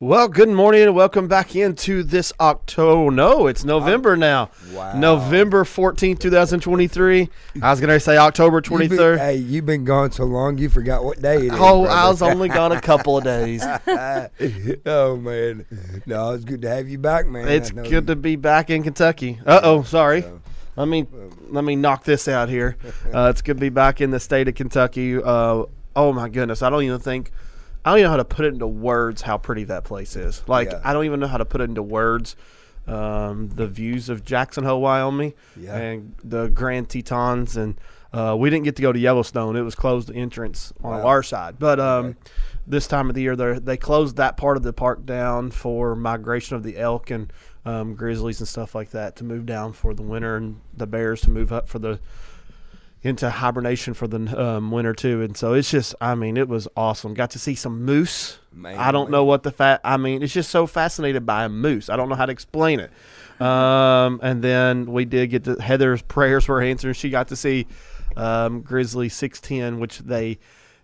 [0.00, 3.10] Well, good morning and welcome back into this October.
[3.10, 4.48] No, it's November now.
[4.72, 4.96] Wow.
[4.96, 7.28] November 14th, 2023.
[7.60, 9.18] I was going to say October You been- 23rd.
[9.18, 11.50] hey, you've been gone so long, you forgot what day it is.
[11.54, 12.08] Oh, I brother.
[12.10, 13.60] was only gone a couple of days.
[14.86, 15.66] oh man,
[16.06, 17.48] no, it's good to have you back, man.
[17.48, 19.40] It's good you- to be back in Kentucky.
[19.44, 20.22] Uh oh, sorry.
[20.22, 20.40] So,
[20.76, 21.08] Let me
[21.48, 22.76] let me knock this out here.
[23.12, 25.16] Uh, it's good to be back in the state of Kentucky.
[25.20, 25.64] Uh,
[25.96, 27.32] oh my goodness, I don't even think
[27.84, 30.42] I don't even know how to put it into words how pretty that place is.
[30.46, 30.80] Like Yeah.
[30.84, 32.36] I don't even know how to put it into words.
[32.86, 35.76] Um, the views of Jackson Hole, Wyoming, Yeah.
[35.76, 37.78] and the Grand Tetons, and
[38.14, 39.56] uh, we didn't get to go to Yellowstone.
[39.56, 41.06] It was closed the entrance on Wow.
[41.06, 42.16] our side, but um,
[42.66, 45.94] this time of the year they they closed that part of the park down for
[45.94, 47.30] migration of the elk and
[47.66, 51.20] um, grizzlies and stuff like that to move down for the winter and the bears
[51.22, 52.00] to move up for the
[53.02, 56.66] into hibernation for the um, winter too and so it's just i mean it was
[56.76, 59.12] awesome got to see some moose Man, i don't man.
[59.12, 62.08] know what the fat i mean it's just so fascinated by a moose i don't
[62.08, 62.90] know how to explain it
[63.40, 67.66] um, and then we did get to heather's prayers were answered she got to see
[68.16, 70.38] um, grizzly 610 which they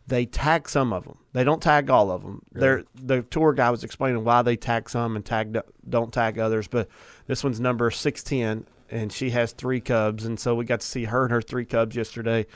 [0.06, 1.16] they tag some of them.
[1.32, 2.42] They don't tag all of them.
[2.52, 6.68] They're, the tour guy was explaining why they tag some and tag don't tag others.
[6.68, 6.88] But
[7.26, 10.86] this one's number six ten, and she has three cubs, and so we got to
[10.86, 12.46] see her and her three cubs yesterday.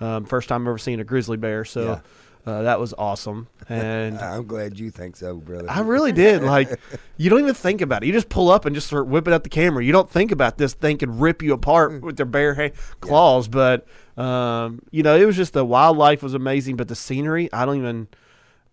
[0.00, 2.00] Um, first time ever seen a grizzly bear, so
[2.46, 3.48] uh, that was awesome.
[3.68, 5.70] And I'm glad you think so, brother.
[5.70, 6.42] I really did.
[6.42, 6.78] Like,
[7.16, 8.06] you don't even think about it.
[8.06, 9.82] You just pull up and just start whipping out the camera.
[9.82, 13.48] You don't think about this thing could rip you apart with their bare claws.
[13.48, 17.64] But, um, you know, it was just the wildlife was amazing, but the scenery, I
[17.64, 18.08] don't even,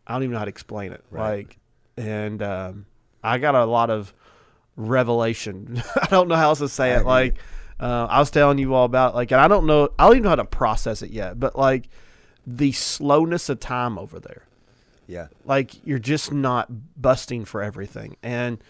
[0.05, 1.05] I don't even know how to explain it.
[1.09, 1.47] Right.
[1.47, 1.57] Like,
[1.97, 2.85] and um,
[3.23, 4.13] I got a lot of
[4.87, 5.81] revelation.
[6.01, 7.05] I don't know how else to say it.
[7.05, 7.35] Like,
[7.79, 10.23] uh, I was telling you all about like, and I don't know, I don't even
[10.23, 11.39] know how to process it yet.
[11.39, 11.89] But like,
[12.45, 14.43] the slowness of time over there
[15.11, 18.63] yeah, like you're just not busting for everything and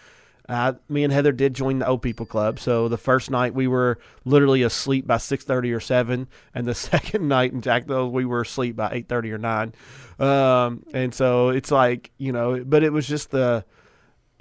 [0.49, 3.67] uh, me and heather did join the old people club so the first night we
[3.67, 8.41] were literally asleep by 6.30 or 7 and the second night in jacksonville we were
[8.41, 9.73] asleep by 8.30 or 9
[10.19, 13.63] um, and so it's like you know but it was just the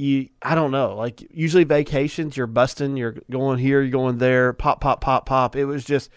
[0.01, 0.97] you i don't know.
[0.97, 5.55] Like usually vacations you're busting you're going here you're going there pop pop pop pop.
[5.55, 6.11] It was just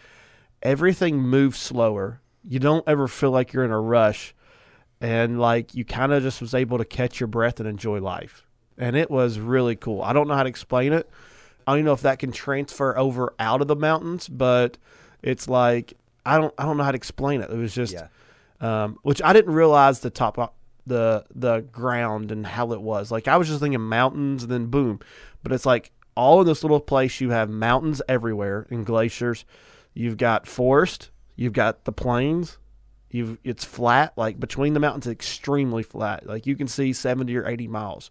[0.61, 2.21] everything moves slower.
[2.44, 4.33] You don't ever feel like you're in a rush.
[5.01, 8.47] And like you kind of just was able to catch your breath and enjoy life.
[8.77, 10.01] And it was really cool.
[10.01, 11.09] I don't know how to explain it.
[11.67, 14.77] I don't even know if that can transfer over out of the mountains but
[15.21, 15.94] it's like
[16.25, 17.50] i don't i don't know how to explain it.
[17.50, 18.07] It was just yeah,
[18.59, 20.38] um, which I didn't realize the top
[20.85, 23.11] the the ground and how it was.
[23.11, 24.99] Like I was just thinking mountains and then boom,
[25.41, 29.45] but it's like all in this little place you have mountains everywhere and glaciers.
[29.94, 32.57] You've got forest, you've got the plains.
[33.09, 36.25] You've it's flat like between the mountains, extremely flat.
[36.25, 38.09] Like you can see seventy or eighty miles.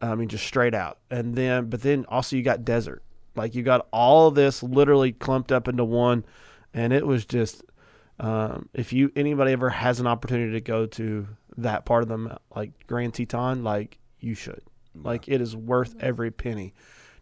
[0.00, 0.98] I mean, just straight out.
[1.10, 3.02] And then, but then also you got desert.
[3.34, 6.24] Like you got all this literally clumped up into one,
[6.74, 7.62] and it was just
[8.20, 11.28] um, if you anybody ever has an opportunity to go to
[11.58, 14.62] that part of the mou- like Grand Teton, like you should.
[14.94, 16.74] Like it is worth every penny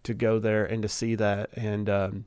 [0.05, 1.51] to go there and to see that.
[1.57, 2.25] And um,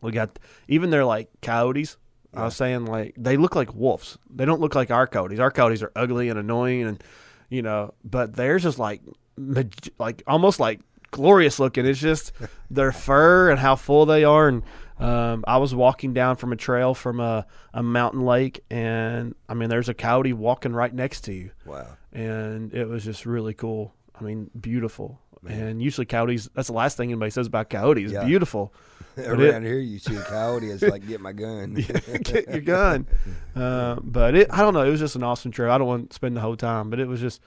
[0.00, 0.38] we got
[0.68, 1.96] even they're like coyotes.
[2.34, 4.16] I was saying like they look like wolves.
[4.30, 5.38] They don't look like our coyotes.
[5.38, 7.04] Our coyotes are ugly and annoying, and
[7.50, 9.02] you know, but theirs is like
[9.36, 11.84] maj- like almost like glorious looking.
[11.84, 12.32] It's just
[12.70, 14.48] their fur and how full they are.
[14.48, 14.62] And
[15.02, 19.54] um, I was walking down from a trail from a, a mountain lake, and I
[19.54, 23.54] mean, there's a coyote walking right next to you, wow, and it was just really
[23.54, 23.94] cool.
[24.18, 25.18] I mean, beautiful.
[25.44, 28.12] And usually coyotes, that's the last thing anybody says about coyotes.
[28.12, 28.24] Yeah.
[28.24, 28.72] Beautiful.
[29.16, 31.74] it- around here you see a coyote, it's like get my gun.
[32.22, 33.06] Get your gun.
[33.56, 34.80] Uh, but it, I don't know.
[34.82, 35.70] It was just an awesome trip.
[35.70, 37.42] I don't want to spend the whole time, but it was just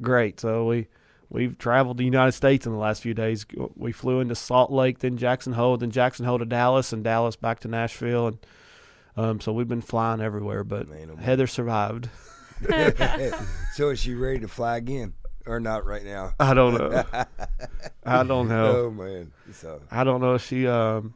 [0.00, 0.40] great.
[0.40, 0.86] So we
[1.30, 3.46] we've traveled the United States in the last few days.
[3.74, 7.36] We flew into Salt Lake, then Jackson Hole, then Jackson Hole to Dallas, and Dallas
[7.36, 8.38] back to Nashville, and
[9.16, 10.64] um, so we've been flying everywhere.
[10.64, 11.16] But Man, oh.
[11.16, 12.10] Heather survived.
[13.74, 15.14] so is she ready to fly again
[15.46, 16.34] or not right now?
[16.38, 17.04] I don't know.
[18.04, 18.76] I don't know.
[18.76, 20.66] Oh man, so I don't know if she.
[20.66, 21.14] Um,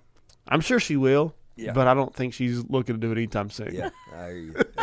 [0.49, 1.35] I'm sure she will.
[1.57, 1.73] Yeah.
[1.73, 3.73] But I don't think she's looking to do it anytime soon.
[3.75, 4.55] yeah, I hear you.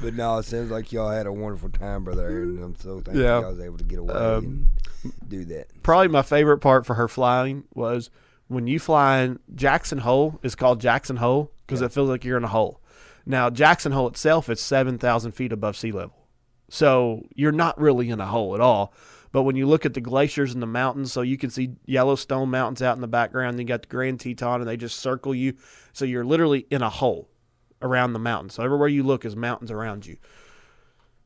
[0.00, 3.16] but no, it sounds like y'all had a wonderful time, brother, and I'm so thankful
[3.22, 3.40] Yeah.
[3.40, 4.68] y'all was able to get away Um,
[5.02, 5.66] and do that.
[5.82, 8.10] probably my favorite part for her flying was
[8.48, 11.86] when you fly in Jackson Hole is called Jackson Hole because Yeah.
[11.86, 12.80] it feels like you're in a hole.
[13.26, 16.26] Now Jackson Hole itself is seven thousand feet above sea level,
[16.68, 18.92] so you're not really in a hole at all.
[19.34, 22.50] But when you look at the glaciers and the mountains, so you can see Yellowstone
[22.52, 25.34] Mountains out in the background, then you got the Grand Teton, and they just circle
[25.34, 25.54] you,
[25.92, 27.28] so you're literally in a hole
[27.82, 28.48] around the mountain.
[28.48, 30.18] So everywhere you look is mountains around you.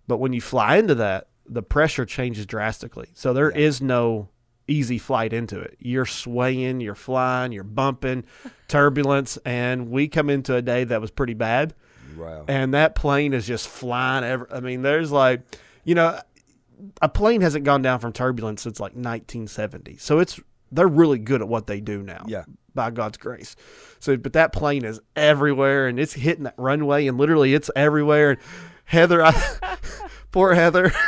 [0.07, 3.11] But when you fly into that, the pressure changes drastically.
[3.13, 3.89] So there is Yeah.
[3.89, 4.29] no
[4.67, 5.77] easy flight into it.
[5.79, 8.25] You're swaying, you're flying, you're bumping,
[8.69, 11.75] turbulence, and we come into a day that was pretty bad
[12.17, 12.47] Wow.
[12.49, 15.43] and that plane is just flying ever I mean there's like
[15.85, 16.19] you know
[17.03, 19.97] a plane hasn't gone down from turbulence since like 1970.
[19.99, 20.39] So it's
[20.71, 22.25] they're really good at what they do now.
[22.27, 22.45] Yeah.
[22.75, 23.57] By God's grace.
[24.01, 28.31] So but that plane is everywhere and it's hitting that runway and literally it's everywhere
[28.33, 28.39] and
[28.85, 29.33] Heather I,
[30.33, 30.93] poor Heather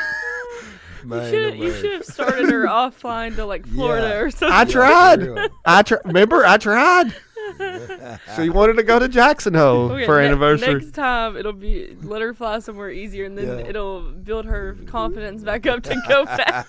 [1.04, 4.18] Man, you should you should have started her offline to like Florida Yeah.
[4.18, 4.48] or something.
[4.52, 5.50] I tried.
[5.64, 7.14] I tr- remember I tried.
[8.36, 10.74] she wanted to go to Jackson Hole Okay, for ne- anniversary.
[10.74, 13.66] Next time it'll be let her fly somewhere easier, and then Yeah.
[13.66, 16.66] it'll build her confidence back up to go back.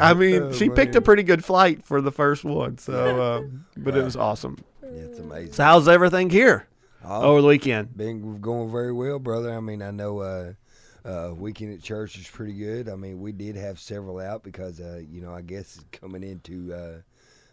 [0.00, 2.78] I mean, Oh, she picked a pretty good flight for the first one.
[2.78, 4.58] So, um, but it was awesome.
[4.82, 5.52] Yeah, it's amazing.
[5.52, 6.66] So, how's everything here
[7.04, 7.96] Oh, over the weekend?
[7.96, 9.52] been going very well, brother.
[9.52, 10.52] I mean, I know uh,
[11.04, 12.88] uh, weekend at church is pretty good.
[12.88, 16.72] I mean, we did have several out because, uh, you know, I guess coming into
[16.74, 16.98] uh,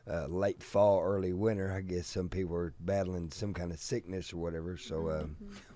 [0.09, 1.71] uh, late fall, early winter.
[1.71, 4.77] I guess some people are battling some kind of sickness or whatever.
[4.77, 5.25] So uh,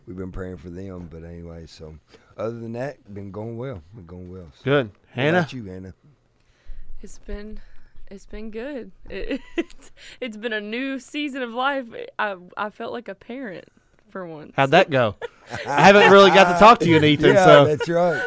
[0.06, 1.08] we've been praying for them.
[1.12, 1.98] But anyway, so
[2.38, 3.82] other than that, been going well.
[3.96, 4.52] Been going well.
[4.58, 5.40] So, Good, what Hannah.
[5.40, 5.94] about you, Hannah?
[7.02, 7.60] It's been
[8.10, 8.92] it's been good.
[9.10, 11.86] It, it's it's been a new season of life.
[12.20, 13.66] I I felt like a parent
[14.10, 14.54] for once.
[14.56, 15.16] How'd that go?
[15.66, 17.34] I haven't really got to talk to you, Ethan.
[17.36, 18.22] yeah, so, that's right.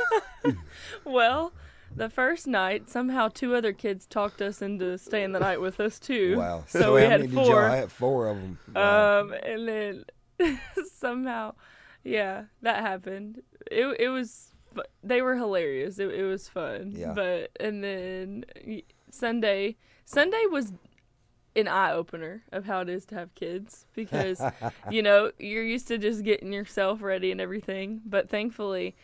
[1.05, 1.53] Well,
[1.95, 5.99] the first night somehow two other kids talked us into staying the night with us
[5.99, 6.39] too.
[6.39, 6.65] Wow.
[6.67, 8.29] So, we had many did y'all four.
[8.29, 8.59] of them.
[8.75, 9.21] Wow.
[9.21, 10.05] Um, and then
[10.95, 11.55] somehow,
[12.05, 13.43] yeah, that happened.
[13.71, 14.53] It it was
[15.03, 15.99] they were hilarious.
[15.99, 16.93] It it was fun.
[16.97, 17.13] Yeah.
[17.15, 18.45] But and then
[19.11, 20.73] Sunday Sunday was
[21.57, 24.41] an eye opener of how it is to have kids because
[24.91, 28.01] you know you're used to just getting yourself ready and everything.
[28.05, 28.97] But thankfully.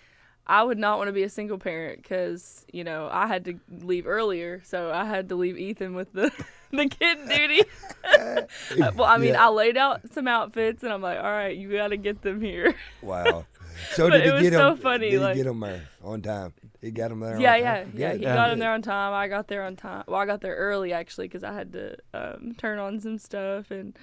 [0.48, 3.58] I would not want to be a single parent because you know I had to
[3.70, 6.30] leave earlier, so I had to leave Ethan with the
[6.70, 7.62] the kid duty.
[8.96, 9.46] well, I mean, Yeah.
[9.46, 12.40] I laid out some outfits, and I'm like, all right, you got to get them
[12.40, 12.74] here.
[13.02, 13.46] Wow.
[13.92, 14.78] So But did it he was get so him?
[14.78, 16.54] funny, Did like- he get him there on time?
[16.80, 17.38] He got him there.
[17.38, 17.92] yeah, on yeah, time?
[17.94, 18.10] yeah.
[18.12, 18.34] Good, He Yeah.
[18.34, 19.12] got him there on time.
[19.12, 20.04] I got there on time.
[20.08, 23.70] Well, I got there early actually because I had to um, turn on some stuff,
[23.70, 23.96] and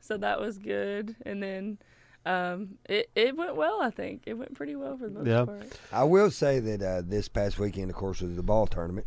[0.00, 1.14] so that was good.
[1.26, 1.78] And then
[2.28, 3.80] um, it it went well.
[3.82, 5.44] I think it went pretty well for the most Yeah.
[5.44, 5.78] part.
[5.92, 9.06] I will say that uh, this past weekend, of course, was the ball tournament.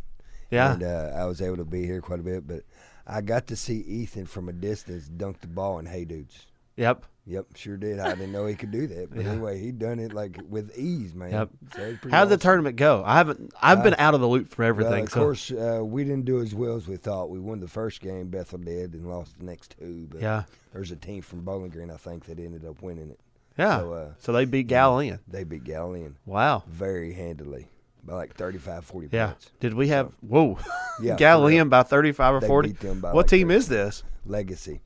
[0.50, 0.72] yeah.
[0.74, 2.62] And uh, I was able to be here quite a bit, but
[3.06, 6.46] I got to see Ethan from a distance dunk the ball in Hey Dudes.
[6.76, 7.04] Yep.
[7.24, 8.00] Yep, sure did.
[8.00, 9.30] I didn't know he could do that, but Yeah.
[9.30, 11.30] anyway, he done it like with ease, man.
[11.30, 11.48] Yep.
[11.74, 12.38] So pretty How'd the awesome.
[12.40, 13.02] tournament go?
[13.06, 13.52] I haven't.
[13.62, 15.04] I've been Uh, out of the loop for Well, everything.
[15.04, 17.30] of so course, uh, we didn't do as well as we thought.
[17.30, 20.08] We won the first game, Bethel did, and lost the next two.
[20.10, 20.42] But yeah,
[20.72, 23.20] there's a team from Bowling Green, I think, that ended up winning it.
[23.56, 23.78] yeah.
[23.78, 25.20] So uh, So they beat Galilean.
[25.28, 26.64] they beat Galilean Wow.
[26.66, 27.68] very handily
[28.04, 29.26] by like 35, 40 Yeah.
[29.28, 29.50] points.
[29.60, 30.12] Did we have?
[30.22, 30.58] Whoa.
[31.00, 32.68] Yeah, Galilean by thirty-five or They forty.
[32.68, 33.56] beat them by What like team 30.
[33.58, 34.02] is this?
[34.26, 34.82] Legacy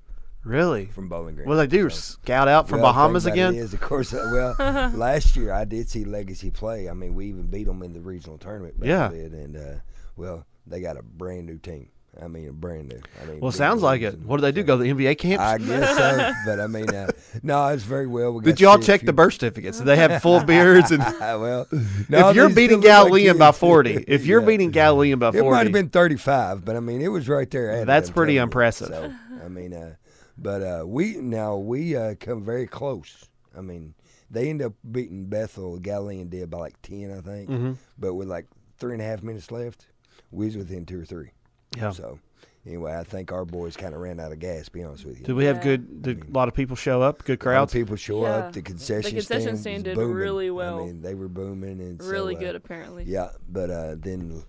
[0.46, 0.86] Really?
[0.86, 1.48] from Bowling Green.
[1.48, 1.90] What do they do?
[1.90, 3.54] So- Scout out from Well, Bahamas again?
[3.54, 4.28] Is, of course, uh,
[4.58, 6.88] well, last year I did see Legacy play.
[6.88, 8.78] I mean, we even beat them in the regional tournament.
[8.78, 9.08] Bethel Yeah.
[9.08, 9.74] did, and uh,
[10.16, 11.88] well, they got a brand new team.
[12.22, 13.00] I mean, a brand new.
[13.22, 14.18] I mean, Well, sounds like it.
[14.20, 14.62] What do they do?
[14.62, 15.42] Go to the NBA camps?
[15.42, 17.10] I guess so, but I mean, uh,
[17.42, 18.32] no, it's very well.
[18.32, 19.76] We Did you all to see a check few- the birth certificates?
[19.78, 20.92] Did they have full beards?
[20.92, 21.66] And well,
[22.08, 24.46] no, if you're beating still look like by forty, if you're Yeah.
[24.46, 27.50] beating Galilean by forty, It might have been 35, but I mean, it was right
[27.50, 27.84] there.
[27.84, 28.88] That's pretty telling impressive.
[28.88, 29.12] So,
[29.44, 29.96] I mean, uh,
[30.38, 33.26] but uh, we now we uh, come very close.
[33.56, 33.94] I mean,
[34.30, 35.78] they end up beating Bethel.
[35.78, 37.48] Galilean did by like 10, I think.
[37.48, 38.46] hmm But with like
[38.78, 39.86] three and a half minutes left,
[40.30, 41.30] we was within two or three.
[41.76, 41.90] Yeah.
[41.90, 42.18] So
[42.66, 44.68] anyway, I think our boys kind of ran out of gas.
[44.68, 45.24] Be honest with you.
[45.26, 45.62] Did we have Yeah.
[45.62, 46.02] good?
[46.02, 47.24] Did a lot of people show up?
[47.24, 47.72] Good A lot of crowds.
[47.72, 48.28] people show Yeah.
[48.36, 48.52] up.
[48.52, 50.14] The concession, the concession stand, stand did booming.
[50.16, 50.82] really well.
[50.82, 53.04] I mean, they were booming and so, really uh, good, apparently.
[53.04, 54.42] Yeah, but uh, then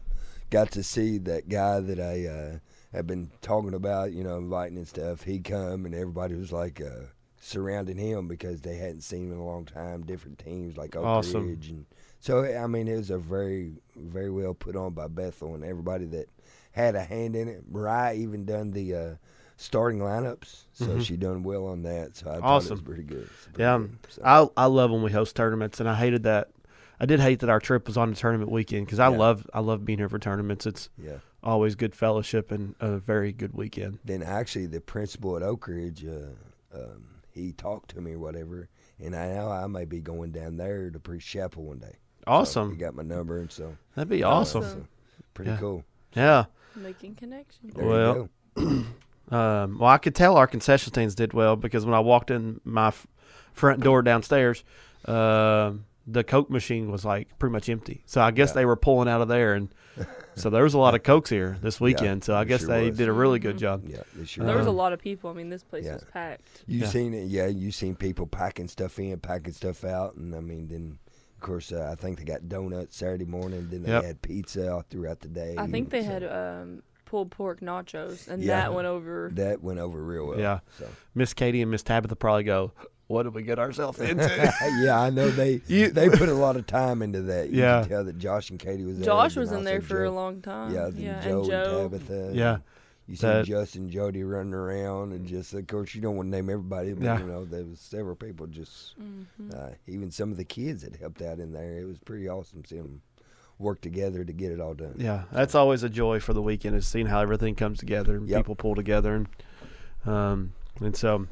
[0.50, 2.58] got to see that guy that I uh,
[2.94, 5.24] have been talking about, you know, inviting and stuff.
[5.24, 7.08] He come and everybody was like uh,
[7.40, 10.04] surrounding him because they hadn't seen him in a long time.
[10.04, 11.48] Different teams like Oak Awesome.
[11.48, 11.86] Ridge and
[12.20, 16.06] so I mean it was a very very well put on by Bethel and everybody
[16.06, 16.28] that
[16.72, 17.64] had a hand in it.
[17.70, 19.16] Mariah even done the uh,
[19.58, 21.02] starting lineups, so Mhm.
[21.06, 22.16] she done well on that.
[22.16, 23.24] So I thought it was pretty good.
[23.34, 23.98] It's pretty Yeah, good.
[24.10, 24.22] So,
[24.58, 26.50] I I love when we host tournaments, and I hated that.
[27.00, 29.18] I did hate that our trip was on the tournament weekend because I Yeah.
[29.18, 30.66] love I love being here for tournaments.
[30.66, 31.18] It's yeah.
[31.44, 34.00] Always good fellowship and a very good weekend.
[34.04, 38.68] then actually the principal at Oak Ridge, uh, um, he talked to me or whatever,
[39.00, 41.96] and I know I may be going down there to preach chapel one day.
[42.26, 44.64] So Awesome, he got my number, and so that'd be Awesome.
[44.64, 44.82] awesome.
[44.82, 44.88] so
[45.34, 45.58] pretty Yeah.
[45.58, 45.84] cool.
[46.16, 46.46] Yeah.
[46.76, 47.74] Making connections.
[47.74, 48.84] There Well, you go.
[49.30, 52.62] Um, well, I could tell our concession stands did well because when I walked in
[52.64, 53.06] my f-
[53.52, 54.64] front door downstairs,
[55.06, 58.04] um the Coke machine was like pretty much empty.
[58.06, 58.54] So I guess Yeah.
[58.56, 59.68] they were pulling out of there, and
[60.38, 62.24] so there was a lot of Cokes here this weekend.
[62.24, 62.98] so I guess sure they was.
[62.98, 63.84] did a really good job.
[63.88, 64.46] Yeah, they sure.
[64.46, 65.30] There was a lot of people.
[65.30, 65.94] I mean, this place yeah.
[65.96, 66.64] was packed.
[66.68, 66.88] You Yeah.
[66.88, 67.26] seen it?
[67.28, 71.00] Yeah, you seen people packing stuff in, packing stuff out, and I mean, then
[71.36, 73.68] of course, uh, I think they got donuts Saturday morning.
[73.70, 74.04] Then they Yep.
[74.04, 75.56] had pizza throughout the day.
[75.58, 78.62] I think they so had um, pulled pork nachos, and Yeah.
[78.62, 79.30] that went over.
[79.36, 80.40] that went over real well.
[80.40, 80.60] Yeah.
[80.80, 82.72] So Miss Katie and Miss Tabitha probably go,
[83.08, 86.56] "What did we get ourselves into?" yeah, I know they You- they put a lot
[86.56, 87.50] of time into that.
[87.50, 87.82] You Yeah.
[87.82, 89.06] can tell that Josh and Katie was there.
[89.06, 90.74] Josh and was in there for a long time.
[90.74, 91.82] Yeah, then yeah, Joe and Joe.
[91.84, 92.32] and Tabitha.
[92.34, 92.58] Yeah.
[93.10, 96.28] You see That- Justin and Jody running around, and just of course you don't want
[96.28, 97.20] to name everybody, but Yeah.
[97.20, 98.48] you know there was several people.
[98.48, 99.56] Just Mhm.
[99.56, 101.80] uh, even some of the kids that helped out in there.
[101.80, 103.02] It was pretty awesome seeing them
[103.60, 104.96] work together to get it all done.
[104.98, 108.28] Yeah, that's always a joy for the weekend is seeing how everything comes together and
[108.30, 108.40] Yep.
[108.42, 109.28] people pull together and
[110.06, 111.28] um and so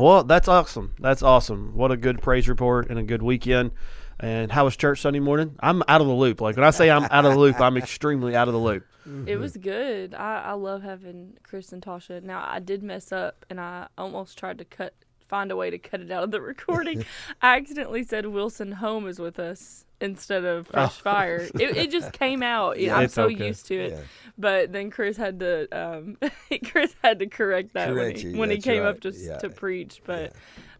[0.00, 0.94] well that's awesome.
[0.98, 1.74] That's awesome.
[1.74, 3.72] What a good praise report and a good weekend.
[4.18, 5.56] And how was church Sunday morning?
[5.60, 6.42] I'm out of the loop.
[6.42, 8.84] Like when I say I'm out of the loop, I'm extremely out of the loop.
[9.00, 9.28] Mm-hmm.
[9.28, 10.12] It was good.
[10.12, 12.22] I, I love having Chris and Tasha.
[12.22, 14.92] Now I did mess up, and I almost tried to cut
[15.26, 17.06] find a way to cut it out of the recording.
[17.42, 21.02] I accidentally said Wilson Home is with us instead of Fresh Oh.
[21.02, 21.48] Fire.
[21.54, 22.78] It, it just came out.
[22.78, 22.96] Yeah.
[22.96, 23.46] I'm so okay.
[23.48, 23.92] used to it.
[23.92, 24.00] Yeah.
[24.38, 26.16] But then Chris had to um,
[26.64, 28.88] Chris had to correct that Correct when he, you, when he came right.
[28.88, 29.38] up to Yeah.
[29.38, 30.00] to preach.
[30.04, 30.32] But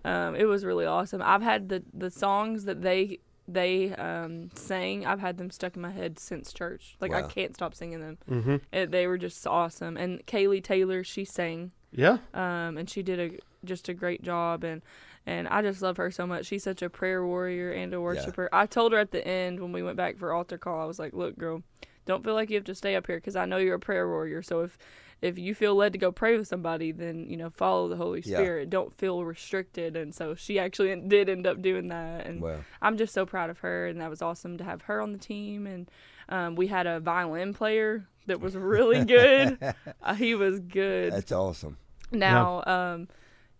[0.05, 1.21] um, it was really awesome.
[1.23, 5.05] I've had the the songs that they they um, sang.
[5.05, 6.97] I've had them stuck in my head since church.
[7.00, 8.19] Like I can't stop singing them.
[8.31, 8.57] Mm-hmm.
[8.73, 9.97] It, they were just awesome.
[9.97, 12.19] And Kaylee Taylor, she sang, Yeah.
[12.33, 14.62] um, and she did a just a great job.
[14.65, 14.83] And
[15.27, 16.47] and I just love her so much.
[16.47, 18.49] She's such a prayer warrior and a worshiper.
[18.53, 20.99] I told her at the end when we went back for altar call, I was
[20.99, 21.62] like, "Look, girl,
[22.07, 24.09] don't feel like you have to stay up here because I know you're a prayer
[24.09, 24.43] warrior.
[24.43, 24.79] So if
[25.21, 28.23] if you feel led to go pray with somebody, then you know follow the Holy
[28.25, 28.39] Yeah.
[28.39, 28.71] Spirit.
[28.71, 32.27] Don't feel restricted." And so she actually did end up doing that.
[32.27, 35.00] And Well, I'm just so proud of her, and that was awesome to have her
[35.00, 35.67] on the team.
[35.67, 35.91] And
[36.31, 39.59] um, we had a violin player that was really good.
[40.03, 41.12] uh, he was good.
[41.12, 41.77] that's awesome.
[42.12, 43.09] Now, um,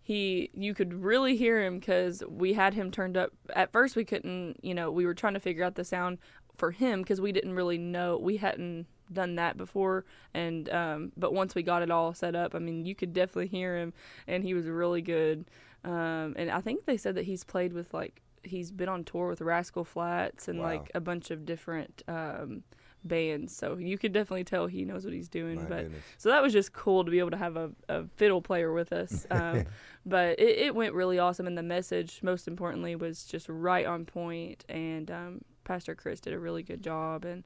[0.01, 3.31] he you could really hear him because we had him turned up.
[3.55, 4.57] At first, we couldn't.
[4.63, 6.17] You know, we were trying to figure out the sound
[6.57, 8.17] for him because we didn't really know.
[8.17, 12.55] We hadn't done that before and um but once we got it all set up
[12.55, 13.91] i mean you could definitely hear him
[14.25, 15.43] and he was really good
[15.83, 19.27] um and i think they said that he's played with like he's been on tour
[19.27, 20.65] with Rascal Flatts and Wow.
[20.65, 22.63] like a bunch of different um
[23.03, 26.03] bands so you could definitely tell he knows what he's doing My but goodness.
[26.17, 28.93] so that was just cool to be able to have a, a fiddle player with
[28.93, 29.25] us.
[29.31, 29.65] Um,
[30.05, 31.45] but it, it went really awesome.
[31.47, 34.65] And the message, most importantly, was just right on point.
[34.69, 37.23] And um, Pastor Chris did a really good job.
[37.25, 37.43] And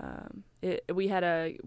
[0.00, 1.58] um, it, we had a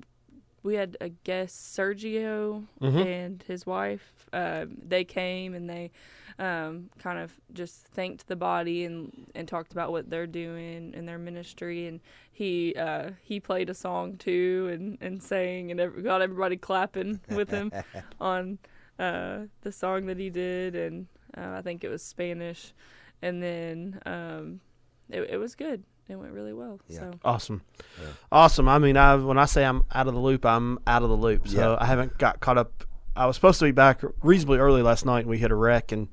[0.63, 3.05] we had a guest, Sergio, Mhm.
[3.05, 4.25] and his wife.
[4.33, 5.91] Um, they came and they
[6.37, 11.05] um, kind of just thanked the body and, and talked about what they're doing in
[11.05, 11.87] their ministry.
[11.87, 11.99] And
[12.31, 17.19] he uh, he played a song too and, and sang and ev- got everybody clapping
[17.29, 17.71] with him
[18.19, 18.59] on
[18.99, 20.75] uh, the song that he did.
[20.75, 22.73] And uh, I think it was Spanish.
[23.21, 24.59] And then um,
[25.09, 25.83] it, it was good.
[26.07, 26.79] It went really well.
[26.87, 26.99] Yeah.
[26.99, 27.61] So Awesome.
[27.99, 28.07] Yeah.
[28.31, 28.67] Awesome.
[28.67, 31.15] I mean, I when I say I'm out of the loop, I'm out of the
[31.17, 31.47] loop.
[31.47, 31.77] So Yeah.
[31.79, 32.83] I haven't got caught up.
[33.15, 35.93] I was supposed to be back reasonably early last night, and we hit a wreck
[35.93, 36.09] and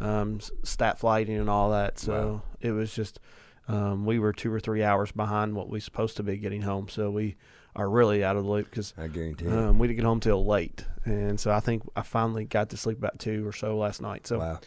[0.00, 1.98] um, stat flighting and all that.
[1.98, 2.42] So Wow.
[2.60, 3.20] it was just
[3.68, 6.88] um, we were two or three hours behind what we supposed to be getting home.
[6.88, 7.36] So we
[7.76, 10.44] are really out of the loop because I guarantee um, we didn't get home till
[10.44, 14.00] late, and so I think I finally got to sleep about two or so last
[14.00, 14.26] night.
[14.26, 14.60] So wow.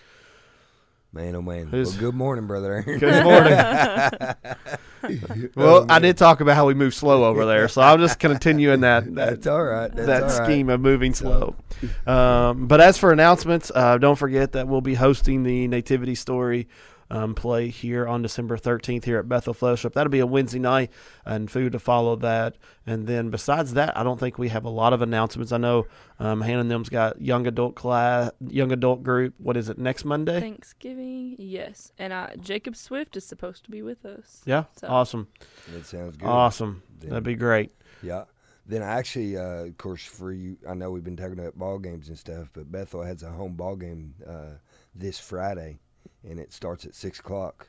[1.13, 1.69] Man, oh man.
[1.69, 2.99] Well, good morning, brother Aaron.
[2.99, 5.51] good morning.
[5.55, 8.79] well, I did talk about how we move slow over there, so I'm just continuing
[8.81, 9.93] that that That's all right.
[9.93, 10.45] That's that all right.
[10.45, 11.57] scheme of moving slow.
[12.07, 16.69] Um, but as for announcements, uh, don't forget that we'll be hosting the Nativity Story
[17.11, 19.93] um, play here on December 13th here at Bethel Fellowship.
[19.93, 20.91] That'll be a Wednesday night,
[21.25, 22.55] and food to follow that.
[22.87, 25.51] And then besides that, I don't think we have a lot of announcements.
[25.51, 25.87] I know
[26.19, 29.33] um, Hannah and them's got young adult class, young adult group.
[29.37, 30.39] What is it next Monday?
[30.39, 31.91] Thanksgiving, yes.
[31.99, 34.41] And uh, Jacob Swift is supposed to be with us.
[34.45, 35.27] Yeah, So- awesome,
[35.73, 36.25] That sounds good.
[36.27, 36.81] awesome.
[36.99, 37.71] Then- That'd be great.
[38.01, 38.23] Yeah.
[38.67, 42.07] Then actually, uh, of course, for you, I know we've been talking about ball games
[42.07, 44.51] and stuff, but Bethel has a home ball game uh,
[44.95, 45.79] this Friday,
[46.27, 47.67] and it starts at six o'clock,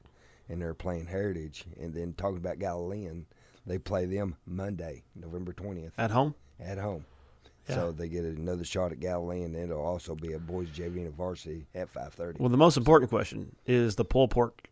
[0.49, 1.65] and they're playing Heritage.
[1.81, 3.27] And then talking about Galilean,
[3.67, 6.35] they play them Monday, November twentieth, At home.
[6.61, 7.05] at home.
[7.69, 7.77] Yeah.
[7.77, 11.07] So they get another shot at Galilean, and it'll also be a boys JV and
[11.09, 12.39] a varsity at five thirty.
[12.41, 14.69] Well, the most important question is the pulled pork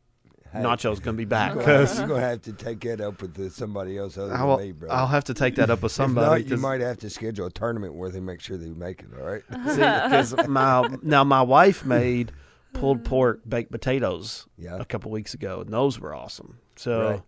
[0.54, 1.54] nachos going to be back?
[1.60, 4.72] Because you're gonna have to take that up with somebody else other than I'll, me,
[4.72, 4.88] bro.
[4.90, 6.42] I'll have to take that up with somebody.
[6.42, 9.08] not, you might have to schedule a tournament where they make sure they make it.
[9.18, 9.42] All right.
[9.48, 12.32] because my now my wife made
[12.72, 14.76] pulled pork baked potatoes Yeah.
[14.78, 16.58] a couple weeks ago, and those were awesome.
[16.76, 17.22] So Right.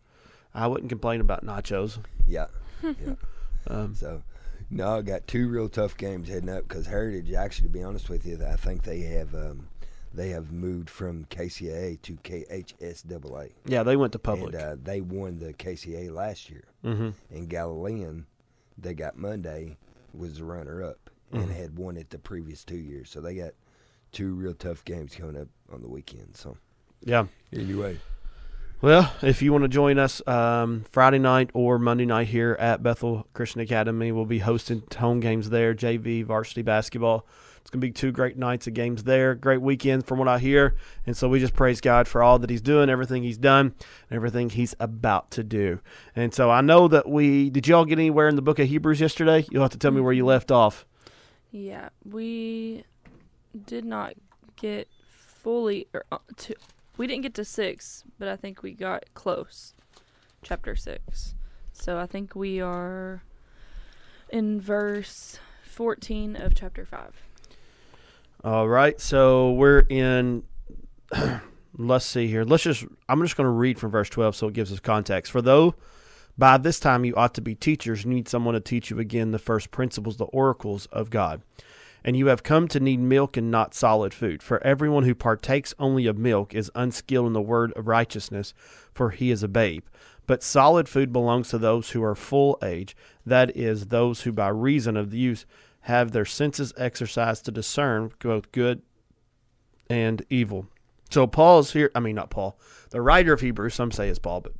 [0.54, 1.98] I wouldn't complain about nachos.
[2.26, 2.46] Yeah.
[2.82, 3.14] Yeah.
[3.68, 4.22] Um, So,
[4.70, 7.32] no, I got two real tough games heading up because Heritage.
[7.32, 9.68] Actually, to be honest with you, I think they have um,
[10.14, 13.52] they have moved from KCAA to KHSAA.
[13.66, 14.54] yeah, they went to public.
[14.54, 16.64] And uh, they won the KCA last year.
[16.82, 18.26] hmm And Galilean,
[18.78, 19.76] they got Monday,
[20.12, 21.54] was the runner up and Mhm.
[21.54, 23.08] had won it the previous two years.
[23.10, 23.52] So they got
[24.12, 26.36] two real tough games coming up on the weekend.
[26.36, 26.56] So
[27.04, 27.26] Yeah.
[27.52, 27.98] anyway,
[28.80, 32.82] Well, if you want to join us um, Friday night or Monday night here at
[32.82, 37.24] Bethel Christian Academy, we'll be hosting home games there, JV varsity basketball.
[37.60, 39.36] It's going to be two great nights of games there.
[39.36, 40.74] Great weekend from what I hear.
[41.06, 43.66] And so we just praise God for all that He's doing, everything He's done,
[44.10, 45.78] and everything He's about to do.
[46.16, 49.00] And so I know that we did y'all get anywhere in the book of Hebrews
[49.00, 49.46] yesterday?
[49.48, 50.84] You'll have to tell me where you left off.
[51.52, 52.82] Yeah, we
[53.66, 54.14] did not
[54.56, 56.54] get fully or uh, to.
[56.96, 59.74] We didn't get to six, but I think we got close.
[60.42, 61.34] Chapter six.
[61.72, 63.22] So I think we are
[64.28, 67.14] in verse fourteen of chapter five.
[68.44, 69.00] All right.
[69.00, 70.42] So we're in.
[71.78, 72.44] let's see here.
[72.44, 72.84] Let's just.
[73.08, 75.30] I'm just going to read from verse 12 so it gives us context.
[75.30, 75.74] For though
[76.38, 79.32] by this time you ought to be teachers, you need someone to teach you again
[79.32, 81.42] the first principles, the oracles of God.
[82.04, 84.42] And you have come to need milk and not solid food.
[84.42, 88.54] For everyone who partakes only of milk is unskilled in the word of righteousness,
[88.92, 89.84] for he is a babe.
[90.26, 94.48] But solid food belongs to those who are full age, that is, those who by
[94.48, 95.46] reason of the use
[95.82, 98.82] have their senses exercised to discern both good
[99.90, 100.66] and evil.
[101.10, 102.58] So Paul's here, I mean, not Paul,
[102.90, 104.52] the writer of Hebrews, some say it's Paul, but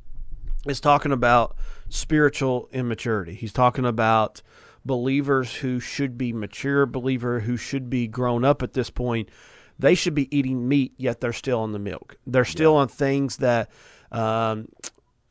[0.67, 1.57] is talking about
[1.89, 3.35] spiritual immaturity.
[3.35, 4.43] He's talking about
[4.85, 9.29] believers who should be mature, believer who should be grown up at this point.
[9.79, 12.17] They should be eating meat, yet they're still on the milk.
[12.27, 13.71] They're still on things that
[14.11, 14.69] um,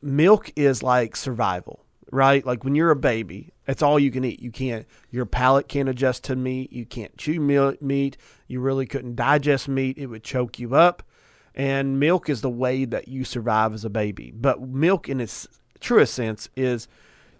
[0.02, 2.44] milk is like survival, right?
[2.44, 4.40] Like when you're a baby, it's all you can eat.
[4.40, 6.72] You can't, your palate can't adjust to meat.
[6.72, 8.16] You can't chew meat.
[8.48, 9.96] You really couldn't digest meat.
[9.98, 11.02] It would choke you up.
[11.54, 14.32] And milk is the way that you survive as a baby.
[14.34, 15.46] But milk, in its
[15.80, 16.88] truest sense, is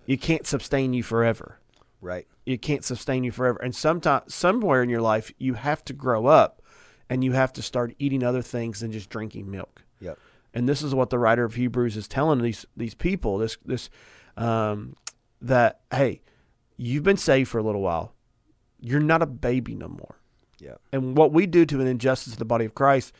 [0.06, 1.58] it can't sustain you forever.
[2.02, 2.26] Right?
[2.44, 3.58] It can't sustain you forever.
[3.62, 6.60] And sometime, somewhere in your life, you have to grow up
[7.08, 9.82] and you have to start eating other things than just drinking milk.
[10.00, 10.18] Yep.
[10.52, 13.38] And this is what the writer of Hebrews is telling these these people.
[13.38, 13.88] This this
[14.36, 14.96] um,
[15.40, 16.20] that hey,
[16.76, 18.12] you've been saved for a little while.
[18.80, 20.16] You're not a baby no more.
[20.58, 20.76] Yeah.
[20.92, 23.12] And what we do to an injustice to the body of Christ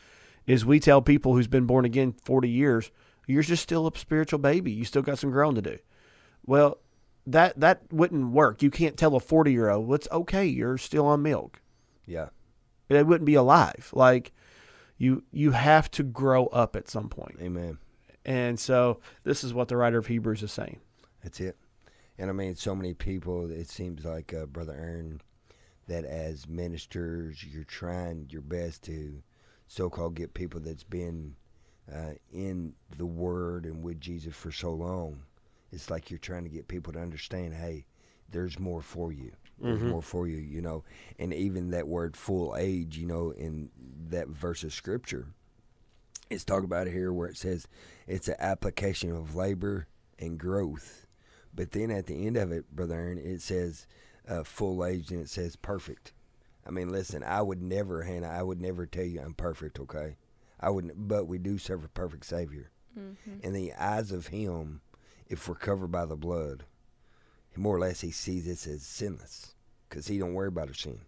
[0.45, 2.91] is we tell people who's been born again 40 years,
[3.27, 4.71] you're just still a spiritual baby.
[4.71, 5.77] You still got some growing to do.
[6.45, 6.79] Well,
[7.27, 8.61] that that wouldn't work.
[8.61, 10.45] You can't tell a 40 year old, well, it's okay.
[10.45, 11.61] You're still on milk.
[12.05, 12.29] Yeah.
[12.89, 13.89] It wouldn't be alive.
[13.93, 14.33] Like
[14.97, 17.37] you you have to grow up at some point.
[17.41, 17.77] Amen.
[18.25, 20.79] And so this is what the writer of Hebrews is saying.
[21.23, 21.57] That's it.
[22.17, 25.21] And I mean, so many people, it seems like, uh, Brother Aaron,
[25.87, 29.21] that as ministers, you're trying your best to
[29.67, 31.35] so called get people that's been
[31.91, 35.23] uh, in the Word and with Jesus for so long.
[35.73, 37.85] It's like you're trying to get people to understand hey,
[38.29, 39.31] there's more for you.
[39.59, 39.89] There's Mhm.
[39.89, 40.83] more for you, you know.
[41.19, 43.69] And even that word full age, you know, in
[44.09, 45.27] that verse of Scripture,
[46.29, 47.67] it's talked about here where it says
[48.07, 51.05] it's an application of labor and growth.
[51.55, 53.85] But then at the end of it, Brother Aaron, it says
[54.27, 56.13] uh, full age and it says perfect.
[56.65, 60.15] I mean, listen, I would never, Hannah, I would never tell you I'm perfect, okay?
[60.59, 62.71] I wouldn't, but we do serve a perfect Savior.
[62.97, 63.39] Mm-hmm.
[63.41, 64.81] In the eyes of Him,
[65.33, 66.63] if we're covered by the blood,
[67.55, 69.55] more or less He sees us as sinless
[69.89, 70.99] because He don't worry about our sin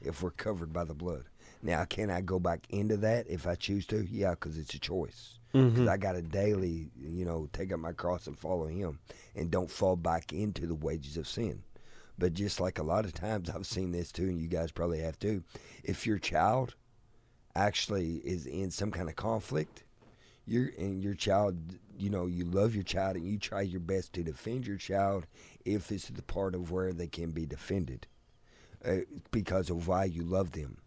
[0.00, 1.24] if we're covered by the blood.
[1.62, 4.06] Now, can I go back into that if I choose to?
[4.10, 5.70] Yeah, because it's a choice mm-hmm.
[5.70, 8.98] because I got to daily, you know, take up my cross and follow Him,
[9.34, 11.62] and don't fall back into the wages of sin.
[12.18, 15.00] But just like a lot of times I've seen this too, and you guys probably
[15.00, 15.42] have too.
[15.84, 16.74] If your child
[17.54, 19.84] actually is in some kind of conflict,
[20.46, 21.56] you're and your child,
[21.98, 25.26] you know, you love your child and you try your best to defend your child
[25.64, 28.06] if it's the part of where they can be defended,
[28.84, 28.98] uh,
[29.30, 30.78] because of why you love them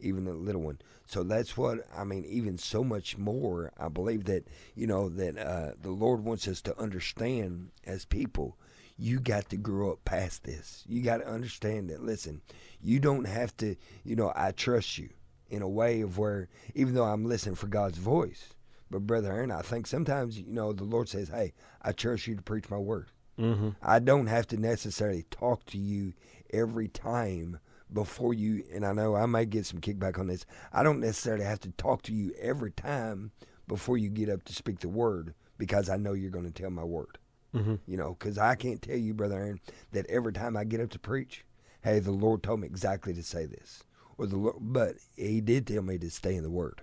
[0.00, 0.78] even the little one.
[1.06, 2.24] So that's what I mean.
[2.24, 6.60] Even so much more, I believe that you know that uh, the Lord wants us
[6.62, 8.56] to understand as people.
[8.98, 10.82] You got to grow up past this.
[10.88, 12.02] You got to understand that.
[12.02, 12.40] Listen,
[12.80, 13.76] you don't have to.
[14.04, 15.10] You know, I trust you
[15.50, 18.54] in a way of where, even though I'm listening for God's voice,
[18.90, 22.36] but brother Aaron, I think sometimes you know the Lord says, "Hey, I trust you
[22.36, 23.70] to preach my word." Mm-hmm.
[23.82, 26.14] I don't have to necessarily talk to you
[26.52, 27.58] every time,
[27.92, 28.64] before you.
[28.72, 30.46] And I know I may get some kickback on this.
[30.72, 33.32] I don't necessarily have to talk to you every time
[33.68, 36.70] before you get up to speak the word because I know you're going to tell
[36.70, 37.18] my word.
[37.54, 37.80] Mhm.
[37.86, 39.60] You know, because I can't tell you, brother Aaron,
[39.92, 41.44] that every time I get up to preach,
[41.82, 43.82] hey, the Lord told me exactly to say this,
[44.18, 46.82] or the Lord, but He did tell me to stay in the Word.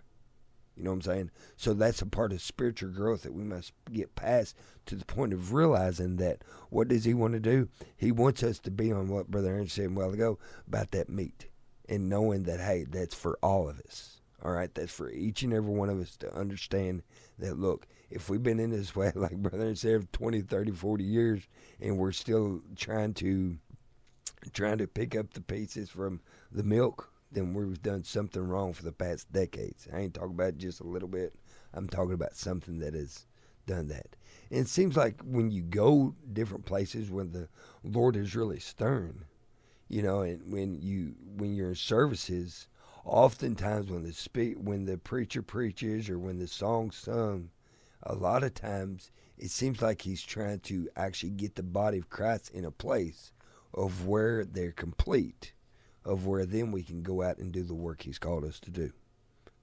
[0.75, 1.31] You know what I'm saying?
[1.55, 4.55] So that's a part of spiritual growth that we must get past
[4.87, 7.69] to the point of realizing that what does He want to do?
[7.95, 11.09] He wants us to be on what Brother Aaron said a while ago about that
[11.09, 11.47] meat
[11.87, 14.21] and knowing that, hey, that's for all of us.
[14.43, 17.03] All right, that's for each and every one of us to understand
[17.39, 21.03] that, look, if we've been in this way, like Brother Aaron said, 20, 30, 40
[21.03, 21.47] years,
[21.79, 23.57] and we're still trying to
[24.51, 26.19] trying to pick up the pieces from
[26.51, 29.87] the milk, then we've done something wrong for the past decades.
[29.91, 31.33] I ain't talking about just a little bit.
[31.73, 33.25] I'm talking about something that has
[33.65, 34.15] done that.
[34.51, 37.47] And it seems like when you go different places when the
[37.83, 39.25] Lord is really stern,
[39.87, 42.67] you know, and when you when you're in services,
[43.05, 47.49] oftentimes when the speak when the preacher preaches or when the song's sung,
[48.03, 52.09] a lot of times it seems like he's trying to actually get the body of
[52.09, 53.31] Christ in a place
[53.73, 55.53] of where they're complete,
[56.05, 58.71] of where then we can go out and do the work He's called us to
[58.71, 58.91] do.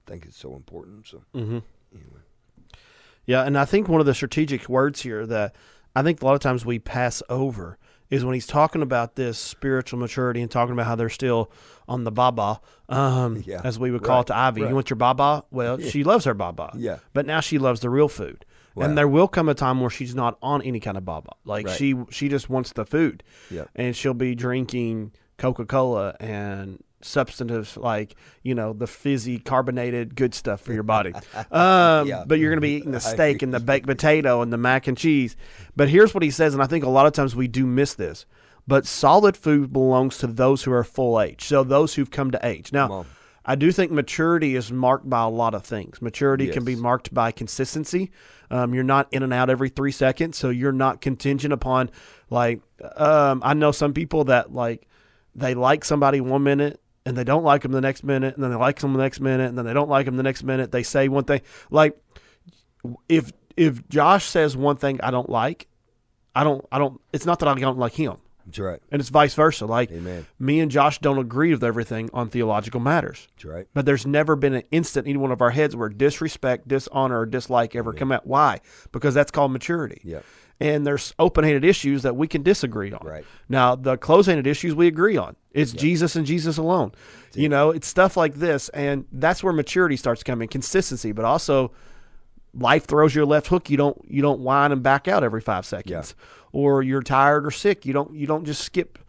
[0.07, 1.07] I think it's so important.
[1.07, 1.59] So Mm-hmm.
[1.93, 2.21] anyway,
[3.25, 5.55] Yeah, and I think one of the strategic words here that
[5.95, 7.77] I think a lot of times we pass over
[8.09, 11.49] is when he's talking about this spiritual maturity and talking about how they're still
[11.87, 14.61] on the baba, um, Yeah, as we would call right, it to Ivy.
[14.63, 14.69] right.
[14.69, 15.45] You want your baba?
[15.51, 15.89] Well, Yeah.
[15.89, 16.71] she loves her baba.
[16.75, 16.97] Yeah.
[17.13, 18.43] But now she loves the real food.
[18.75, 18.85] Wow.
[18.85, 21.31] And there will come a time where she's not on any kind of baba.
[21.45, 21.77] Like Right.
[21.77, 23.21] she she just wants the food.
[23.49, 23.69] Yep.
[23.75, 30.35] And she'll be drinking Coca Cola and substantive like, you know, the fizzy carbonated good
[30.35, 31.13] stuff for your body.
[31.51, 32.23] Um, Yeah.
[32.27, 34.95] but you're gonna be eating the steak and the baked potato and the mac and
[34.95, 35.35] cheese.
[35.75, 37.95] But here's what he says, and I think a lot of times we do miss
[37.95, 38.27] this.
[38.67, 41.43] But solid food belongs to those who are full age.
[41.45, 42.71] So those who've come to age.
[42.71, 43.05] Now on.
[43.43, 45.99] I do think maturity is marked by a lot of things.
[45.99, 48.11] Maturity can be marked by consistency.
[48.51, 51.89] Um, you're not in and out every three seconds, so you're not contingent upon
[52.29, 52.61] like.
[52.95, 54.87] Um, I know some people that like
[55.35, 58.51] they like somebody one minute and they don't like them the next minute, and then
[58.51, 60.71] they like them the next minute, and then they don't like them the next minute.
[60.71, 61.97] They say one thing like
[63.09, 65.67] if if Josh says one thing I don't like,
[66.35, 66.99] I don't I don't.
[67.13, 68.79] It's not that I don't like him, That's right.
[68.91, 69.65] and it's vice versa.
[69.65, 70.25] Like Amen.
[70.39, 73.27] me and Josh don't agree with everything on theological matters.
[73.35, 73.67] That's right.
[73.73, 77.25] But there's never been an instant in one of our heads where disrespect, dishonor, or
[77.25, 78.25] dislike ever come out.
[78.25, 78.61] Why?
[78.91, 80.01] Because that's called maturity.
[80.03, 80.23] Yep.
[80.61, 83.05] And there's open-handed issues that we can disagree on.
[83.05, 83.25] Right.
[83.49, 85.35] Now, the close-handed issues we agree on.
[85.51, 86.91] It's Jesus and Jesus alone.
[87.33, 90.47] You know, it's stuff like this, and that's where maturity starts coming.
[90.47, 91.71] Consistency, but also
[92.53, 93.69] life throws you a left hook.
[93.69, 96.15] You don't you don't whine and back out every five seconds,
[96.51, 97.85] or you're tired or sick.
[97.85, 98.99] You don't you don't just skip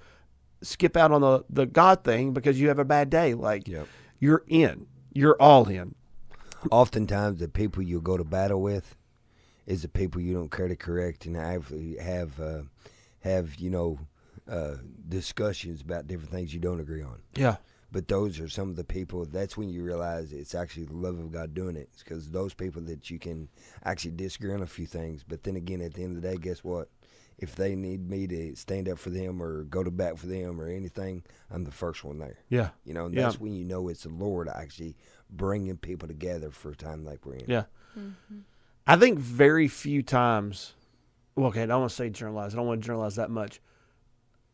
[0.62, 3.34] skip out on the the God thing because you have a bad day.
[3.34, 3.86] Like Yep.
[4.20, 5.94] you're in, you're all in.
[6.70, 8.94] Oftentimes, the people you go to battle with
[9.66, 12.62] is the people you don't care to correct and have have uh,
[13.20, 13.98] have you know
[14.48, 14.76] uh,
[15.08, 17.20] discussions about different things you don't agree on.
[17.36, 17.56] Yeah,
[17.92, 19.24] But those are some of the people.
[19.24, 21.90] That's when you realize it's actually the love of God doing it.
[21.98, 23.48] Because those people that you can
[23.84, 25.22] actually disagree on a few things.
[25.26, 26.88] But then again, at the end of the day, guess what?
[27.38, 30.60] If they need me to stand up for them or go to bat for them
[30.60, 32.38] or anything, I'm the first one there.
[32.48, 33.22] yeah, You know, and Yeah.
[33.22, 34.96] that's when you know it's the Lord actually
[35.30, 37.44] bringing people together for a time like we're in.
[37.48, 37.64] yeah.
[38.86, 40.74] I think very few times.
[41.36, 42.54] Well, okay, I don't want to say generalize.
[42.54, 43.60] I don't want to generalize that much.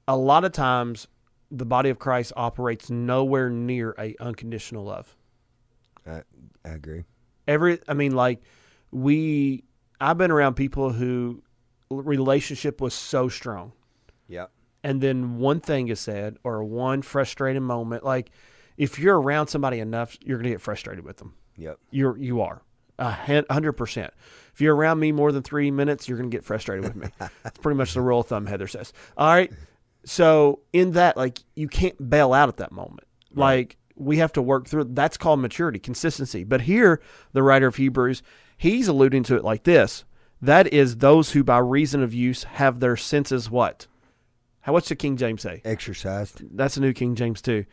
[0.07, 1.09] A lot of times,
[1.51, 5.15] the body of Christ operates nowhere near a unconditional love.
[6.07, 6.23] I,
[6.65, 7.05] I agree.
[7.47, 8.41] every i mean like
[8.91, 9.65] we
[10.01, 11.43] i've been around people who
[11.91, 13.73] relationship was so strong
[14.27, 14.47] Yeah.
[14.83, 18.31] and then one thing is said or one frustrating moment like
[18.79, 21.79] if you're around somebody enough you're gonna get frustrated with them Yep.
[21.91, 22.63] you're you are
[22.99, 24.13] hundred percent.
[24.53, 27.09] If you're around me more than three minutes you're gonna get frustrated with me.
[27.43, 28.93] That's pretty much the rule of thumb heather says.
[29.17, 29.53] All right
[30.05, 33.07] so in that like you can't bail out at that moment.
[33.35, 34.95] Like we have to work through it.
[34.95, 36.45] that's called maturity consistency.
[36.45, 37.01] But here
[37.33, 38.23] the writer of hebrews
[38.57, 40.05] he's alluding to it like this.
[40.41, 43.87] That is those who by reason of use have their senses what?
[44.61, 45.61] How what's the king james say?
[45.65, 46.43] Exercised.
[46.57, 47.65] that's a new King James too.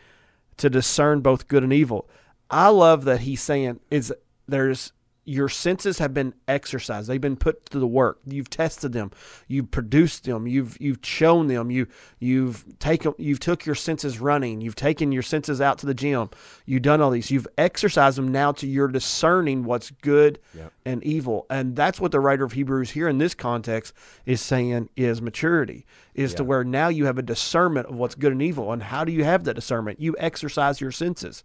[0.58, 2.10] To discern both good and evil.
[2.50, 4.14] I love that he's saying is
[4.48, 4.94] there's
[5.26, 7.08] your senses have been exercised.
[7.08, 8.20] They've been put to the work.
[8.26, 9.12] You've tested them.
[9.48, 10.48] You've produced them.
[10.48, 11.72] You've you've shown them.
[11.72, 11.88] You
[12.20, 14.62] you've taken you've took your senses running.
[14.62, 16.30] You've taken your senses out to the gym.
[16.66, 17.32] You've done all these.
[17.32, 20.72] You've exercised them now to your discerning what's good Yep.
[20.86, 21.46] and evil.
[21.50, 23.94] And that's what the writer of Hebrews here in this context
[24.26, 25.86] is saying is maturity.
[26.14, 28.72] Is to where now you have a discernment of what's good and evil.
[28.72, 30.00] And how do you have that discernment?
[30.00, 31.44] You exercise your senses.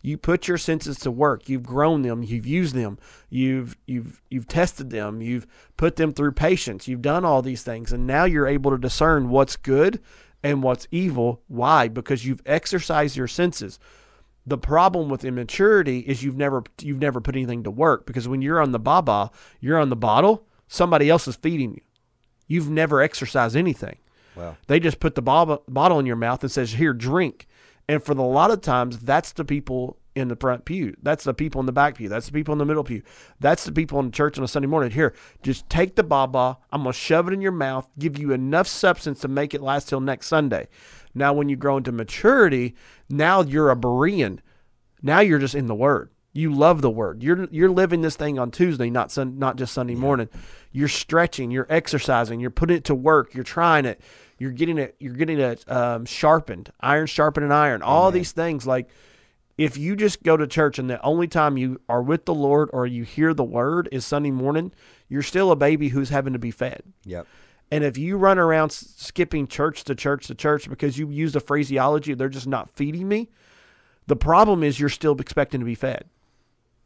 [0.00, 1.48] You put your senses to work.
[1.48, 2.22] You've grown them.
[2.22, 2.98] You've used them.
[3.30, 5.20] You've you've you've tested them.
[5.20, 6.86] You've put them through patience.
[6.86, 10.00] You've done all these things, and now you're able to discern what's good
[10.42, 11.42] and what's evil.
[11.48, 11.88] Why?
[11.88, 13.78] Because you've exercised your senses.
[14.46, 18.40] The problem with immaturity is you've never you've never put anything to work because when
[18.40, 19.30] you're on the baba,
[19.60, 20.46] you're on the bottle.
[20.68, 21.80] Somebody else is feeding you.
[22.46, 23.96] You've never exercised anything.
[24.36, 27.47] Well, They just put the bottle in your mouth and says, "Here, drink."
[27.88, 30.94] And for a lot of times, that's the people in the front pew.
[31.02, 32.08] That's the people in the back pew.
[32.08, 33.02] That's the people in the middle pew.
[33.40, 34.90] That's the people in the church on a Sunday morning.
[34.90, 36.58] Here, just take the baba.
[36.70, 39.88] I'm gonna shove it in your mouth, give you enough substance to make it last
[39.88, 40.68] till next Sunday.
[41.14, 42.74] Now, when you grow into maturity,
[43.08, 44.40] now you're a Berean.
[45.02, 46.10] Now you're just in the Word.
[46.32, 47.22] You love the Word.
[47.22, 50.28] You're you're living this thing on Tuesday, not sun, not just Sunday morning.
[50.72, 51.50] You're stretching.
[51.50, 52.40] You're exercising.
[52.40, 53.34] You're putting it to work.
[53.34, 54.00] You're trying it.
[54.38, 54.94] You're getting it.
[54.98, 56.72] You're getting it um, sharpened.
[56.80, 57.82] Iron sharpening iron.
[57.82, 58.66] All these things.
[58.66, 58.88] Like
[59.56, 62.70] if you just go to church and the only time you are with the Lord
[62.72, 64.72] or you hear the Word is Sunday morning,
[65.08, 66.82] you're still a baby who's having to be fed.
[67.04, 67.26] yep.
[67.70, 71.40] And if you run around skipping church to church to church because you use the
[71.40, 73.28] phraseology, they're just not feeding me.
[74.06, 76.04] The problem is you're still expecting to be fed.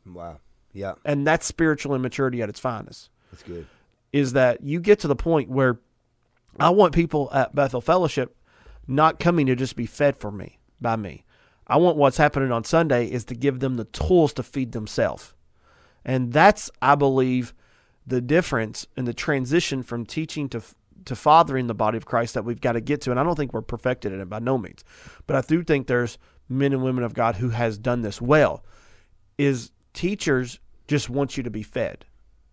[0.05, 0.39] Wow.
[0.73, 3.11] Yeah, And that's spiritual immaturity at its finest.
[3.31, 3.67] that's good.
[4.13, 5.79] Is that you get to the point where
[6.59, 8.37] I want people at Bethel Fellowship
[8.87, 11.25] not coming to just be fed for me by me.
[11.67, 15.35] I want what's happening on Sunday is to give them the tools to feed themselves.
[16.05, 17.55] And that's, I believe,
[18.07, 20.63] the difference in the transition from teaching to
[21.05, 23.11] to fathering the body of Christ that we've got to get to.
[23.11, 24.85] And I don't think we're perfected in it by no means,
[25.27, 26.17] but I do think there's
[26.49, 28.65] men and women of God who has done this well.
[29.39, 32.05] Is teachers just want you to be fed.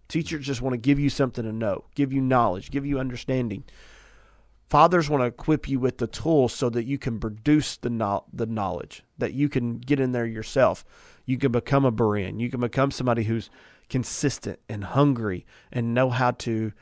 [0.10, 3.64] Teachers just want to give you something to know, give you knowledge, give you understanding.
[4.68, 8.26] Fathers want to equip you with the tools so that you can produce the no-
[8.34, 10.84] the knowledge, that you can get in there yourself.
[11.26, 12.40] You can become a Berean.
[12.40, 13.50] You can become somebody who's
[13.88, 16.74] consistent and hungry and know how to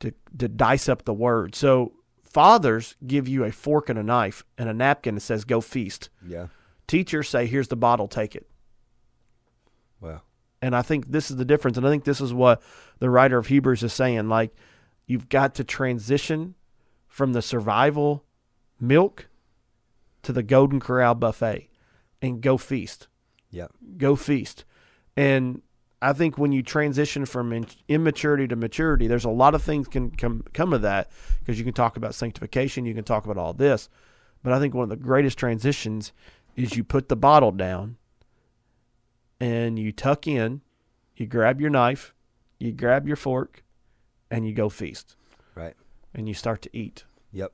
[0.00, 1.54] to, to dice up the word.
[1.54, 1.92] So
[2.22, 6.10] fathers give you a fork and a knife and a napkin that says go feast.
[6.26, 6.48] Yeah.
[6.86, 8.46] Teachers say here's the bottle, take it.
[10.00, 10.22] Well,
[10.64, 11.76] And I think this is the difference.
[11.76, 12.62] And I think this is what
[12.98, 14.30] the writer of Hebrews is saying.
[14.30, 14.56] Like,
[15.06, 16.54] you've got to transition
[17.06, 18.24] from the survival
[18.80, 19.28] milk
[20.22, 21.68] to the Golden Corral buffet
[22.22, 23.08] and go feast.
[23.50, 23.66] yeah.
[23.98, 24.64] Go feast.
[25.18, 25.60] And
[26.00, 29.86] I think when you transition from in- immaturity to maturity, there's a lot of things
[29.86, 33.36] can come come of that because you can talk about sanctification, you can talk about
[33.36, 33.90] all this,
[34.42, 36.12] but I think one of the greatest transitions
[36.56, 37.98] is you put the bottle down
[39.40, 40.60] and you tuck in,
[41.16, 42.14] you grab your knife,
[42.58, 43.62] you grab your fork,
[44.30, 45.16] and you go feast,
[45.54, 45.74] Right.
[46.14, 47.04] and you start to eat.
[47.32, 47.52] Yep.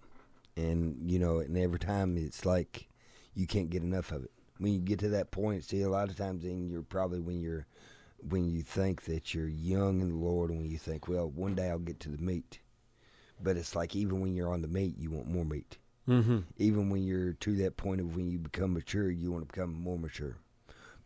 [0.56, 2.88] And you know, and every time it's like
[3.34, 4.30] you can't get enough of it.
[4.58, 7.40] When you get to that point, see, a lot of times, then you're probably when
[7.40, 7.66] you're
[8.28, 11.54] when you think that you're young in the Lord, and when you think, well, one
[11.54, 12.60] day I'll get to the meat.
[13.42, 15.78] But it's like even when you're on the meat, you want more meat.
[16.06, 16.40] Mm-hmm.
[16.58, 19.72] Even when you're to that point of when you become mature, you want to become
[19.72, 20.36] more mature.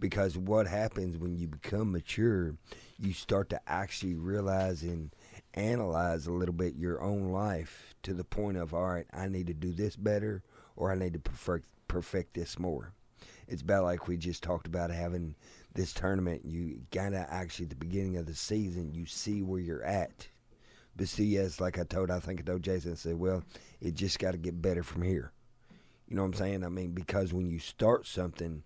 [0.00, 2.56] Because what happens when you become mature,
[2.98, 5.10] you start to actually realize and
[5.54, 9.46] analyze a little bit your own life to the point of, all right, I need
[9.46, 10.42] to do this better
[10.76, 12.92] or I need to perfect, perfect this more.
[13.46, 15.34] It's about like we just talked about having
[15.74, 16.42] this tournament.
[16.44, 20.28] You of actually, at the beginning of the season, you see where you're at.
[20.96, 23.42] But see, yes, like I told, I think I told Jason, I said, well,
[23.80, 25.32] it just got to get better from here.
[26.08, 26.64] You know what I'm saying?
[26.64, 28.62] I mean, because when you start something,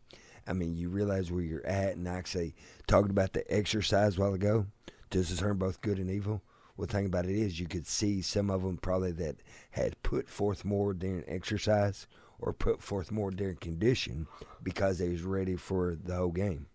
[0.49, 1.97] I mean, you realize where you're at.
[1.97, 2.55] And actually,
[2.87, 4.67] talking about the exercise while ago,
[5.11, 6.43] to discern both good and evil.
[6.77, 9.37] Well, the thing about it is, you could see some of them probably that
[9.73, 12.07] had put forth more during exercise
[12.39, 14.27] or put forth more during condition
[14.63, 16.67] because they was ready for the whole game.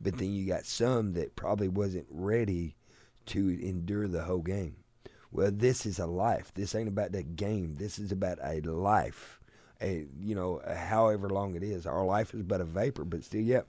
[0.00, 2.76] But then you got some that probably wasn't ready
[3.26, 4.76] to endure the whole game.
[5.32, 6.52] Well, this is a life.
[6.54, 7.76] This ain't about that game.
[7.76, 9.40] This is about a life.
[9.80, 11.86] A you know, however long it is.
[11.86, 13.62] Our life is but a vapor, but still, yeah,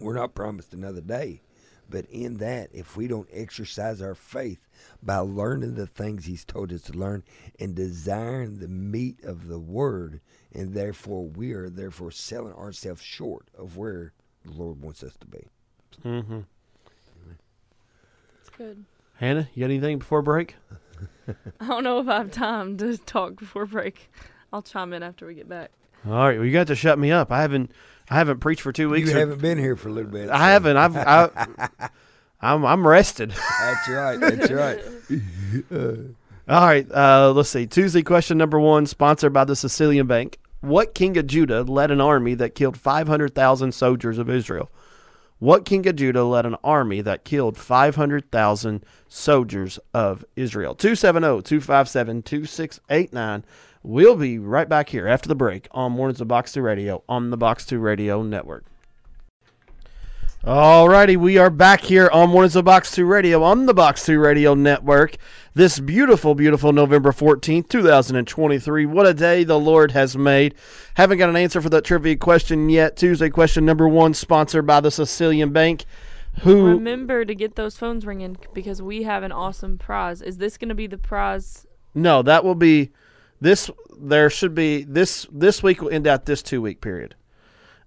[0.00, 1.40] we're not promised another day.
[1.88, 4.66] But in that, if we don't exercise our faith
[5.02, 7.22] by learning the things He's told us to learn
[7.60, 10.20] and desiring the meat of the Word,
[10.54, 14.12] and therefore we are therefore selling ourselves short of where
[14.44, 15.48] the Lord wants us to be.
[16.02, 16.40] Mm-hmm.
[18.56, 18.84] Good.
[19.16, 20.56] Hannah, you got anything before break?
[21.60, 24.10] I don't know if I have time to talk before break.
[24.52, 25.70] I'll chime in after we get back.
[26.06, 27.30] All right, well, you got to shut me up.
[27.30, 27.70] I haven't,
[28.10, 29.08] I haven't preached for two weeks.
[29.10, 30.28] You or- haven't been here for a little bit.
[30.30, 30.76] I so- haven't.
[30.76, 31.88] I've, I,
[32.40, 33.30] I'm, I'm rested.
[33.30, 34.16] That's right.
[34.20, 34.80] That's right.
[36.48, 37.66] All right, uh, let's see.
[37.66, 40.38] Tuesday question number one, sponsored by the Sicilian Bank.
[40.60, 44.68] What king of Judah led an army that killed 500,000 soldiers of Israel?
[45.38, 50.74] What king of Judah led an army that killed 500,000 soldiers of Israel?
[50.74, 53.44] 270 257 2689.
[53.84, 57.30] We'll be right back here after the break on Mornings of Box 2 Radio on
[57.30, 58.64] the Box 2 Radio Network.
[60.44, 64.20] Alrighty, we are back here on Mornings of Box 2 Radio on the Box 2
[64.20, 65.16] Radio Network.
[65.54, 68.86] This beautiful, beautiful November 14th, 2023.
[68.86, 70.54] What a day the Lord has made.
[70.94, 72.96] Haven't got an answer for that trivia question yet.
[72.96, 75.86] Tuesday question number one, sponsored by the Sicilian Bank.
[76.42, 80.22] Who Remember to get those phones ringing because we have an awesome prize.
[80.22, 81.66] Is this going to be the prize?
[81.96, 82.92] No, that will be
[83.42, 87.14] this there should be this this week will end out this two week period.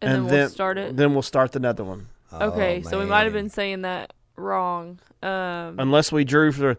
[0.01, 0.95] And, then we'll start it.
[0.97, 2.07] Then we'll start another one.
[2.33, 4.99] okay, Oh, so we might have been saying that wrong.
[5.23, 6.77] Um, Unless we drew for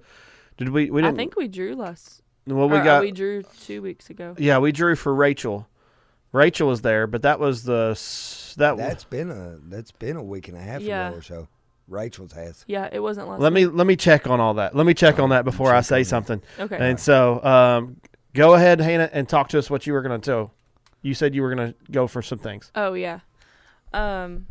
[0.59, 2.23] did we we I didn't I think we drew last.
[2.47, 4.35] well we or, uh, got we drew two weeks ago.
[4.39, 5.67] Yeah, we drew for Rachel.
[6.33, 7.99] Rachel was there, but that was the
[8.59, 8.77] that.
[8.77, 11.09] That's been a that's been a week and a half Yeah.
[11.09, 11.49] ago or so.
[11.89, 12.65] Rachel's has.
[12.67, 13.41] Yeah, it wasn't last.
[13.41, 14.77] let me let me check on all that.
[14.77, 16.09] Let me check on that before I say on that.
[16.09, 16.43] something.
[16.59, 16.77] Okay.
[16.79, 17.97] And so, um,
[18.37, 20.53] go ahead, Hannah, and talk to us what you were going to tell.
[21.03, 22.71] You said you were going to go for some things.
[22.75, 23.21] Oh yeah.
[23.93, 24.47] Um,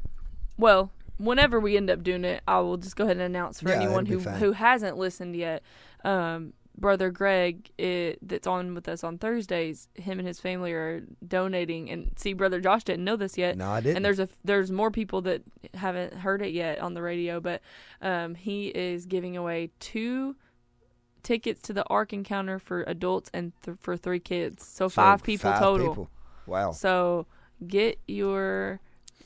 [0.58, 3.70] well, whenever we end up doing it, I will just go ahead and announce for
[3.70, 4.40] Yeah, anyone it'll who be fine.
[4.40, 5.64] who hasn't listened yet.
[6.04, 9.88] Um, brother Greg, it, that's on with us on Thursdays.
[9.96, 13.58] Him and his family are donating, and see, brother Josh didn't know this yet.
[13.58, 13.98] No, I didn't.
[13.98, 15.42] And there's a there's more people that
[15.74, 17.62] haven't heard it yet on the radio, but
[18.02, 20.36] um, he is giving away two
[21.26, 25.24] tickets to the Ark Encounter for adults and th- for three kids, so, So five
[25.24, 25.88] people five total.
[25.90, 26.10] people.
[26.48, 26.72] Wow.
[26.72, 27.26] So
[27.68, 28.80] get your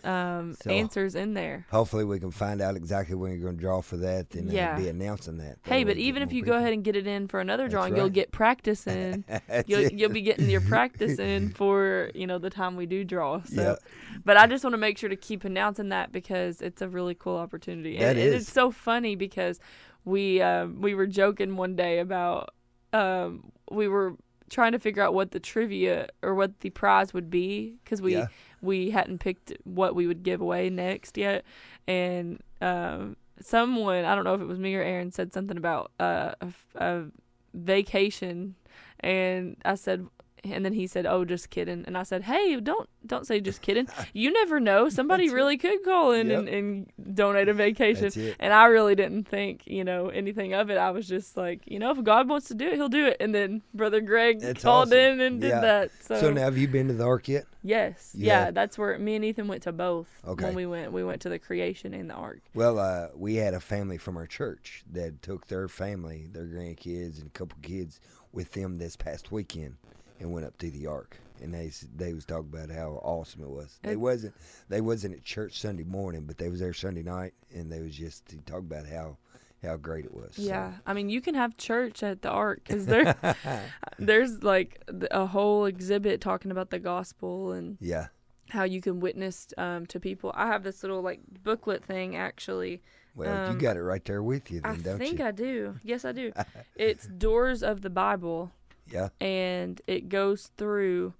[0.06, 1.66] um, So- answers in there.
[1.72, 4.78] Hopefully, we can find out exactly when you're going to draw for that and Yeah.
[4.78, 5.58] be announcing that.
[5.64, 7.98] Hey, but even if you go ahead and get it in for another That's drawing,
[7.98, 9.26] you'll get practice in.
[9.68, 9.94] You'll it.
[9.94, 13.42] you'll be getting your practice in for you know the time we do draw.
[13.44, 13.78] So,
[14.24, 17.14] but I just want to make sure to keep announcing that because it's a really
[17.14, 17.98] cool opportunity.
[17.98, 18.44] That and is.
[18.44, 19.60] it's so funny because
[20.06, 22.54] we um, we were joking one day about
[22.94, 24.16] um, we were
[24.50, 28.16] trying to figure out what the trivia or what the prize would be because we
[28.16, 28.28] Yeah.
[28.62, 31.46] we hadn't picked what we would give away next yet,
[31.88, 35.92] and um, someone I don't know if it was me or Aaron said something about
[36.00, 37.06] uh, a, a
[37.54, 38.56] vacation,
[39.00, 40.08] and I said.
[40.44, 43.62] And then he said, "Oh, just kidding." And I said, "Hey, don't don't say just
[43.62, 43.88] kidding.
[44.14, 44.90] You never know.
[44.90, 45.36] Somebody That's it.
[45.36, 46.56] really could call in and, Yep.
[46.56, 50.78] and donate a vacation." And I really didn't think, you know, anything of it.
[50.78, 53.18] I was just like, you know, if God wants to do it, He'll do it.
[53.20, 54.98] And then Brother Greg That's called awesome.
[55.00, 55.60] in and did Yeah.
[55.62, 55.92] that.
[56.02, 57.46] So, So now, have you been to the Ark yet?
[57.64, 58.46] yes, Yeah.
[58.46, 58.52] yeah.
[58.52, 60.08] that's where me and Ethan went to both.
[60.26, 60.46] Okay.
[60.46, 62.40] When we went, we went to the creation and the ark.
[62.54, 67.18] Well, uh, we had a family from our church that took their family, their grandkids,
[67.20, 68.00] and a couple kids
[68.32, 69.76] with them this past weekend
[70.20, 71.18] and went up to the Ark.
[71.42, 73.80] And they they was talking about how awesome it was.
[73.82, 74.34] They wasn't
[74.68, 77.96] they wasn't at church Sunday morning, but they was there Sunday night, and they was
[77.96, 79.18] just to talk about how
[79.64, 80.36] how great it was.
[80.36, 83.16] So- Yeah, I mean, you can have church at the ark because there,
[84.00, 88.08] there's like a whole exhibit talking about the gospel and yeah.
[88.50, 90.32] how you can witness um, to people.
[90.36, 92.82] I have this little like booklet thing actually.
[93.16, 95.20] Well, Um, you got it right there with you, then, I don't think?
[95.20, 95.78] I do.
[95.84, 96.32] Yes, I do.
[96.76, 98.52] it's Doors of the Bible.
[98.92, 99.10] Yeah.
[99.22, 101.14] and it goes through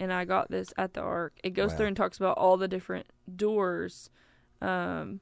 [0.00, 1.34] and I got this at the ark.
[1.44, 1.76] It goes Wow.
[1.76, 3.06] through and talks about all the different
[3.36, 4.10] doors
[4.60, 5.20] um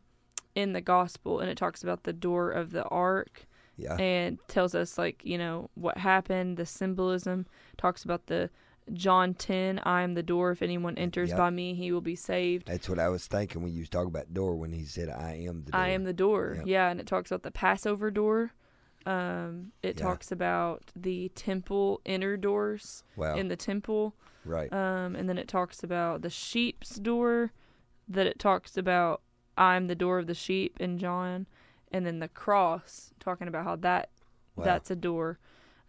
[0.54, 3.94] in the gospel and it talks about the door of the ark Yeah.
[3.96, 8.50] and tells us like, you know, what happened, the symbolism, talks about the
[8.92, 11.38] John 10, I am the door if anyone enters Yep.
[11.38, 12.66] by me he will be saved.
[12.66, 15.34] That's what I was thinking when you was talking about door when he said I
[15.34, 15.80] am the door.
[15.80, 16.54] I am the door.
[16.58, 16.66] Yep.
[16.66, 18.52] Yeah, and it talks about the Passover door.
[19.06, 20.04] Um, it Yeah.
[20.04, 23.36] talks about the temple inner doors Wow.
[23.36, 24.14] in the temple.
[24.44, 24.72] right.
[24.72, 27.52] Um, and then it talks about the sheep's door,
[28.08, 29.20] that it talks about
[29.56, 31.46] I'm the door of the sheep in John,
[31.92, 34.08] and then the cross, talking about how that
[34.56, 34.64] wow.
[34.64, 35.38] that's a door.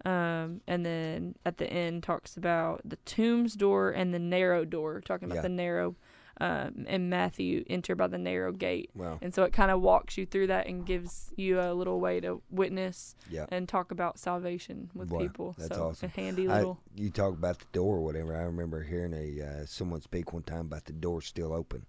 [0.04, 5.00] Um, and then at the end talks about the tomb's door and the narrow door,
[5.00, 5.42] talking about Yeah.
[5.44, 5.96] the narrow.
[6.42, 9.20] Um, and Matthew enter by the narrow gate, wow.
[9.22, 12.20] and so it kind of walks you through that and gives you a little way
[12.22, 13.46] to witness Yeah.
[13.50, 15.56] and talk about salvation with Boy, people.
[15.56, 16.08] that's so awesome.
[16.08, 16.80] a handy I, little.
[16.96, 18.36] you talk about the door or whatever.
[18.36, 21.86] I remember hearing a uh, someone speak one time about the door still open,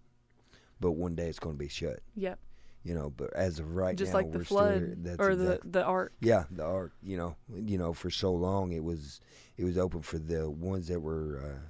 [0.81, 2.01] but one day it's going to be shut.
[2.17, 2.39] Yep.
[2.85, 5.17] You know, but as of right Just now, like the still flood here.
[5.19, 6.13] Or exact- the the ark.
[6.21, 6.93] yeah, the ark.
[7.03, 9.21] You know, you know, for so long it was
[9.57, 11.69] it was open for the ones that were uh,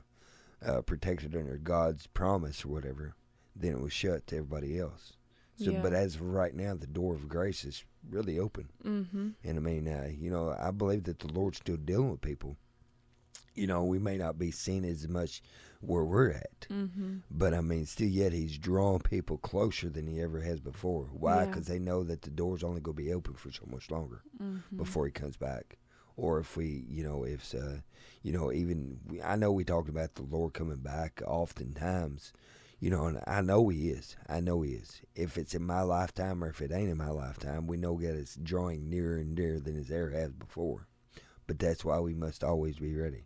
[0.64, 3.14] uh, protected under God's promise or whatever.
[3.54, 5.12] Then it was shut to everybody else.
[5.56, 5.82] So, Yeah.
[5.82, 8.70] but as of right now, the door of grace is really open.
[8.84, 9.28] Mm-hmm.
[9.44, 12.56] And I mean, uh, you know, I believe that the Lord's still dealing with people.
[13.54, 15.42] You know, we may not be seen as much
[15.82, 17.16] where we're at, Mm-hmm.
[17.30, 21.04] but I mean, still yet He's drawing people closer than He ever has before.
[21.12, 21.40] Why?
[21.42, 21.46] Yeah.
[21.46, 24.22] Because they know that the door's only going to be open for so much longer
[24.42, 24.76] Mm-hmm.
[24.78, 25.76] before He comes back.
[26.16, 27.80] Or if we, you know, if, uh,
[28.22, 32.32] you know, even, we, I know we talked about the Lord coming back oftentimes,
[32.80, 34.16] you know, and I know He is.
[34.28, 35.00] I know He is.
[35.14, 38.14] If it's in my lifetime or if it ain't in my lifetime, we know that
[38.16, 40.86] it's drawing nearer and nearer than it's ever has before.
[41.46, 43.24] But that's why we must always be ready.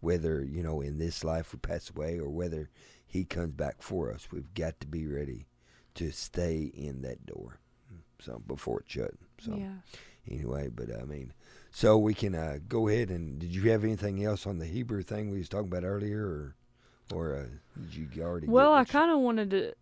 [0.00, 2.70] Whether, you know, in this life we pass away or whether
[3.06, 5.46] He comes back for us, we've got to be ready
[5.94, 7.58] to stay in that door.
[8.20, 9.14] So before it's shut.
[9.40, 9.78] So Yeah.
[10.30, 11.32] anyway, but I mean,
[11.76, 15.02] so we can uh, go ahead and did you have anything else on the Hebrew
[15.02, 16.56] thing we was talking about earlier, or
[17.12, 18.46] or uh, did you already?
[18.46, 19.74] Well, I kind of wanted to.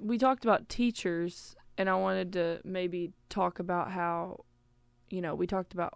[0.00, 4.44] We talked about teachers, and I wanted to maybe talk about how,
[5.10, 5.94] you know, we talked about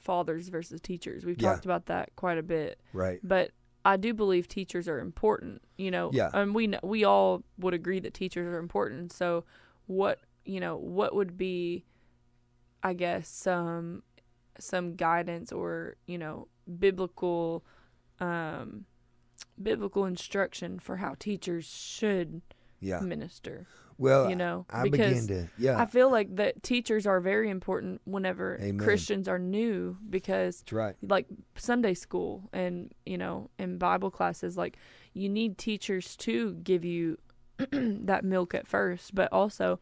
[0.00, 1.26] fathers versus teachers.
[1.26, 1.50] We've Yeah.
[1.50, 3.20] talked about that quite a bit, right.
[3.22, 3.50] but
[3.84, 5.60] I do believe teachers are important.
[5.76, 6.30] You know, Yeah.
[6.32, 9.12] and we we all would agree that teachers are important.
[9.12, 9.44] So,
[9.84, 11.84] what you know, what would be,
[12.82, 14.04] I guess, some
[14.58, 16.48] some guidance or you know
[16.78, 17.64] biblical
[18.20, 18.84] um
[19.60, 22.42] biblical instruction for how teachers should
[22.80, 23.00] Yeah.
[23.00, 23.66] minister
[23.98, 25.80] Well, you know, I because begin to yeah.
[25.80, 28.78] i feel like that teachers are very important whenever Amen.
[28.78, 30.96] christians are new because that's right.
[31.02, 31.26] like
[31.56, 34.76] sunday school and you know in bible classes like
[35.12, 37.18] you need teachers to give you
[37.70, 39.78] that milk at first but also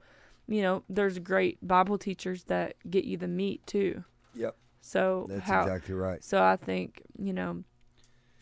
[0.47, 4.05] you know there's great bible teachers that get you the meat too
[4.35, 4.57] Yep.
[4.81, 6.23] so That's how exactly right.
[6.23, 7.65] so I think, you know,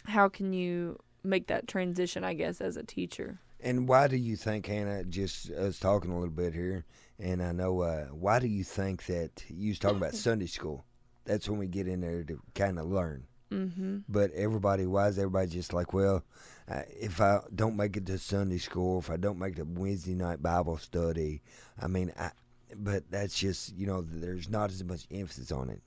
[0.04, 3.40] how can you make that transition, I guess, as a teacher?
[3.62, 5.04] And why do you think, Hannah?
[5.04, 6.86] Just us talking a little bit here,
[7.18, 10.86] and I know uh, why do you think that you was talking about Sunday school?
[11.24, 13.26] That's when we get in there to kind of learn.
[13.52, 13.98] Mm-hmm.
[14.08, 16.24] But everybody, why is everybody just like, well,
[16.68, 20.14] uh, if I don't make it to Sunday school, if I don't make the Wednesday
[20.14, 21.42] night Bible study,
[21.80, 22.30] I mean, I,
[22.76, 25.82] but that's just, you know, there's not as much emphasis on it.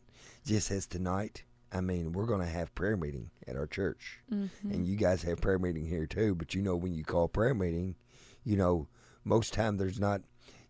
[0.45, 4.19] Just as tonight, I mean, we're going to have prayer meeting at our church.
[4.31, 4.71] Mm-hmm.
[4.71, 7.53] And you guys have prayer meeting here too, but you know, when you call prayer
[7.53, 7.95] meeting,
[8.43, 8.87] you know,
[9.23, 10.21] most time there's not,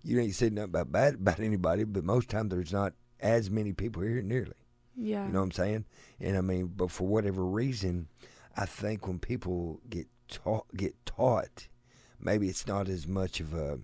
[0.04, 3.74] you ain't saying nothing about bad about anybody, but most time there's not as many
[3.74, 4.54] people here nearly.
[4.96, 5.26] Yeah.
[5.26, 5.86] You know what I'm saying?
[6.20, 8.08] And I mean, but for whatever reason,
[8.56, 11.68] I think when people get taught, get taught,
[12.20, 13.80] maybe it's not as much of a,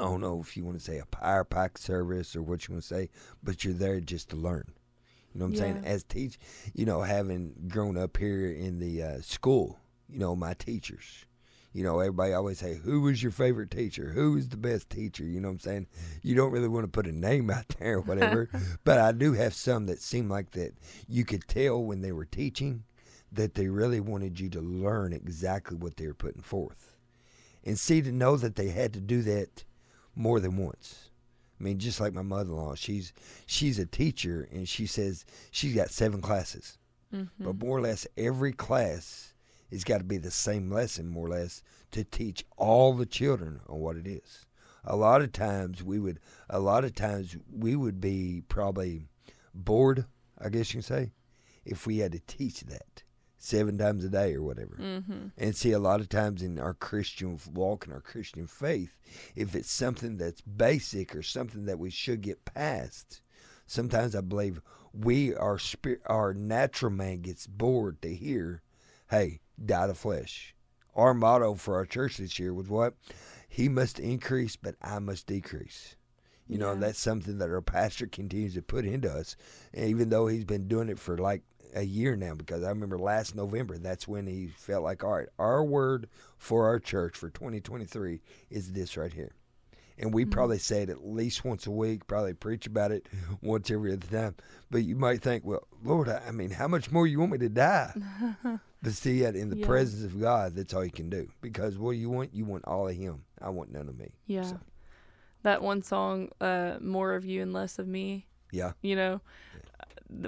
[0.00, 2.74] I don't know if you want to say a power pack service or what you
[2.74, 3.10] want to say,
[3.42, 4.64] but you're there just to learn.
[5.34, 5.82] You know what I'm saying?
[5.84, 6.38] As teach,
[6.74, 9.78] you know, having grown up here in the uh, school,
[10.08, 11.26] you know, my teachers,
[11.74, 14.10] you know, everybody always say, who was your favorite teacher?
[14.10, 15.22] Who is the best teacher?
[15.24, 15.86] You know what I'm saying?
[16.22, 18.48] You don't really want to put a name out there or whatever,
[18.84, 20.72] but I do have some that seem like that
[21.08, 22.84] you could tell when they were teaching
[23.32, 26.96] that they really wanted you to learn exactly what they were putting forth.
[27.62, 29.64] And see to know that they had to do that
[30.14, 31.10] more than once.
[31.58, 33.12] I mean, just like my mother-in-law, she's
[33.46, 36.78] she's a teacher, and she says she's got seven classes,
[37.14, 37.44] Mm-hmm.
[37.44, 39.34] but more or less every class
[39.72, 43.60] has got to be the same lesson, more or less, to teach all the children
[43.68, 44.46] on what it is.
[44.84, 49.08] A lot of times we would, a lot of times we would be probably
[49.52, 50.06] bored,
[50.38, 51.12] I guess you can say,
[51.64, 53.02] if we had to teach that
[53.42, 54.76] seven times a day or whatever.
[54.78, 55.28] Mm-hmm.
[55.38, 58.96] And see, a lot of times in our Christian walk and our Christian faith,
[59.34, 63.22] if it's something that's basic or something that we should get past,
[63.66, 64.60] sometimes I believe
[64.92, 68.60] we, our spirit, our natural man gets bored to hear,
[69.08, 70.54] "Hey, die to flesh."
[70.94, 72.94] Our motto for our church this year was what?
[73.48, 75.96] He must increase, but I must decrease.
[76.46, 76.80] You know, Yeah.
[76.80, 79.34] that's something that our pastor continues to put into us,
[79.72, 81.42] even though he's been doing it for like
[81.74, 82.34] a year now.
[82.34, 86.08] Because I remember last November, that's when he felt like, all right, our word
[86.38, 89.32] for our church for 2023 is this right here.
[89.98, 93.06] And we probably say it at least once a week, probably preach about it
[93.42, 94.34] once every other time.
[94.70, 97.38] But you might think, well, Lord, I I mean, how much more you want me
[97.38, 97.92] to die?
[98.82, 99.66] but see, yet in the Yeah.
[99.66, 101.28] presence of God, that's all you can do.
[101.42, 103.24] Because what you want, you want all of Him.
[103.42, 104.12] I want none of me.
[104.26, 104.44] Yeah.
[104.44, 104.60] So,
[105.42, 108.72] That one song, uh, "More of You and Less of Me." yeah.
[108.80, 109.20] You know,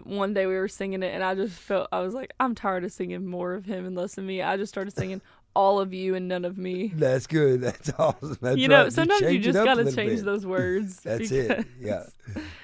[0.05, 2.85] one day we were singing it, and I just felt I was like, I'm tired
[2.85, 4.43] of singing more of him and less of me.
[4.43, 5.20] I just started singing
[5.55, 6.93] all of you and none of me.
[6.95, 7.61] That's good.
[7.61, 8.39] That's awesome.
[8.41, 8.93] That's you know, right.
[8.93, 10.24] sometimes you it just gotta change bit.
[10.24, 11.01] those words.
[11.01, 11.66] That's it.
[11.78, 12.05] Yeah.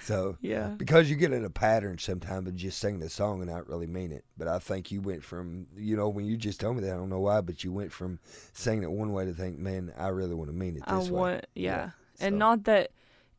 [0.01, 0.69] So Yeah.
[0.69, 3.87] because you get in a pattern sometimes of just singing the song and not really
[3.87, 4.25] mean it.
[4.39, 6.97] But I think you went from you know when you just told me that I
[6.97, 8.21] don't know why, but you went from
[8.55, 11.11] saying it one way to think, man, I really want to mean it I this
[11.11, 11.21] way.
[11.21, 11.91] want, yeah.
[12.21, 12.39] Yeah, And so.
[12.39, 12.91] not that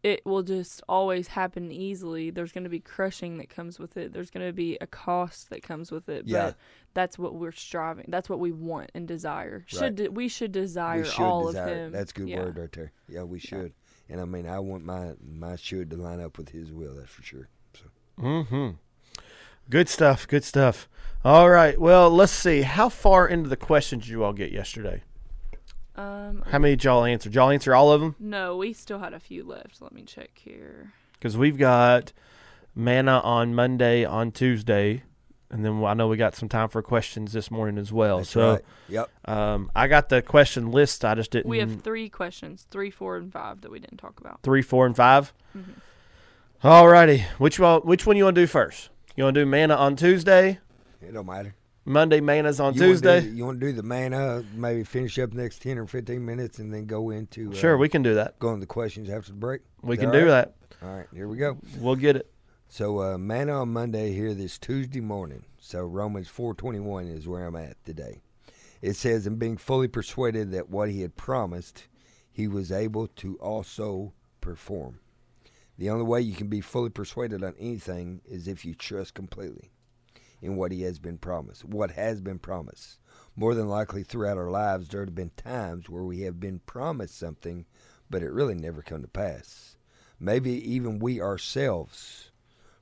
[0.03, 2.29] it will just always happen easily.
[2.29, 4.13] There's going to be crushing that comes with it.
[4.13, 6.23] There's going to be a cost that comes with it.
[6.25, 6.45] Yeah.
[6.47, 6.55] But
[6.93, 8.05] that's what we're striving.
[8.07, 9.65] That's what we want and desire.
[9.73, 9.79] Right.
[9.79, 11.67] Should de- we should desire we should all desire.
[11.69, 11.91] of him.
[11.91, 12.39] That's a good Yeah.
[12.43, 12.91] word right there.
[13.09, 13.73] Yeah, we should.
[14.07, 16.95] And I mean, I want my my should to line up with His will.
[16.95, 17.49] That's for sure.
[17.73, 17.85] So
[18.19, 18.69] Mm-hmm.
[19.69, 20.27] Good stuff.
[20.27, 20.89] Good stuff.
[21.23, 21.79] All right.
[21.79, 22.61] Well, let's see.
[22.63, 25.03] How far into the questions did you all get yesterday?
[25.99, 27.29] Um, How many did y'all answer?
[27.29, 28.15] Did y'all answer all of them?
[28.19, 29.81] no, we still had a few left.
[29.81, 30.93] Let me check here.
[31.13, 32.13] Because we've got
[32.73, 35.03] manna on Monday, on Tuesday,
[35.51, 38.19] and then I know we got some time for questions this morning as well.
[38.19, 38.61] that's so right.
[38.87, 39.09] Yep.
[39.25, 41.03] um, I got the question list.
[41.03, 41.49] I just didn't.
[41.49, 44.41] We have three questions, three, four, and five that we didn't talk about.
[44.43, 45.63] three, four, and 5 Mhm.
[46.63, 47.25] All righty.
[47.37, 47.81] Which one?
[47.81, 48.89] Which one you want to do first?
[49.15, 50.59] You want to do manna on Tuesday?
[51.01, 51.55] It don't matter.
[51.89, 53.21] Monday manna's on You wanna do Tuesday.
[53.29, 54.43] you want to do the manna?
[54.53, 57.79] Maybe finish up the next ten or fifteen minutes, and then go into uh, Sure,
[57.79, 58.37] we can do that.
[58.37, 59.61] go into the questions after the break.
[59.81, 60.53] We can do that.
[60.83, 61.57] All right, here we go.
[61.79, 62.31] We'll get it.
[62.67, 65.45] So uh, manna on Monday here this Tuesday morning.
[65.57, 68.21] So Romans four twenty one is where I'm at today.
[68.83, 71.87] It says, "And being fully persuaded that what he had promised,
[72.31, 74.99] he was able to also perform."
[75.79, 79.71] The only way you can be fully persuaded on anything is if you trust completely
[80.41, 82.99] in what he has been promised, what has been promised.
[83.35, 87.17] More than likely, throughout our lives, there have been times where we have been promised
[87.17, 87.65] something,
[88.09, 89.77] but it really never come to pass.
[90.19, 92.31] Maybe even we ourselves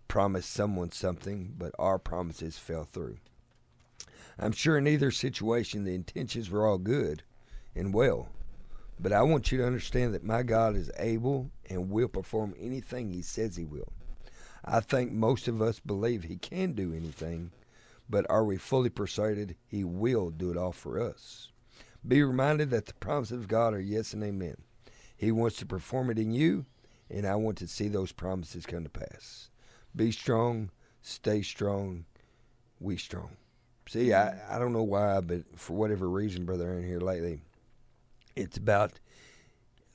[0.08, 3.18] promised someone something, but our promises fell through.
[4.40, 7.24] I'm sure in either situation the intentions were all good
[7.76, 8.30] and well,
[9.00, 13.12] but I want you to understand that my God is able and will perform anything
[13.12, 13.92] He says He will.
[14.70, 17.52] I think most of us believe He can do anything,
[18.10, 21.50] but are we fully persuaded He will do it all for us?
[22.06, 24.58] Be reminded that the promises of God are yes and amen.
[25.16, 26.66] He wants to perform it in you,
[27.10, 29.50] and I want to see those promises come to pass.
[29.96, 30.70] Be strong,
[31.02, 32.06] stay strong,
[32.80, 33.38] we strong.
[33.88, 37.40] See, I, I don't know why, but for whatever reason, brother, in here lately,
[38.36, 39.00] it's about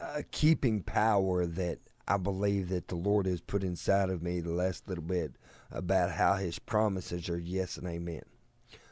[0.00, 1.78] uh, keeping power that
[2.08, 5.32] I believe that the Lord has put inside of me the last little bit
[5.70, 8.22] about how His promises are yes and amen.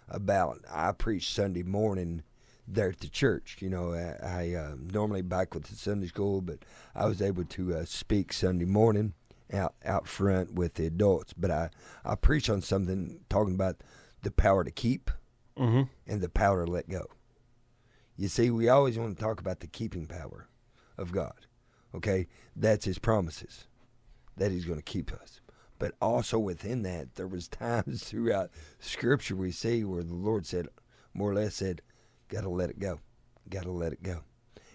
[0.09, 2.23] About I preach Sunday morning
[2.67, 3.59] there at the church.
[3.61, 6.59] You know, I, I uh, normally back with the Sunday school, but
[6.95, 9.15] I was able to uh, speak Sunday morning
[9.53, 11.33] out out front with the adults.
[11.33, 11.71] But I
[12.05, 13.83] I preach on something talking about
[14.23, 15.11] the power to keep
[15.59, 15.83] Mm-hmm.
[16.07, 17.07] and the power to let go.
[18.17, 20.49] You see, we always want to talk about the keeping power
[20.97, 21.47] of God.
[21.95, 23.67] Okay, that's His promises
[24.37, 25.41] that He's going to keep us.
[25.79, 30.69] But also within that, there was times throughout Scripture we see where the Lord said,
[31.15, 31.83] more or less said,
[32.29, 33.01] "Got to let it go,
[33.49, 34.21] got to let it go."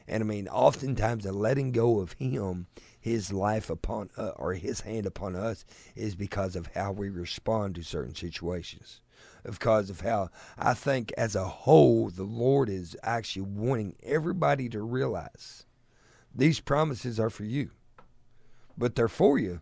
[0.07, 2.67] And I mean, oftentimes the letting go of Him,
[2.99, 7.75] His life upon uh, or His hand upon us, is because of how we respond
[7.75, 9.01] to certain situations
[9.43, 14.81] because of how I think as a whole the Lord is actually wanting everybody to
[14.81, 15.64] realize
[16.35, 17.71] these promises are for you,
[18.77, 19.61] but they're for you,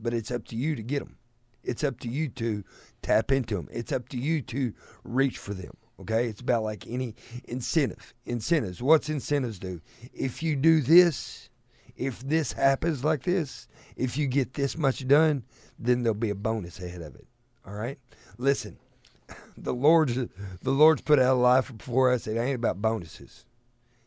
[0.00, 1.16] but it's up to you to get them.
[1.62, 2.64] It's up to you to
[3.02, 3.68] tap into them.
[3.70, 4.72] It's up to you to
[5.04, 5.72] reach for them.
[6.00, 8.14] Okay, it's about like any incentive.
[8.24, 8.82] Incentives.
[8.82, 9.80] What's incentives do?
[10.12, 11.48] If you do this,
[11.96, 15.44] if this happens like this, if you get this much done,
[15.78, 17.26] then there'll be a bonus ahead of it.
[17.64, 17.98] All right.
[18.38, 18.78] Listen,
[19.56, 22.26] the Lord's the Lord's put out a life before us.
[22.26, 23.44] It ain't about bonuses.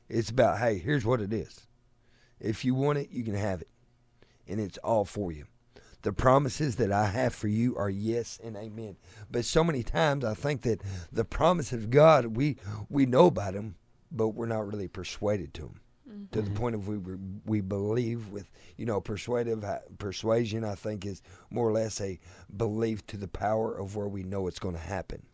[0.10, 1.64] It's about hey, here's what it is.
[2.40, 3.70] If you want it, you can have it,
[4.48, 5.46] and it's all for you.
[6.02, 8.98] The promises that I have for you are yes and amen.
[9.32, 10.82] But so many times I think that
[11.12, 12.58] the promises of God we
[12.90, 13.76] we know about them,
[14.12, 15.80] but we're not really persuaded to them
[16.10, 16.26] mm-hmm.
[16.32, 16.98] to the point of we
[17.46, 22.20] we believe with you know persuasive uh, persuasion I think is more or less a
[22.56, 25.26] belief to the power of where we know it's going to happen.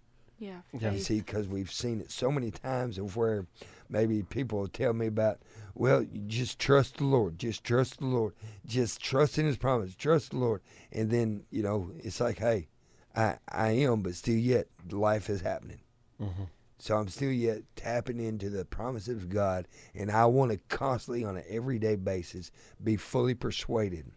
[0.42, 0.62] Yeah.
[0.78, 0.94] Yeah.
[0.94, 3.46] You see, because we've seen it so many times of where
[3.90, 5.40] maybe people will tell me about,
[5.76, 8.34] well, you just trust the Lord, just trust the Lord,
[8.66, 10.62] just trust in His promise, trust the Lord,
[10.92, 12.70] and then you know it's like, hey,
[13.16, 15.82] I I am, but still yet life is happening.
[16.20, 16.46] Mm-hmm.
[16.80, 21.24] So I'm still yet tapping into the promises of God, and I want to constantly,
[21.24, 22.52] on an everyday basis,
[22.84, 24.08] be fully persuaded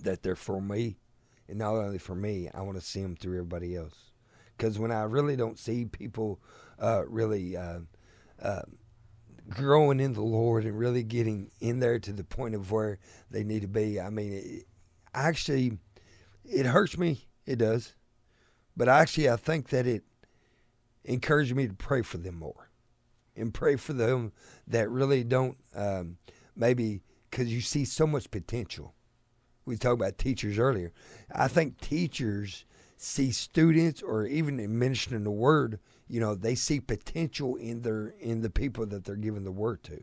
[0.00, 0.98] that they're for me,
[1.48, 4.07] and not only for me, I want to see them through everybody else.
[4.58, 6.40] Because when I really don't see people
[6.82, 7.78] uh, really uh,
[8.42, 8.62] uh,
[9.48, 12.98] growing in the Lord and really getting in there to the point of where
[13.30, 14.00] they need to be.
[14.00, 14.66] I mean, it,
[15.14, 15.78] actually,
[16.44, 17.28] it hurts me.
[17.46, 17.94] It does,
[18.76, 20.04] but actually, I think that it
[21.04, 22.68] encouraged me to pray for them more
[23.34, 24.32] and pray for them
[24.66, 26.18] that really don't um,
[26.54, 27.00] maybe
[27.30, 28.94] because you see so much potential.
[29.64, 30.92] We talked about teachers earlier.
[31.34, 32.64] I think teachers
[32.98, 35.78] see students or even administering the word,
[36.08, 39.82] you know, they see potential in their in the people that they're giving the word
[39.84, 40.02] to.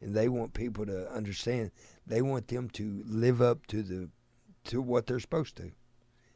[0.00, 1.70] And they want people to understand.
[2.06, 4.08] They want them to live up to the
[4.64, 5.72] to what they're supposed to.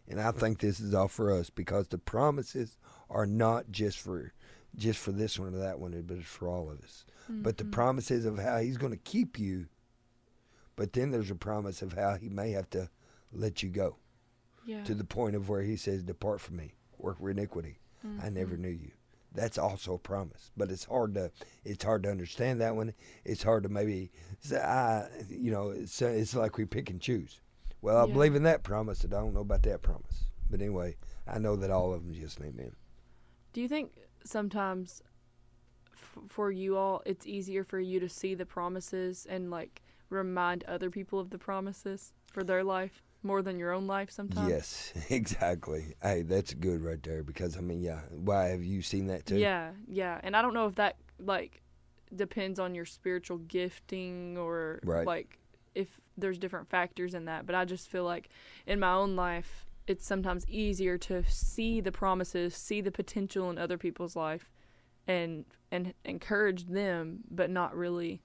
[0.06, 2.78] And I think this is all for us because the promises
[3.10, 4.32] are not just for
[4.76, 7.04] just for this one or that one, but it's for all of us.
[7.30, 7.42] Mm-hmm.
[7.42, 9.66] But the promises of how he's going to keep you,
[10.76, 12.90] but then there's a promise of how he may have to
[13.32, 13.96] let you go
[14.68, 14.84] Yeah.
[14.84, 17.78] to the point of where he says, Depart from me, work for iniquity.
[18.04, 18.34] I mm-hmm.
[18.34, 18.90] never knew you.
[19.34, 21.30] That's also a promise, but it's hard to
[21.64, 22.92] it's hard to understand that one.
[23.24, 24.10] It's hard to maybe
[24.40, 27.40] say, I, you know, it's it's like we pick and choose.
[27.80, 28.12] Well, I Yeah.
[28.12, 30.24] believe in that promise, and I don't know about that promise.
[30.50, 30.96] But anyway,
[31.26, 32.72] I know that all of them just amen.
[33.54, 33.92] Do you think
[34.22, 35.02] sometimes
[35.94, 40.64] f- for you all it's easier for you to see the promises and like remind
[40.64, 44.48] other people of the promises for their life more than your own life sometimes?
[44.48, 45.94] Yes, exactly.
[46.02, 48.00] Hey, that's good right there because I mean, yeah.
[48.10, 49.36] Why have you seen that too?
[49.38, 50.18] Yeah, yeah.
[50.24, 51.62] And I don't know if that like
[52.16, 55.06] depends on your spiritual gifting or Right.
[55.06, 55.38] like
[55.74, 58.30] if there's different factors in that, but I just feel like
[58.66, 63.58] in my own life it's sometimes easier to see the promises, see the potential in
[63.58, 64.50] other people's life
[65.06, 68.20] and and encourage them but not really,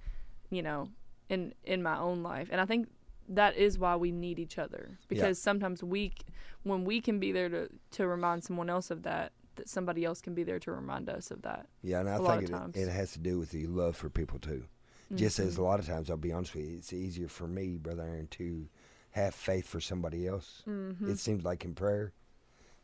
[0.50, 0.88] you know,
[1.30, 2.48] in in my own life.
[2.52, 2.88] And I think
[3.30, 6.12] that is why we need each other because sometimes we
[6.64, 10.20] when we can be there to to remind someone else of that that somebody else
[10.20, 13.14] can be there to remind us of that Yeah, and i think it, it has
[13.14, 14.64] to do with the love for people too.
[15.16, 15.62] Just as a Mm-hmm.
[15.64, 18.68] lot of times, I'll be honest with you, it's easier for me, Brother Aaron, to
[19.12, 20.64] have faith for somebody else.
[20.68, 21.08] Mm-hmm.
[21.12, 22.14] It seems like in prayer,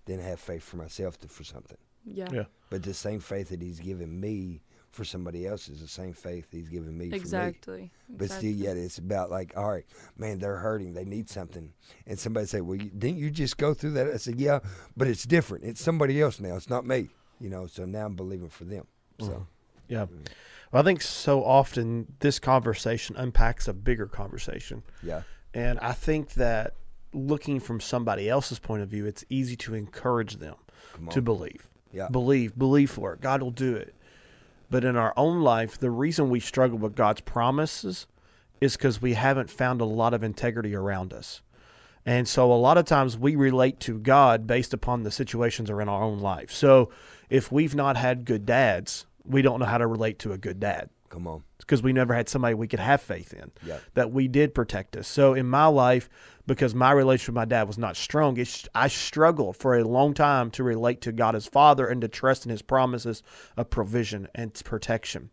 [0.05, 1.77] than have faith for myself to, for something.
[2.05, 2.43] yeah, Yeah.
[2.69, 4.61] But the same faith that He's given me
[4.91, 7.17] for somebody else is the same faith He's given me for me.
[7.17, 8.53] exactly But exactly.
[8.53, 9.85] still, yet it's about like, all right,
[10.17, 11.71] man, they're hurting, they need something,
[12.07, 14.07] and somebody say, well, you, didn't you just go through that?
[14.07, 14.59] I said, yeah,
[14.97, 15.65] but it's different.
[15.65, 16.55] It's somebody else now.
[16.55, 17.09] It's not me.
[17.39, 17.67] You know.
[17.67, 18.85] So now I'm believing for them.
[19.19, 19.41] So mm-hmm.
[19.89, 20.05] Yeah.
[20.71, 24.83] Well, I think so often this conversation unpacks a bigger conversation.
[25.01, 25.23] yeah,
[25.53, 26.75] And I think that
[27.11, 30.55] looking from somebody else's point of view, it's easy to encourage them
[31.09, 31.67] to believe.
[31.91, 32.07] Yeah.
[32.09, 33.21] Believe, believe for it.
[33.21, 33.95] God will do it.
[34.69, 38.07] But in our own life, the reason we struggle with God's promises
[38.61, 41.41] is because we haven't found a lot of integrity around us.
[42.05, 45.81] And so a lot of times we relate to God based upon the situations are
[45.81, 46.51] in our own life.
[46.51, 46.91] So
[47.29, 50.59] if we've not had good dads, we don't know how to relate to a good
[50.59, 51.43] dad Come on.
[51.57, 53.77] because we never had somebody we could have faith in Yeah.
[53.95, 55.07] that we did protect us.
[55.07, 56.09] So in my life,
[56.47, 60.13] because my relationship with my dad was not strong, it's, I struggled for a long
[60.13, 63.21] time to relate to God as Father and to trust in His promises
[63.57, 65.29] of provision and protection.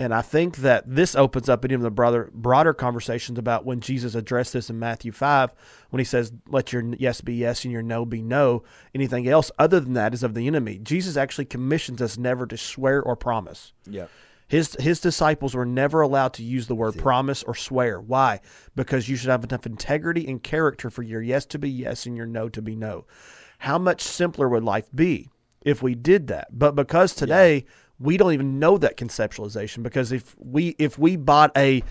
[0.00, 4.14] And I think that this opens up even the broader broader conversations about when Jesus
[4.14, 5.52] addressed this in Matthew five,
[5.90, 8.62] when he says, "Let your yes be yes and your no be no."
[8.94, 10.78] Anything else other than that is of the enemy.
[10.82, 13.74] Jesus actually commissions us never to swear or promise.
[13.84, 14.06] Yeah.
[14.48, 18.00] His his disciples were never allowed to use the word promise or swear.
[18.00, 18.40] Why?
[18.74, 22.16] Because you should have enough integrity and character for your yes to be yes and
[22.16, 23.04] your no to be no.
[23.58, 25.28] How much simpler would life be
[25.62, 26.48] if we did that?
[26.58, 27.66] But because today
[28.00, 31.82] we don't even know that conceptualization because if we if we bought a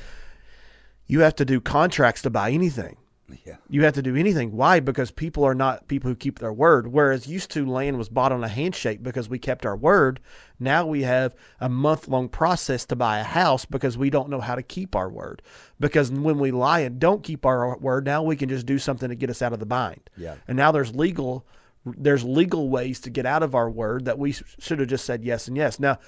[1.07, 2.97] you have to do contracts to buy anything.
[3.45, 3.57] Yeah.
[3.70, 4.53] You have to do anything.
[4.53, 4.80] Why?
[4.80, 6.88] Because people are not people who keep their word.
[6.88, 10.20] Whereas used to land was bought on a handshake because we kept our word.
[10.60, 14.41] Now we have a month long process to buy a house because we don't know
[14.41, 15.41] how to keep our word.
[15.80, 19.10] Because when we lie and don't keep our word, now we can just do something
[19.10, 20.10] to get us out of the bind.
[20.18, 20.36] Yeah.
[20.47, 21.45] And now there's legal
[21.86, 25.23] there's legal ways to get out of our word that we should have just said
[25.23, 25.80] yes and yes.
[25.80, 25.99] Now,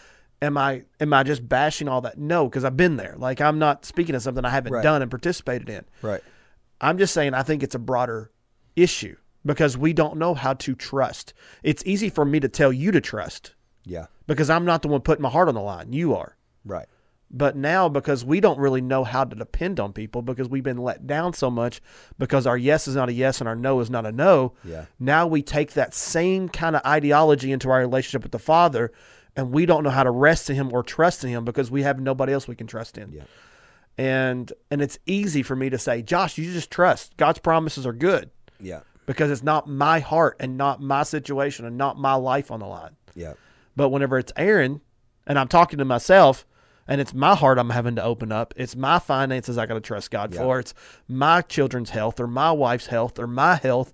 [0.41, 2.17] am I am I just bashing all that?
[2.17, 3.15] No, because I've been there.
[3.17, 4.83] Like I'm not speaking of something I haven't Right.
[4.83, 5.85] done and participated in.
[6.01, 6.21] Right.
[6.81, 8.31] I'm just saying I think it's a broader
[8.75, 9.15] issue
[9.45, 11.33] because we don't know how to trust.
[11.63, 13.53] It's easy for me to tell you to trust
[13.85, 14.07] Yeah.
[14.27, 15.93] because I'm not the one putting my heart on the line.
[15.93, 16.37] You are.
[16.65, 16.87] Right.
[17.33, 20.77] But now because we don't really know how to depend on people because we've been
[20.77, 21.81] let down so much
[22.19, 24.53] because our yes is not a yes and our no is not a no.
[24.65, 24.85] Yeah.
[24.99, 28.91] Now we take that same kind of ideology into our relationship with the Father
[29.37, 31.83] and we don't know how to rest in him or trust in him because we
[31.83, 33.23] have nobody else we can trust in Yeah.
[33.97, 37.93] and and it's easy for me to say josh you just trust god's promises are
[37.93, 38.29] good
[38.59, 38.81] Yeah.
[39.05, 42.65] because it's not my heart and not my situation and not my life on the
[42.67, 43.33] line Yeah.
[43.75, 44.81] but whenever it's aaron
[45.27, 46.45] and I'm talking to myself,
[46.87, 48.53] and it's my heart I'm having to open up.
[48.57, 50.41] It's my finances I got to trust God Yeah.
[50.41, 50.59] for.
[50.59, 50.73] It's
[51.07, 53.93] my children's health or my wife's health or my health.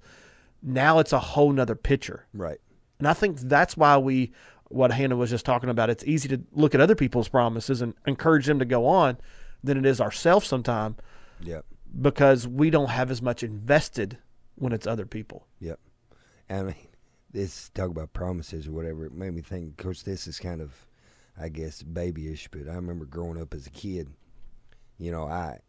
[0.64, 2.26] Now it's a whole nother picture.
[2.34, 2.60] Right.
[3.00, 4.32] And I think that's why we,
[4.70, 7.94] what Hannah was just talking about, it's easy to look at other people's promises and
[8.08, 9.18] encourage them to go on
[9.64, 10.98] than it is ourselves sometimes
[11.42, 11.66] Yep.
[12.02, 14.18] because we don't have as much invested
[14.56, 15.46] when it's other people.
[15.60, 15.80] Yep.
[16.50, 16.76] I mean,
[17.32, 19.06] this talk about promises or whatever.
[19.06, 19.72] It made me think.
[19.72, 20.74] Of course, this is kind of,
[21.40, 22.48] I guess, babyish.
[22.52, 24.10] But I remember growing up as a kid.
[24.98, 25.60] You know, I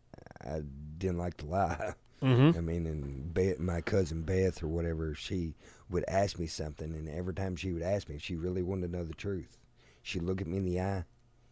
[0.40, 0.62] I
[0.98, 1.94] didn't like to lie.
[2.22, 2.58] Mm-hmm.
[2.58, 5.54] I mean, and Beth, my cousin Beth or whatever, she
[5.88, 8.90] would ask me something, and every time she would ask me, if she really wanted
[8.90, 9.56] to know the truth,
[10.02, 11.04] she'd look at me in the eye.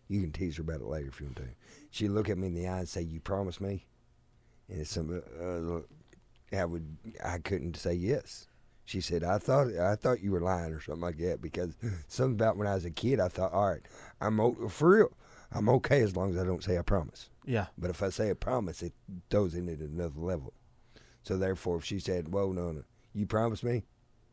[0.09, 1.49] You can tease her about it later if you want to.
[1.91, 3.87] She'd look at me in the eye and say, "You promise me?"
[4.69, 8.49] And it's some, uh, I would, I couldn't say yes.
[8.85, 11.77] She said, "I thought, I thought you were lying or something like that because
[12.09, 13.83] something about when I was a kid, I thought, all right,
[14.21, 15.13] I'm for real,
[15.53, 17.67] I'm okay as long as I don't say I promise." Yeah.
[17.79, 18.93] But if I say a promise, it
[19.31, 20.53] throws goes into another level.
[21.23, 22.83] So therefore, if she said, "Whoa, no, no,
[23.15, 23.85] you promise me,"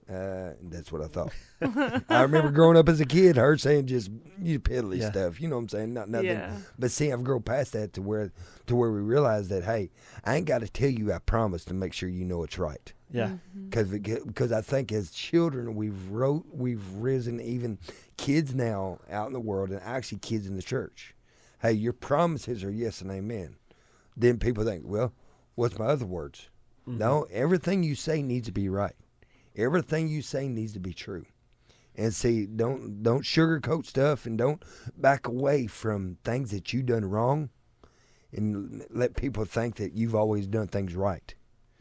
[0.10, 1.32] uh, that's what I thought.
[2.10, 4.12] I remember growing up as a kid, her saying just
[4.42, 5.12] you piddly Yeah.
[5.12, 5.40] stuff.
[5.40, 5.94] You know what I'm saying?
[5.94, 6.28] Not nothing.
[6.28, 6.58] Yeah.
[6.78, 8.32] But see, I've grown past that to where
[8.68, 9.92] to where we realize that hey,
[10.26, 12.94] I ain't got to tell you I promise to make sure you know it's right.
[13.12, 13.34] Yeah.
[13.70, 17.78] Because because I think as children we've wrote we've risen even
[18.24, 21.14] kids now out in the world and actually kids in the church.
[21.62, 23.58] Hey, your promises are yes and amen.
[24.16, 25.14] Then people think, well,
[25.56, 26.50] what's my other words?
[26.88, 27.00] Mm-hmm.
[27.00, 28.96] No, everything you say needs to be right.
[29.58, 31.26] Everything you say needs to be true.
[31.96, 34.64] And see, don't don't sugarcoat stuff and don't
[34.98, 37.50] back away from things that you done wrong,
[38.32, 41.36] and let people think that you've always done things right.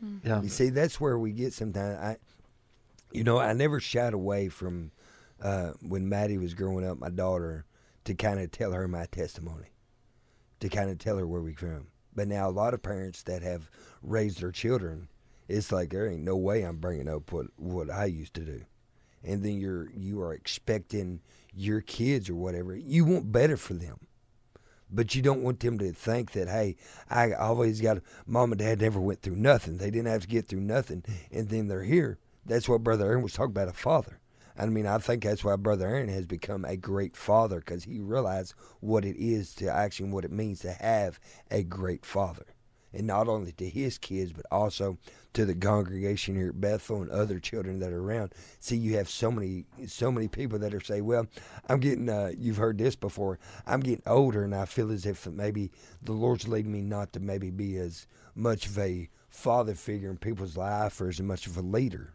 [0.05, 0.29] Mm-hmm.
[0.29, 0.43] Yeah.
[0.43, 1.99] You see, that's where we get sometimes.
[1.99, 2.17] I,
[3.13, 4.91] you know, I never shied away from
[5.43, 7.67] uh, when Maddie was growing up, my daughter,
[8.05, 9.69] to kind of tell her my testimony,
[10.61, 11.89] to kind of tell her where we from.
[12.15, 13.71] But now a lot of parents that have
[14.03, 15.09] raised their children,
[15.49, 18.63] it's like there ain't no way I'm bringing up what what I used to do,
[19.25, 21.21] and then you're you are expecting
[21.55, 22.77] your kids or whatever.
[22.77, 23.99] You want better for them.
[24.95, 26.77] But you don't want them to think that, hey,
[27.09, 29.79] I always got mom and dad never went through nothing.
[29.79, 32.19] They didn't have to get through nothing, and then they're here.
[32.45, 34.21] That's what Brother Aaron was talking about a father.
[34.59, 38.01] I mean, I think that's why Brother Aaron has become a great father because he
[38.01, 41.19] realized what it is to actually what it means to have
[41.51, 42.47] a great father.
[42.95, 44.99] And not only to his kids, but also
[45.33, 48.35] to the congregation here at Bethel and other children that are around.
[48.61, 51.27] See, you have so many, so many people that are say, "Well,
[51.71, 53.39] I'm getting." Uh, you've heard this before.
[53.67, 55.71] I'm getting older, and I feel as if maybe
[56.03, 60.19] the Lord's leading me not to maybe be as much of a father figure in
[60.19, 62.13] people's life or as much of a leader.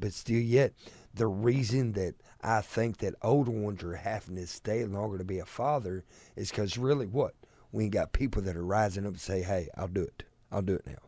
[0.00, 0.72] But still, yet
[1.14, 5.38] the reason that I think that older ones are having to stay longer to be
[5.38, 6.04] a father
[6.36, 7.34] is because really, what
[7.72, 10.24] we ain't got people that are rising up and say, "Hey, I'll do it.
[10.50, 11.02] I'll do it now."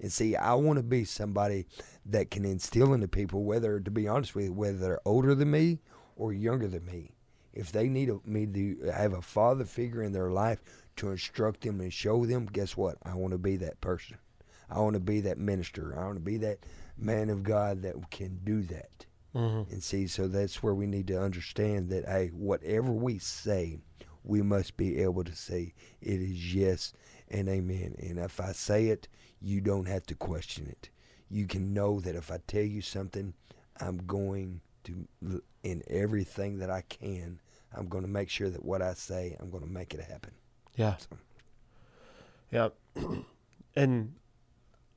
[0.00, 1.66] And see, I want to be somebody
[2.06, 5.50] that can instill into people, whether, to be honest with you, whether they're older than
[5.50, 5.80] me
[6.16, 7.14] or younger than me,
[7.52, 10.62] if they need me to have a father figure in their life
[10.96, 12.96] to instruct them and show them, guess what?
[13.02, 14.18] I want to be that person.
[14.70, 15.98] I want to be that minister.
[15.98, 16.60] I want to be that
[16.96, 19.06] man of God that can do that.
[19.34, 19.72] Mm-hmm.
[19.72, 23.78] And see, so that's where we need to understand that, hey, whatever we say,
[24.24, 26.92] we must be able to say it is yes
[27.30, 27.94] and amen.
[28.00, 29.08] And if I say it,
[29.40, 30.90] you don't have to question it.
[31.30, 33.32] You can know that if I tell you something,
[33.80, 37.38] I'm going to, in everything that I can,
[37.76, 40.32] I'm going to make sure that what I say, I'm going to make it happen.
[40.76, 40.96] Yeah.
[42.50, 42.70] Yeah.
[43.76, 44.12] and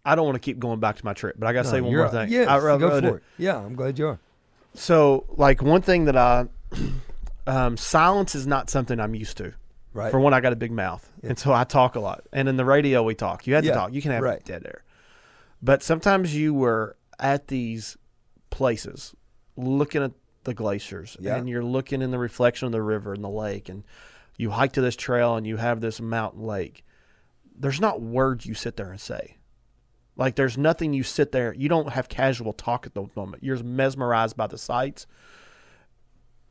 [0.05, 1.79] I don't want to keep going back to my trip, but I got to say
[1.81, 2.29] one more thing.
[2.29, 3.07] Yes, I really- go for do.
[3.15, 3.23] it.
[3.37, 4.19] Yeah, I'm glad you are.
[4.73, 6.47] So, like, one thing that I,
[7.47, 9.53] um, silence is not something I'm used to.
[9.93, 10.09] Right.
[10.09, 12.23] For one, I got a big mouth, and so I talk a lot.
[12.33, 13.45] And in the radio, we talk.
[13.45, 13.93] You have Yeah, to talk.
[13.93, 14.43] You can have right.
[14.43, 14.83] dead air.
[15.61, 17.95] But sometimes you were at these
[18.49, 19.15] places,
[19.55, 20.11] looking at
[20.45, 21.35] the glaciers, Yeah.
[21.35, 23.83] and you're looking in the reflection of the river and the lake, and
[24.35, 26.83] you hike to this trail, and you have this mountain lake.
[27.55, 29.37] There's not words you sit there and say.
[30.15, 31.53] Like there's nothing you sit there.
[31.53, 33.43] You don't have casual talk at the moment.
[33.43, 35.07] You're mesmerized by the sights.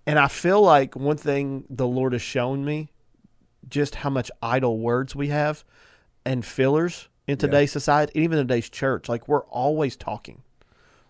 [0.07, 2.91] And I feel like one thing the Lord has shown me
[3.69, 5.65] just how much idle words we have
[6.25, 9.09] and fillers in today's society, and even in today's church.
[9.09, 10.43] Like we're always talking.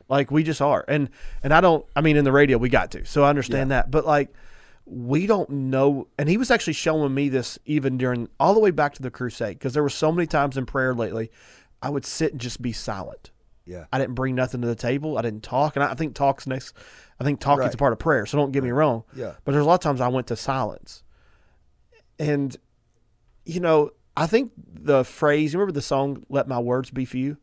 [0.09, 0.85] Like we just are.
[0.89, 1.09] And
[1.43, 3.05] and I don't I mean in the radio we got to.
[3.07, 3.91] So I understand that.
[3.91, 4.35] But like
[4.85, 8.71] we don't know and he was actually showing me this even during all the way
[8.71, 11.31] back to the crusade because there were so many times in prayer lately
[11.83, 13.31] I would sit and just be silent.
[13.67, 13.85] Yeah.
[13.93, 15.19] I didn't bring nothing to the table.
[15.19, 16.75] I didn't talk, and I I think talk's next
[17.21, 17.75] I think talking is Right.
[17.75, 18.27] a part of prayer.
[18.27, 19.05] So don't get me wrong.
[19.15, 19.35] Yeah.
[19.45, 21.03] But there's a lot of times I went to silence.
[22.19, 22.57] And,
[23.45, 27.37] you know, I think the phrase, you remember the song, Let My Words Be Few?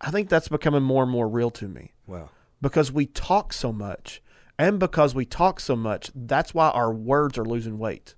[0.00, 2.30] I think that's becoming more and more real to me Wow.
[2.60, 4.22] because we talk so much.
[4.58, 8.14] And because we talk so much, that's why our words are losing weight.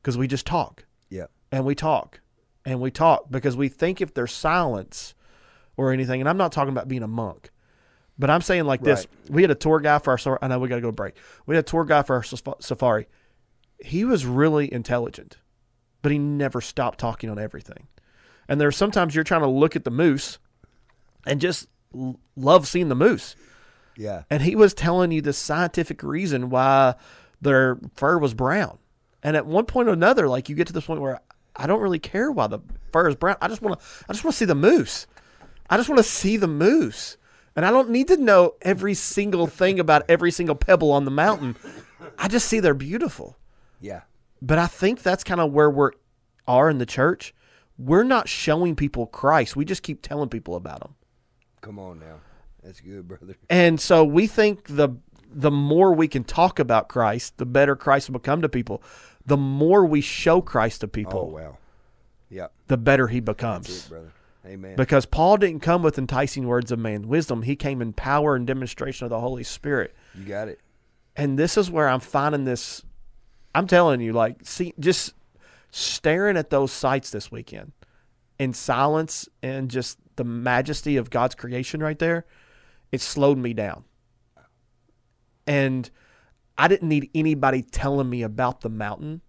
[0.00, 1.26] Because we just talk Yeah.
[1.50, 2.20] and we talk
[2.64, 5.14] and we talk because we think if there's silence
[5.76, 7.50] or anything, and I'm not talking about being a monk,
[8.18, 10.18] but I'm saying like this: we had a tour guy for our.
[10.18, 11.14] safari- I know we got to go break.
[11.46, 12.22] We had a tour guy for our
[12.60, 13.08] safari.
[13.78, 15.38] He was really intelligent,
[16.02, 17.88] but he never stopped talking on everything.
[18.48, 20.38] And there's sometimes you're trying to look at the moose
[21.26, 23.36] and just l- love seeing the moose.
[23.96, 24.24] Yeah.
[24.28, 26.94] And he was telling you the scientific reason why
[27.40, 28.78] their fur was brown.
[29.22, 31.20] And at one point or another, like you get to this point where
[31.56, 32.60] I don't really care why the
[32.92, 33.36] fur is brown.
[33.40, 33.86] I just want to.
[34.08, 35.06] I just want to see the moose.
[35.68, 37.16] I just want to see the moose.
[37.56, 41.10] And I don't need to know every single thing about every single pebble on the
[41.10, 41.56] mountain.
[42.18, 43.36] I just see they're beautiful.
[43.80, 44.02] Yeah.
[44.40, 45.92] But I think that's kind of where we're
[46.46, 47.34] are in the church.
[47.78, 49.56] We're not showing people Christ.
[49.56, 50.94] We just keep telling people about him.
[51.60, 52.20] Come on now.
[52.62, 53.36] That's good, brother.
[53.48, 54.90] And so we think the
[55.32, 58.82] the more we can talk about Christ, the better Christ will become to people.
[59.26, 61.58] The more we show Christ to Oh people, wow.
[62.30, 62.48] Yeah.
[62.68, 63.88] the better he it, becomes.
[63.88, 64.12] brother.
[64.46, 64.74] Amen.
[64.76, 67.42] Because Paul didn't come with enticing words of man's wisdom.
[67.42, 69.94] He came in power and demonstration of the Holy Spirit.
[70.14, 70.58] you got it.
[71.16, 72.82] And this is where I'm finding this
[73.54, 75.14] I'm telling you, like, see just
[75.70, 77.72] staring at those sights this weekend
[78.38, 82.26] in silence and just the majesty of God's creation right there,
[82.92, 83.84] it slowed me down.
[85.46, 85.90] And
[86.60, 89.22] I didn't need anybody telling me about the mountain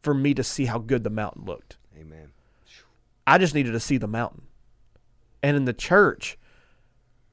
[0.00, 1.76] for me to see how good the mountain looked.
[2.00, 2.30] Amen.
[3.26, 4.44] I just needed to see the mountain.
[5.42, 6.38] And in the church,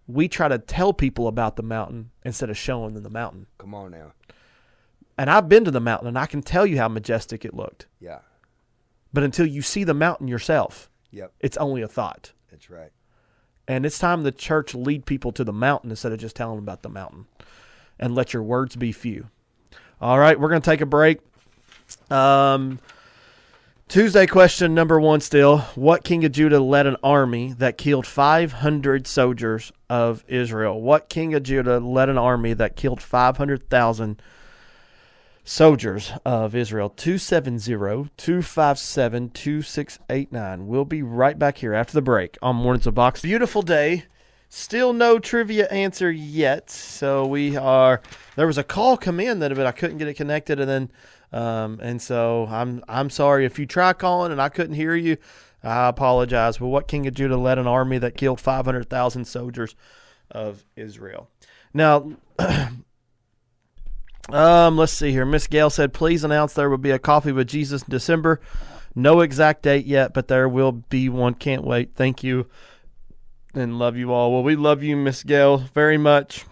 [0.06, 3.48] we try to tell people about the mountain instead of showing them the mountain.
[3.58, 4.12] Come on now.
[5.18, 7.88] And I've been to the mountain and I can tell you how majestic it looked.
[8.02, 8.20] Yeah.
[9.14, 11.32] But until you see the mountain yourself, Yep.
[11.40, 12.34] it's only a thought.
[12.52, 12.92] That's right.
[13.66, 16.66] And it's time the church lead people to the mountain instead of just telling them
[16.66, 17.28] about the mountain.
[18.00, 19.28] And let your words be few.
[20.02, 21.20] All right, we're going to take a break.
[22.12, 22.80] Um,
[23.88, 25.60] Tuesday question number one still.
[25.76, 30.82] What king of Judah led an army that killed 500 soldiers of Israel?
[30.82, 34.22] What king of Judah led an army that killed 500,000
[35.44, 36.90] soldiers of Israel?
[36.90, 40.68] 270 257 2689.
[40.68, 43.22] We'll be right back here after the break on Mornings of Box.
[43.22, 44.06] Beautiful day.
[44.58, 46.70] Still no trivia answer yet.
[46.70, 48.02] So we are.
[48.38, 50.92] There was a call come in that but I couldn't get it connected, and then,
[51.34, 55.18] um, and so I'm I'm sorry if you try calling and I couldn't hear you.
[55.62, 56.60] I apologize.
[56.60, 59.76] But what king of Judah led an army that killed 500,000 soldiers
[60.32, 61.30] of Israel?
[61.74, 62.14] Now,
[64.30, 65.26] um, let's see here.
[65.26, 68.40] Miss Gale said, "Please announce there will be a coffee with Jesus in December.
[68.96, 71.34] No exact date yet, but there will be one.
[71.34, 71.94] Can't wait.
[71.94, 72.48] Thank you."
[73.56, 74.34] And love you all.
[74.34, 76.46] Well, we love you, Miss Gail, very much.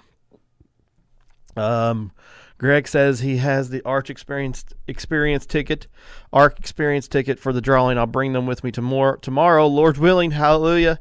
[1.57, 2.11] Um,
[2.57, 5.87] Greg says he has the Arch experience experience ticket,
[6.31, 7.97] Ark experience ticket for the drawing.
[7.97, 9.17] I'll bring them with me tomorrow.
[9.17, 10.99] Tomorrow, Lord willing, Hallelujah.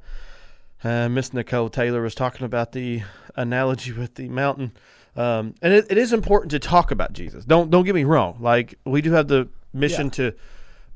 [0.82, 3.02] Uh, Miss Nicole Taylor was talking about the
[3.36, 4.72] analogy with the mountain,
[5.16, 7.44] um, and it, it is important to talk about Jesus.
[7.44, 8.38] Don't don't get me wrong.
[8.40, 10.10] Like we do have the mission Yeah.
[10.30, 10.34] to,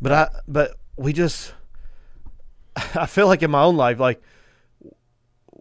[0.01, 1.55] but I but we just
[2.97, 4.21] I feel like in my own life, like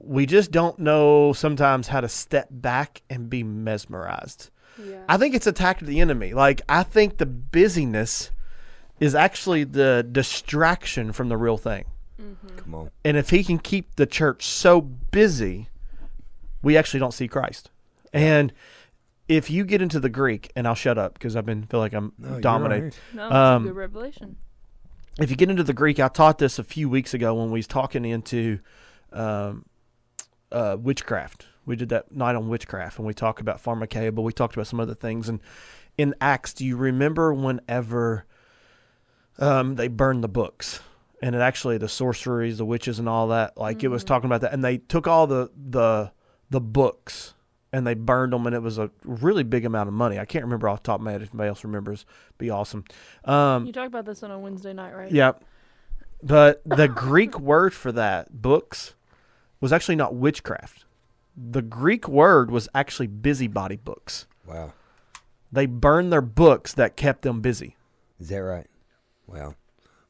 [0.06, 4.50] we just don't know sometimes how to step back and be mesmerized.
[4.82, 5.04] Yeah.
[5.10, 6.34] I think it's attack of the enemy.
[6.34, 8.32] Like I think the busyness
[9.00, 11.86] is actually the distraction from the real thing.
[12.58, 12.92] Come on.
[13.04, 15.68] And if he can keep the church so busy,
[16.62, 17.70] we actually don't see Christ.
[18.14, 18.54] And
[19.28, 21.94] if you get into the Greek, and I'll shut up because I've been feel like
[21.94, 22.84] I'm No, dominating.
[22.86, 23.00] right.
[23.14, 24.38] no, it's um, a good revelation.
[25.20, 27.60] if you get into the Greek, I taught this a few weeks ago when we
[27.60, 28.60] was talking into
[29.12, 29.66] um,
[30.52, 31.48] uh, witchcraft.
[31.66, 34.68] We did that night on witchcraft, and we talked about pharmakeia, but we talked about
[34.68, 35.30] some other things.
[35.30, 35.40] And
[35.98, 38.26] in Acts, do you remember whenever
[39.40, 40.82] um, they burned the books?
[41.22, 43.58] And it actually the sorceries, the witches, and all that.
[43.58, 46.12] Like it was talking about that, and they took all the the
[46.50, 47.34] the books
[47.76, 50.18] and they burned them, and it was a really big amount of money.
[50.18, 51.22] I can't remember off the top of my head.
[51.22, 52.06] If anybody else remembers,
[52.38, 52.86] be awesome.
[53.26, 55.12] Um, You talked about this on a Wednesday night, right?
[55.12, 55.44] Yep.
[56.24, 58.96] But the Greek word for that, books,
[59.60, 60.86] was actually not witchcraft.
[61.36, 64.28] The Greek word was actually busybody books.
[64.48, 64.74] Wow.
[65.52, 67.76] They burned their books that kept them busy.
[68.20, 68.68] Is that right?
[69.28, 69.56] Wow.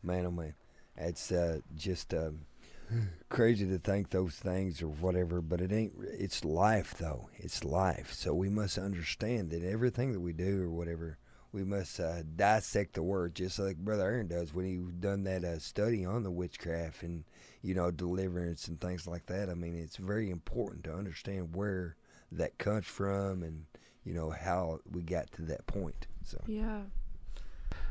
[0.03, 0.53] Man, oh man.
[0.97, 2.41] It's uh, just um,
[3.29, 5.93] crazy to think those things or whatever, but it ain't.
[6.01, 7.29] It's life, though.
[7.37, 8.13] It's life.
[8.13, 11.17] So we must understand that everything that we do or whatever,
[11.51, 15.43] we must uh, dissect the word, just like Brother Aaron does when he done that
[15.43, 17.23] uh, study on the witchcraft and
[17.65, 19.49] you know deliverance and things like that.
[19.49, 21.95] I mean, it's very important to understand where
[22.31, 23.65] that comes from and
[24.03, 26.07] you know how we got to that point.
[26.23, 26.81] So Yeah.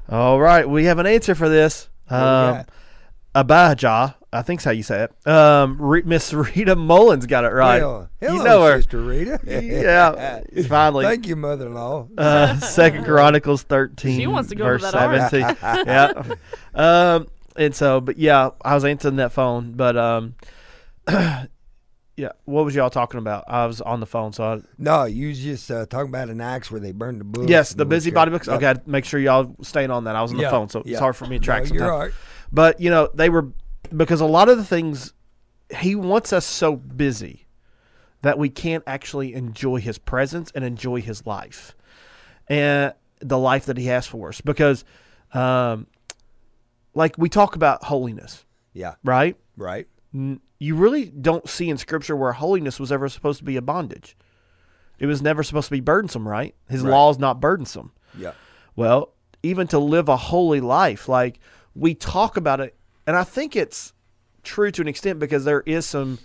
[0.09, 1.89] All right, we have an answer for this.
[2.09, 2.69] What Um, got?
[3.37, 5.27] Abijah, I think's how you say it.
[5.29, 7.81] Um, Re- Miss Rita Mullins got it right.
[7.81, 8.77] Well, you hello, know her.
[8.79, 9.41] Sister Rita.
[9.45, 11.05] yeah, finally.
[11.05, 12.09] Thank you, mother-in-law.
[12.17, 14.19] Uh, Second Chronicles thirteen.
[14.21, 15.31] She wants to go to that ark.
[15.31, 15.57] seventeen.
[15.87, 16.35] yeah.
[16.75, 17.27] Um,
[17.57, 20.35] and so, but yeah, I was answering that phone, but um,
[21.09, 22.31] yeah.
[22.45, 23.45] What was y'all talking about?
[23.49, 26.41] I was on the phone, so I, No, you was just uh, talking about an
[26.41, 27.49] Acts where they burned the books.
[27.49, 28.47] yes, the busybody books.
[28.47, 28.63] Yep.
[28.63, 30.17] Okay, make sure y'all staying on that.
[30.17, 30.93] I was on the Yeah, phone, so yeah.
[30.93, 31.65] it's hard for me to track.
[31.69, 32.13] No, you're all right.
[32.53, 33.49] But you know, they were
[33.95, 35.13] because a lot of the things
[35.77, 37.47] he wants us so busy
[38.23, 41.75] that we can't actually enjoy his presence and enjoy his life
[42.49, 44.41] and the life that he has for us.
[44.41, 44.85] Because,
[45.35, 45.87] um,
[46.95, 49.37] like we talk about holiness, Yeah, right?
[49.57, 49.87] right.
[50.13, 54.17] You really don't see in Scripture where holiness was ever supposed to be a bondage.
[54.99, 56.55] It was never supposed to be burdensome, right?
[56.69, 56.91] His Right.
[56.91, 57.93] law is not burdensome.
[58.17, 58.33] Yeah,
[58.77, 61.41] Well, even to live a holy life, like
[61.75, 62.77] we talk about it,
[63.07, 63.93] and I think it's
[64.45, 66.19] true to an extent because there is some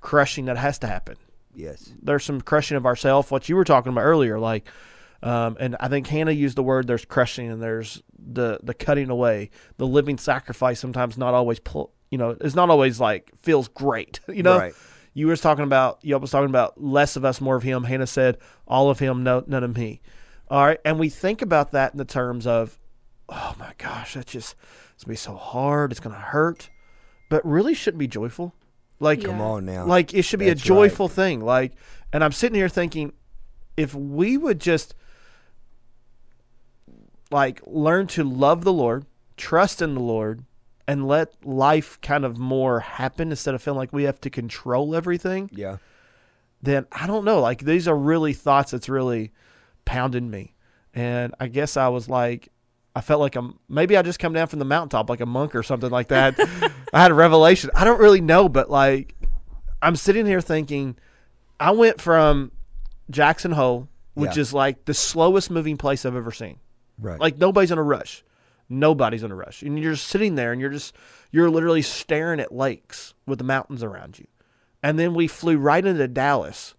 [0.00, 1.16] crushing that has to happen.
[1.54, 4.66] yes, There's some crushing of ourself, what you were talking about earlier, like,
[5.24, 6.86] um, and I think Hannah used the word.
[6.86, 9.50] There's crushing and there's the the cutting away.
[9.78, 14.20] The living sacrifice sometimes not always, pl- you know, it's not always like feels great.
[14.32, 14.74] You know, Right.
[15.14, 17.84] you was talking about you was talking about less of us, more of him.
[17.84, 20.00] Hannah said, all of him, no, none of me.
[20.48, 22.78] All right, and we think about that in the terms of,
[23.30, 24.54] oh my gosh, that's just
[24.94, 25.90] it's gonna be so hard.
[25.90, 26.68] It's gonna hurt,
[27.30, 28.54] but really shouldn't be joyful.
[29.00, 29.28] Like, Yeah.
[29.28, 29.86] come on now.
[29.86, 31.40] like it should be That's a joyful thing.
[31.44, 31.72] Like,
[32.12, 33.12] and I'm sitting here thinking,
[33.76, 34.94] if we would just
[37.30, 39.06] like learn to love the Lord,
[39.36, 40.44] trust in the Lord,
[40.86, 44.94] and let life kind of more happen instead of feeling like we have to control
[44.94, 45.78] everything yeah,
[46.62, 47.40] then I don't know.
[47.40, 49.32] Like these are really thoughts that's really
[49.84, 50.54] pounding me.
[50.94, 52.48] And I guess I was like,
[52.94, 55.54] I felt like I'm maybe I just come down from the mountaintop like a monk
[55.54, 56.34] or something like that.
[56.92, 57.70] I had a revelation.
[57.74, 59.14] I don't really know, but like
[59.82, 60.96] I'm sitting here thinking,
[61.58, 62.52] I went from
[63.10, 64.42] Jackson Hole, which Yeah.
[64.42, 66.58] is like the slowest moving place I've ever seen.
[66.98, 67.20] Right.
[67.20, 68.24] Like nobody's in a rush.
[68.68, 69.62] Nobody's in a rush.
[69.62, 70.94] And you're just sitting there and you're just
[71.30, 74.26] you're literally staring at lakes with the mountains around you.
[74.82, 76.74] And then we flew right into Dallas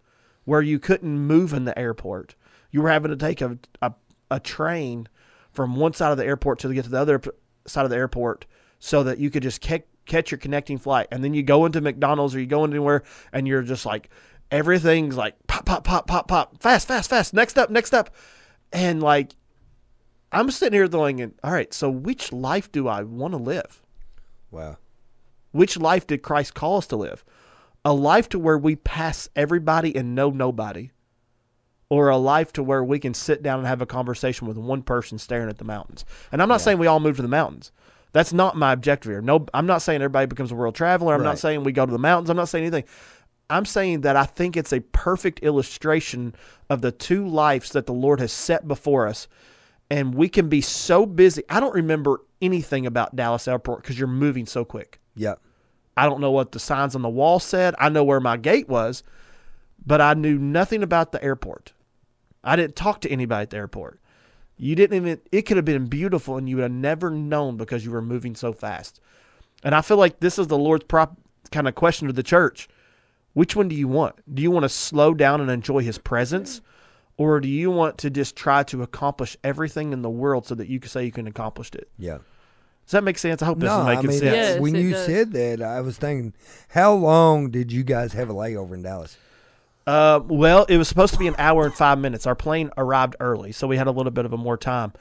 [0.45, 2.36] where you couldn't move in the airport.
[2.72, 3.93] You were having to take a a,
[4.32, 5.07] a train
[5.51, 7.22] from one side of the airport to get to the other
[7.66, 8.45] side of the airport
[8.80, 11.07] so that you could just catch catch your connecting flight.
[11.11, 13.03] And then you go into McDonald's or you go anywhere
[13.34, 14.09] and you're just like
[14.51, 18.13] everything's like pop pop pop pop pop fast fast fast next up next up
[18.72, 19.36] and like
[20.32, 23.82] I'm sitting here going, all right, so which life do I want to live?
[24.51, 24.78] wow.
[25.51, 27.23] Which life did Christ call us to live?
[27.86, 30.89] A life to where we pass everybody and know nobody,
[31.88, 34.82] or a life to where we can sit down and have a conversation with one
[34.82, 36.03] person staring at the mountains.
[36.34, 37.71] And I'm not saying we all move to the mountains.
[38.11, 39.21] That's not my objective here.
[39.21, 41.13] No, I'm not saying everybody becomes a world traveler.
[41.13, 42.30] I'm not saying we go to the mountains.
[42.30, 42.84] I'm not saying anything.
[43.49, 46.34] I'm saying that I think it's a perfect illustration
[46.69, 49.28] of the two lives that the Lord has set before us.
[49.89, 51.43] And we can be so busy.
[51.49, 54.99] I don't remember anything about Dallas Airport because you're moving so quick.
[55.15, 55.36] Yeah,
[55.95, 57.75] I don't know what the signs on the wall said.
[57.79, 59.03] I know where my gate was,
[59.86, 61.73] but I knew nothing about the airport.
[62.43, 63.99] I didn't talk to anybody at the airport.
[64.57, 67.83] You didn't even, it could have been beautiful and you would have never known because
[67.83, 69.01] you were moving so fast.
[69.63, 71.17] And I feel like this is the Lord's prop
[71.51, 72.69] kind of question to the church.
[73.33, 74.15] Which one do you want?
[74.33, 76.61] Do you want to slow down and enjoy his presence?
[77.18, 80.68] Or do you want to just try to accomplish everything in the world so that
[80.68, 81.89] you can say you can accomplish it?
[81.97, 82.18] yeah.
[82.86, 83.41] Does that make sense?
[83.41, 84.22] I hope this No, is I mean, sense.
[84.24, 85.07] Yes, when you does.
[85.07, 86.34] said that, I was thinking,
[86.68, 89.18] how long did you guys have a layover in Dallas?
[89.88, 92.28] Uh, well, it was supposed to be an hour and five minutes.
[92.28, 94.93] Our plane arrived early, so we had a little bit of a more time.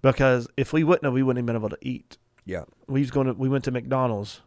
[0.00, 2.16] Because if we wouldn't have, we wouldn't have been able to eat.
[2.46, 4.40] Yeah, We was going to, we went to McDonald's,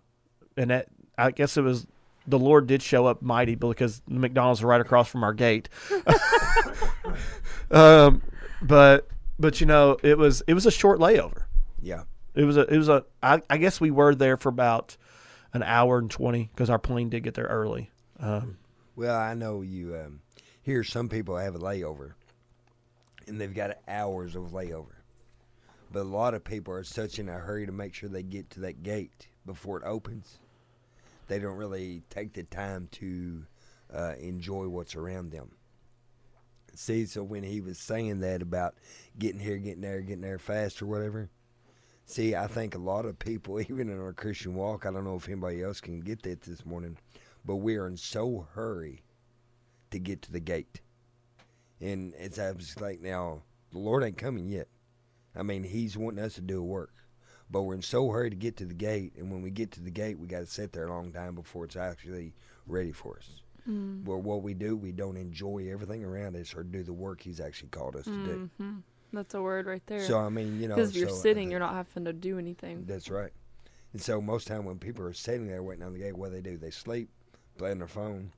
[0.58, 0.88] and that
[1.20, 1.86] I guess it was
[2.28, 5.70] the Lord did show up mighty because McDonald's are right across from our gate.
[7.72, 8.22] um,
[8.62, 9.08] but
[9.40, 11.44] but you know it was it was a short layover.
[11.82, 12.04] yeah,
[12.36, 14.98] It was a it was a I, I guess we were there for about
[15.54, 17.90] an hour and twenty because our plane did get there early.
[18.20, 18.58] Um,
[18.96, 20.22] Well, I know you um,
[20.62, 22.14] hear some people have a layover,
[23.28, 24.96] and they've got hours of layover.
[25.92, 28.50] But a lot of people are such in a hurry to make sure they get
[28.52, 30.40] to that gate before it opens
[31.32, 33.46] they don't really take the time to
[33.94, 35.50] uh, enjoy what's around them.
[36.74, 38.76] See, so when he was saying that about
[39.18, 41.30] getting here, getting there, getting there fast or whatever,
[42.06, 45.16] see, I think a lot of people, even in our Christian walk, I don't know
[45.16, 46.98] if anybody else can get that this morning,
[47.46, 49.02] but we are in so hurry
[49.92, 50.82] to get to the gate.
[51.80, 54.68] And it's just like now, the Lord ain't coming yet.
[55.34, 56.92] I mean, He's wanting us to do work,
[57.52, 59.14] but we're in so hurry to get to the gate.
[59.18, 61.36] And when we get to the gate, we got to sit there a long time
[61.36, 62.34] before it's actually
[62.66, 63.42] ready for us.
[63.70, 64.06] Mm.
[64.06, 67.40] Where what we do, we don't enjoy everything around us or do the work He's
[67.40, 68.50] actually called us to do.
[68.58, 68.78] hmm
[69.14, 70.00] That's a word right there.
[70.06, 72.40] So I mean, you know, Because you're so, uh, sitting, you're not having to do
[72.40, 72.86] anything.
[72.88, 73.32] That's right.
[73.94, 76.36] And so most time when people are sitting there waiting on the gate, what do
[76.36, 76.58] they do?
[76.58, 77.10] They sleep,
[77.58, 78.32] play on their phone,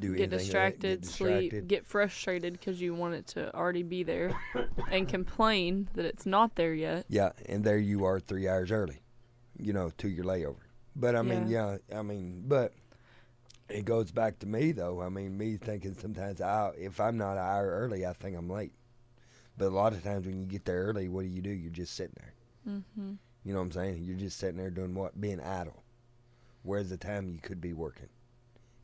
[0.00, 1.68] do Get anything, distracted, get sleep, distracted.
[1.68, 4.34] get frustrated because you want it to already be there,
[4.90, 7.06] and complain that it's not there yet.
[7.08, 9.02] Yeah, and there you are three hours early,
[9.58, 10.56] you know, to your layover.
[10.94, 12.72] But I mean, yeah, I mean, but
[13.68, 15.02] it goes back to me though.
[15.02, 18.48] I mean, me thinking sometimes I, if I'm not an hour early, I think I'm
[18.48, 18.72] late.
[19.58, 21.50] But a lot of times when you get there early, what do you do?
[21.50, 22.34] You're just sitting there.
[22.64, 23.12] hmm
[23.44, 24.02] You know what I'm saying?
[24.02, 25.20] You're just sitting there doing what?
[25.20, 25.82] Being idle.
[26.62, 28.08] Whereas the time you could be working.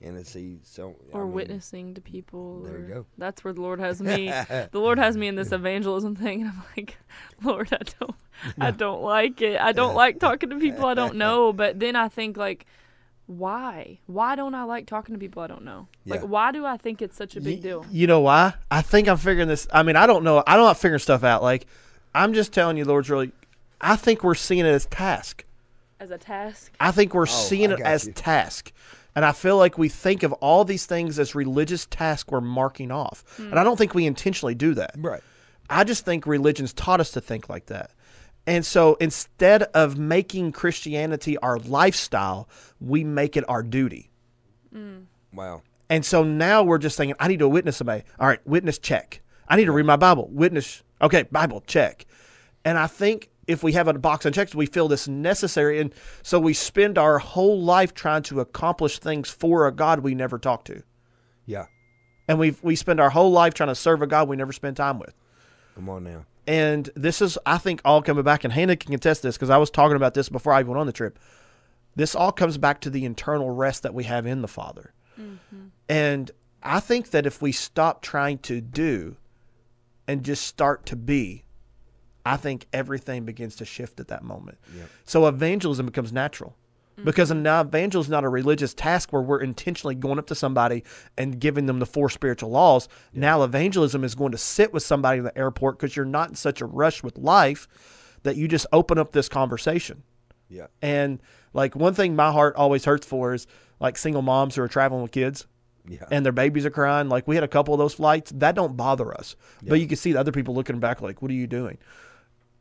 [0.05, 2.63] And to see so I Or mean, witnessing to people.
[2.63, 3.07] there you go.
[3.19, 4.27] That's where the Lord has me.
[4.51, 6.97] the Lord has me in this evangelism thing, and I'm like,
[7.43, 8.15] Lord, I don't,
[8.59, 9.61] I don't like it.
[9.61, 11.53] I don't like talking to people I don't know.
[11.63, 12.67] But then I think like,
[13.27, 14.01] why?
[14.07, 15.87] Why don't I like talking to people I don't know?
[16.05, 16.27] Like, Yeah.
[16.27, 17.87] why do I think it's such a big Y- deal?
[17.91, 18.55] You know why?
[18.71, 19.69] I think I'm figuring this.
[19.73, 20.43] I mean, I don't know.
[20.47, 21.43] I don't figuring stuff out.
[21.43, 21.67] Like,
[22.15, 23.33] I'm just telling you, Lord's really.
[23.81, 25.45] I think we're seeing it as task.
[26.01, 26.73] As a task.
[26.81, 28.13] I think we're Oh, seeing it got as you.
[28.13, 28.73] task.
[29.15, 32.91] And I feel like we think of all these things as religious tasks we're marking
[32.91, 33.25] off.
[33.39, 34.95] And I don't think we intentionally do that.
[34.97, 35.21] Right.
[35.69, 37.91] I just think religion's taught us to think like that.
[38.47, 42.49] And so instead of making Christianity our lifestyle,
[42.81, 44.11] we make it our duty.
[44.75, 45.05] Mm.
[45.33, 45.63] Wow.
[45.89, 48.03] And so now we're just thinking, I need to witness somebody.
[48.19, 49.21] All right, witness check.
[49.47, 50.29] I need to read my Bible.
[50.33, 50.83] Witness.
[51.01, 52.07] Okay, Bible check.
[52.65, 55.81] And I think if we have a box unchecked, we feel this necessary.
[55.81, 60.15] And so we spend our whole life trying to accomplish things for a God we
[60.15, 60.83] never talk to.
[61.47, 61.67] Yeah.
[62.29, 64.77] And we we spend our whole life trying to serve a God we never spend
[64.77, 65.15] time with.
[65.75, 66.25] Come on now.
[66.47, 68.45] And this is, I think, all coming back.
[68.45, 70.81] And Hannah can contest this because I was talking about this before I even went
[70.81, 71.19] on the trip.
[71.95, 74.93] This all comes back to the internal rest that we have in the Father.
[75.21, 75.67] Mm-hmm.
[75.89, 76.31] And
[76.63, 79.17] I think that if we stop trying to do
[80.09, 81.45] and just start to be,
[82.25, 84.59] I think everything begins to shift at that moment.
[84.77, 84.89] Yep.
[85.05, 86.57] So evangelism becomes natural.
[87.05, 87.43] Because mm-hmm.
[87.43, 90.85] now evangelism is not a religious task where we're intentionally going up to somebody
[91.17, 92.87] and giving them the four spiritual laws.
[93.15, 96.35] Now evangelism is going to sit with somebody in the airport because you're not in
[96.35, 97.67] such a rush with life
[98.25, 100.03] that you just open up this conversation.
[100.51, 100.67] Yeah.
[100.83, 101.21] And
[101.55, 103.47] like one thing my heart always hurts for is
[103.81, 105.47] like single moms who are traveling with kids
[105.89, 106.05] Yeah.
[106.11, 107.09] and their babies are crying.
[107.09, 108.33] Like we had a couple of those flights.
[108.37, 109.35] That don't bother us.
[109.63, 111.79] But you can see the other people looking back like, what are you doing?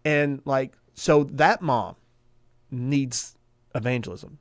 [0.03, 1.95] And like, so that mom
[2.69, 3.35] needs
[3.75, 4.37] evangelism.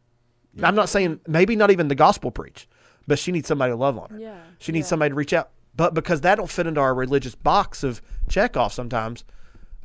[0.62, 2.68] I'm not saying maybe not even the gospel preach,
[3.06, 4.18] but she needs somebody to love on her.
[4.18, 4.40] Yeah.
[4.58, 4.90] She needs yeah.
[4.90, 5.50] somebody to reach out.
[5.76, 9.24] But because that don't fit into our religious box of check off sometimes,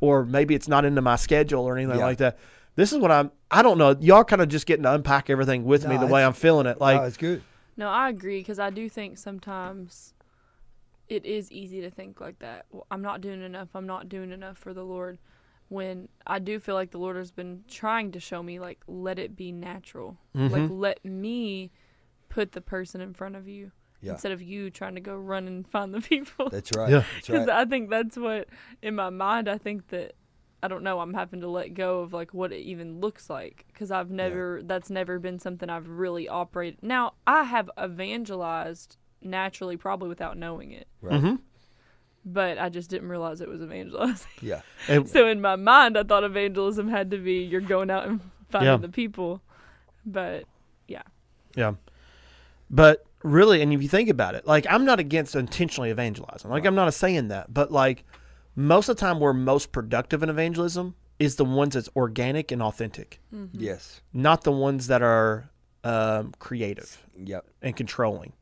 [0.00, 2.06] or maybe it's not into my schedule or anything Yeah.
[2.06, 2.38] like that.
[2.74, 3.30] This is what I'm.
[3.50, 3.96] I don't know.
[4.00, 6.78] Y'all kind of just getting to unpack everything with me the way I'm feeling it.
[6.80, 7.42] Like, oh, it's good.
[7.76, 10.12] No, I agree because I do think sometimes
[11.08, 12.66] it is easy to think like that.
[12.70, 13.68] Well, I'm not doing enough.
[13.74, 15.18] I'm not doing enough for the Lord.
[15.68, 19.18] When I do feel like the Lord has been trying to show me, like, let
[19.18, 20.16] it be natural.
[20.36, 20.52] Mm-hmm.
[20.54, 21.72] Like, let me
[22.28, 24.12] put the person in front of you Yeah.
[24.12, 26.50] instead of you trying to go run and find the people.
[26.50, 26.88] That's right.
[26.90, 27.04] Yeah.
[27.14, 27.56] That's Because right.
[27.56, 28.48] I think that's what,
[28.82, 30.12] in my mind, I think that
[30.62, 31.00] I don't know.
[31.00, 34.62] I'm having to let go of like what it even looks like because I've never.
[34.64, 36.82] That's never been something I've really operated.
[36.82, 41.20] Now I have evangelized naturally, probably without knowing it, Right.
[41.20, 41.40] Mhm.
[42.26, 44.26] But I just didn't realize it was evangelizing.
[44.42, 44.60] Yeah.
[44.88, 48.20] and- so in my mind, I thought evangelism had to be you're going out and
[48.50, 48.76] finding Yeah.
[48.78, 49.40] the people,
[50.04, 50.44] but
[50.88, 51.02] Yeah.
[51.54, 51.74] Yeah.
[52.70, 56.50] But really, and if you think about it, like I'm not against intentionally evangelizing.
[56.50, 58.04] Like I'm not saying that, but like
[58.56, 62.62] most of the time, we're most productive in evangelism is the ones that's organic and
[62.62, 63.20] authentic,
[63.52, 64.00] Yes.
[64.12, 65.48] not the ones that are
[65.84, 67.46] um, creative Yep.
[67.62, 68.32] and controlling.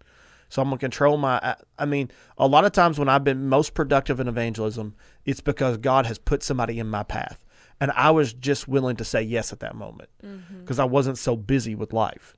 [0.55, 1.57] So I'm gonna control my.
[1.81, 4.95] I- mean, a lot of times when I've been most productive in evangelism,
[5.25, 7.45] it's because God has put somebody in my path,
[7.81, 10.61] and I was just willing to say yes at that moment mm-hmm.
[10.61, 12.37] because I wasn't so busy with life.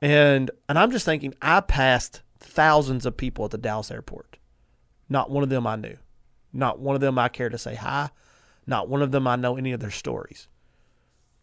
[0.00, 4.36] And and I'm just thinking, I passed thousands of people at the Dallas airport.
[5.08, 5.96] Not one of them I knew.
[6.52, 8.10] Not one of them I care to say hi.
[8.64, 10.46] Not one of them I know any of their stories.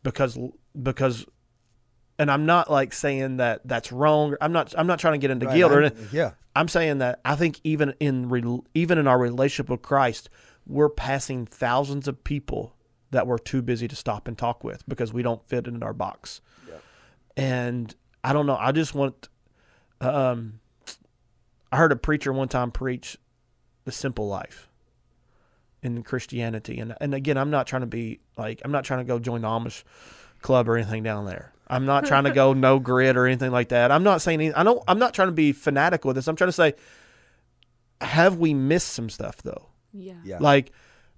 [0.03, 0.39] Because
[0.81, 1.25] because
[2.19, 4.35] and I'm not like saying that that's wrong.
[4.41, 4.73] I'm not.
[4.77, 6.07] I'm not trying to get into Right, guilt or anything.
[6.11, 10.29] yeah, I'm saying that I think even in re, even in our relationship with Christ,
[10.67, 12.75] we're passing thousands of people
[13.11, 15.93] that we're too busy to stop and talk with because we don't fit in our
[15.93, 16.41] box.
[16.67, 16.75] Yeah.
[17.37, 18.57] And I don't know.
[18.57, 19.29] I just want.
[20.01, 20.59] Um,
[21.71, 23.17] I heard a preacher one time preach
[23.85, 24.69] the simple life
[25.81, 29.05] in Christianity, and and again, I'm not trying to be like I'm not trying to
[29.05, 29.83] go join the Amish
[30.41, 31.51] club or anything down there.
[31.67, 33.91] I'm not trying to go no grid or anything like that.
[33.91, 34.83] I'm not saying any, I don't.
[34.87, 36.27] I'm not trying to be fanatical with this.
[36.27, 36.73] I'm trying to say,
[38.01, 39.67] have we missed some stuff though?
[39.93, 40.13] Yeah.
[40.23, 40.71] yeah, Like,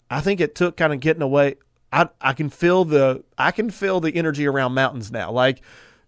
[0.09, 1.55] I think it took kind of getting away.
[1.91, 5.31] I I can feel the I can feel the energy around mountains now.
[5.31, 5.61] Like,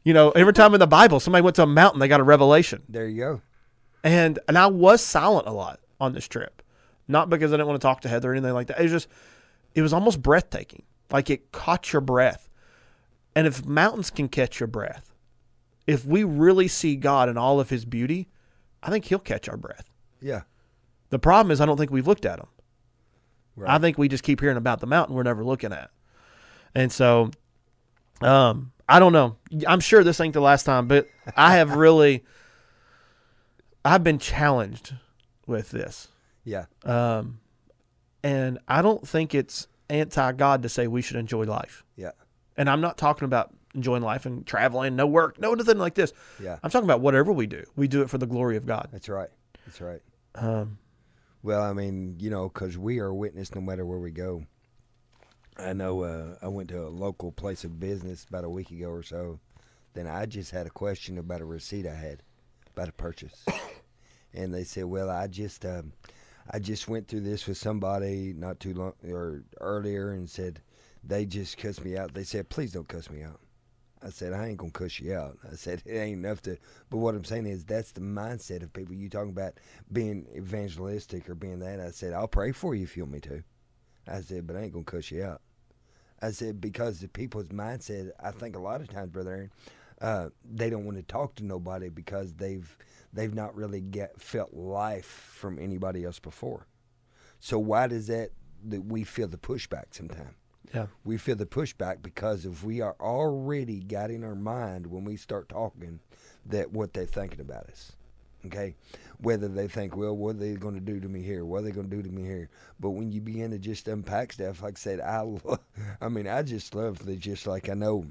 [0.03, 2.23] you know, every time in the Bible somebody went to a mountain, they got a
[2.23, 2.83] revelation.
[2.89, 3.41] there you go.
[4.03, 6.61] And and I was silent a lot on this trip,
[7.07, 8.79] not because I didn't want to talk to Heather or anything like that.
[8.79, 9.07] It was just,
[9.73, 10.83] it was almost breathtaking.
[11.09, 12.46] Like it caught your breath.
[13.37, 15.13] And if mountains can catch your breath,
[15.85, 18.29] if we really see God in all of His beauty,
[18.81, 19.89] I think He'll catch our breath.
[20.21, 20.41] Yeah,
[21.09, 22.47] The problem is, I don't think we've looked at Him.
[23.55, 23.69] right.
[23.75, 25.91] I think we just keep hearing about the mountain we're never looking at.
[26.73, 27.29] And so,
[28.21, 29.35] um, I don't know.
[29.67, 32.23] I'm sure this ain't the last time, but I have really,
[33.85, 34.95] I've been challenged
[35.45, 36.07] with this.
[36.43, 37.39] yeah, Um,
[38.23, 41.83] and I don't think it's anti God to say we should enjoy life.
[41.95, 42.11] yeah,
[42.57, 46.11] And I'm not talking about enjoying life and traveling, no work, no nothing like this.
[46.41, 46.57] yeah.
[46.63, 48.89] I'm talking about whatever we do, we do it for the glory of God.
[48.91, 49.29] That's right.
[49.65, 50.01] That's right.
[50.35, 50.79] Um,
[51.43, 54.45] Well, I mean, you know, because we are a witness no matter where we go.
[55.59, 58.89] I know uh, I went to a local place of business about a week ago
[58.89, 59.39] or so.
[59.93, 62.21] Then I just had a question about a receipt I had
[62.75, 63.43] about a purchase,
[64.33, 65.93] and they said, "Well, I just um,
[66.51, 70.61] I just went through this with somebody not too long or earlier, and said
[71.07, 72.13] they just cussed me out.
[72.13, 73.39] They said, please don't cuss me out.'
[74.01, 75.37] I said, I ain't gonna cuss you out.
[75.51, 76.57] I said it ain't enough to.
[76.89, 78.93] But what I'm saying is that's the mindset of people.
[78.93, 79.53] You talking about
[79.91, 81.79] being evangelistic or being that.
[81.79, 83.43] I said I'll pray for you if you want me to.
[84.07, 85.41] I said, but I ain't gonna cuss you out.
[86.21, 88.11] I said because the people's mindset.
[88.19, 89.51] I think a lot of times, brother Aaron,
[89.99, 92.77] uh, they don't want to talk to nobody because they've
[93.13, 96.67] they've not really get felt life from anybody else before.
[97.39, 98.29] So why does that
[98.67, 100.35] that we feel the pushback sometimes?
[100.73, 100.87] Yeah.
[101.05, 105.15] we feel the pushback because if we are already got in our mind when we
[105.15, 105.99] start talking
[106.45, 107.93] that what they're thinking about us
[108.47, 108.75] okay?
[109.19, 111.45] Whether they think well what are they going to do to me here?
[111.45, 112.49] What are they going to do to me here?
[112.79, 115.25] But when you begin to just unpack stuff like i said i
[116.01, 118.05] i mean i just love the just like i know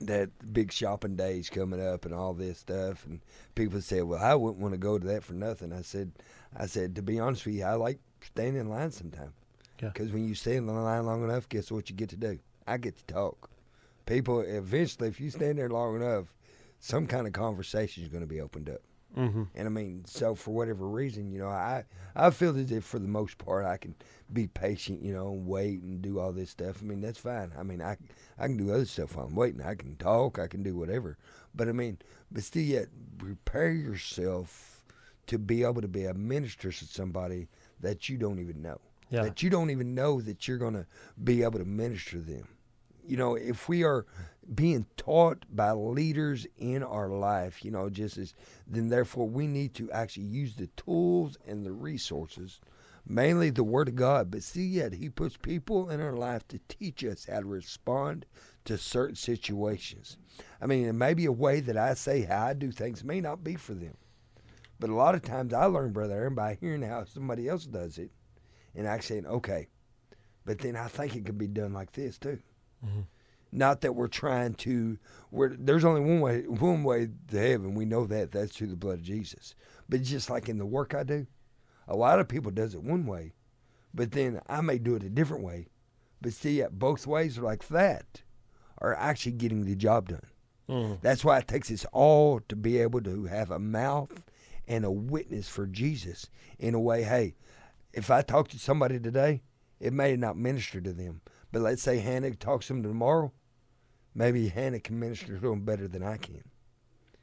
[0.00, 3.20] that big shopping days coming up and all this stuff and
[3.54, 5.72] people say well i wouldn't want to go to that for nothing.
[5.72, 6.10] I said
[6.56, 9.32] i said to be honest with you i like staying in line sometimes
[9.80, 9.90] Yeah.
[9.90, 12.38] because when you stay in the line long enough, guess what you get to do?
[12.66, 13.50] I get to talk.
[14.06, 16.34] People, eventually, if you stand there long enough,
[16.80, 18.80] some kind of conversation is going to be opened up.
[19.16, 19.42] Mm-hmm.
[19.54, 21.84] And I mean, so for whatever reason, you know, I
[22.14, 23.94] I feel as if for the most part I can
[24.32, 26.76] be patient, you know, and wait and do all this stuff.
[26.80, 27.50] I mean, that's fine.
[27.58, 27.96] I mean, I
[28.38, 29.62] I can do other stuff while I'm waiting.
[29.62, 30.38] I can talk.
[30.38, 31.18] I can do whatever.
[31.54, 31.98] But I mean,
[32.30, 32.86] but still, yet
[33.18, 34.84] prepare yourself
[35.26, 37.48] to be able to be a minister to somebody
[37.80, 39.22] that you don't even know Yeah.
[39.24, 40.86] that you don't even know that you're going to
[41.22, 42.46] be able to minister them.
[43.04, 44.06] You know, if we are
[44.54, 48.34] being taught by leaders in our life, you know, just as
[48.66, 52.60] then therefore we need to actually use the tools and the resources,
[53.06, 54.30] mainly the Word of God.
[54.30, 58.26] But see, yet He puts people in our life to teach us how to respond
[58.64, 60.16] to certain situations.
[60.60, 63.20] I mean, it may be a way that I say how I do things may
[63.20, 63.96] not be for them.
[64.78, 67.98] But a lot of times I learn, Brother Aaron, by hearing how somebody else does
[67.98, 68.10] it
[68.74, 69.68] and actually saying, okay,
[70.44, 72.38] but then I think it could be done like this too.
[73.52, 74.96] Not that we're trying to.
[75.30, 77.74] We're, there's only one way, one way to heaven.
[77.74, 78.30] We know that.
[78.30, 79.54] That's through the blood of Jesus.
[79.88, 81.26] But just like in the work I do,
[81.88, 83.32] a lot of people does it one way,
[83.92, 85.66] but then I may do it a different way.
[86.22, 88.22] But see, both ways are like that
[88.78, 90.26] are actually getting the job done.
[90.68, 90.94] Mm-hmm.
[91.02, 94.24] That's why it takes us all to be able to have a mouth
[94.68, 96.30] and a witness for Jesus
[96.60, 97.02] in a way.
[97.02, 97.34] Hey,
[97.92, 99.42] if I talk to somebody today,
[99.78, 101.20] it may not minister to them.
[101.52, 103.32] But let's say Hannah talks to them tomorrow,
[104.14, 106.44] maybe Hannah can minister to them better than I can.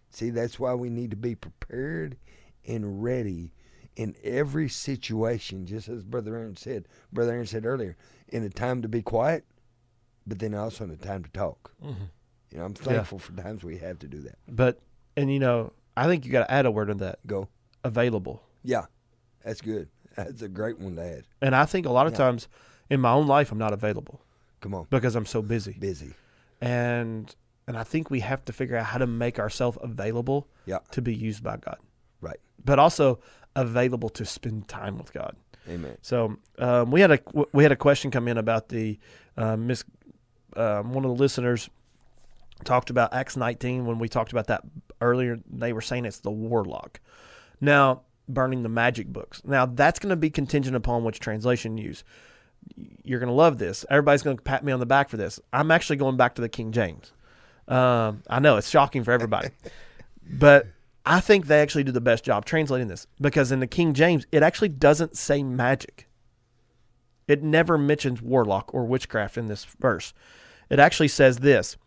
[0.10, 2.18] See, that's why we need to be prepared
[2.66, 3.54] and ready
[3.96, 6.88] in every situation, just as Brother Aaron said.
[7.12, 7.98] Brother Aaron said earlier,
[8.30, 9.46] in a time to be quiet,
[10.26, 11.74] but then also in a time to talk.
[11.84, 12.04] Mm-hmm.
[12.52, 14.38] You know, I'm thankful for times we have to do that.
[14.48, 14.80] But
[15.16, 17.50] and you know, I think you got to add a word in that Go.
[17.84, 18.44] available.
[18.64, 18.86] Yeah,
[19.44, 19.90] that's good.
[20.18, 21.24] That's a great one to add.
[21.42, 22.18] And I think a lot of Yeah.
[22.18, 22.48] times
[22.90, 24.20] in my own life I'm not available
[24.62, 25.76] Come on, because I'm so busy.
[25.80, 26.14] busy.
[26.62, 27.34] And
[27.70, 30.80] And I think we have to figure out how to make ourselves available Yeah.
[30.92, 31.78] to be used by God,
[32.22, 32.40] Right.
[32.64, 33.20] but also
[33.58, 35.36] available to spend time with God.
[35.68, 35.98] Amen.
[36.02, 37.20] So um, we had a
[37.52, 38.98] we had a question come in about the
[39.36, 39.84] uh, Miss
[40.56, 41.70] um, one of the listeners
[42.64, 44.62] talked about Acts 19 when we talked about that
[45.02, 45.38] earlier.
[45.50, 47.02] They were saying it's the warlock.
[47.60, 49.42] Now burning the magic books.
[49.46, 52.04] Now that's going to be contingent upon which translation you use.
[53.04, 53.86] You're going to love this.
[53.90, 55.40] Everybody's going to pat me on the back for this.
[55.54, 57.14] I'm actually going back to the King James.
[57.68, 59.50] Um, I know it's shocking for everybody,
[60.30, 60.68] but
[61.06, 64.26] I think they actually do the best job translating this because in the King James,
[64.32, 66.08] it actually doesn't say magic.
[67.28, 70.14] It never mentions warlock or witchcraft in this verse.
[70.70, 71.78] It actually says this,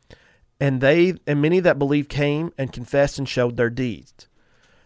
[0.59, 4.29] and they and many that believed came and confessed and showed their deeds.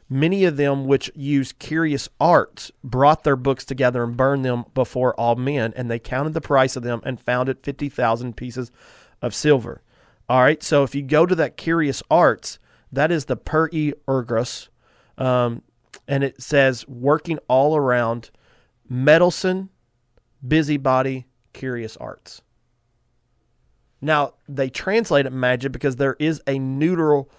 [0.09, 5.19] Many of them which used curious arts brought their books together and burned them before
[5.19, 8.71] all men, and they counted the price of them and found it fifty thousand pieces
[9.23, 9.83] of silver.
[10.29, 12.59] All right, so if you go to that curious arts,
[12.93, 13.93] that is the per e
[15.19, 15.63] um,
[16.07, 18.31] and it says working all around
[18.89, 19.71] meddlesome,
[20.47, 22.43] busybody, curious arts.
[24.01, 27.31] Now they translate it magic because there is a neutral,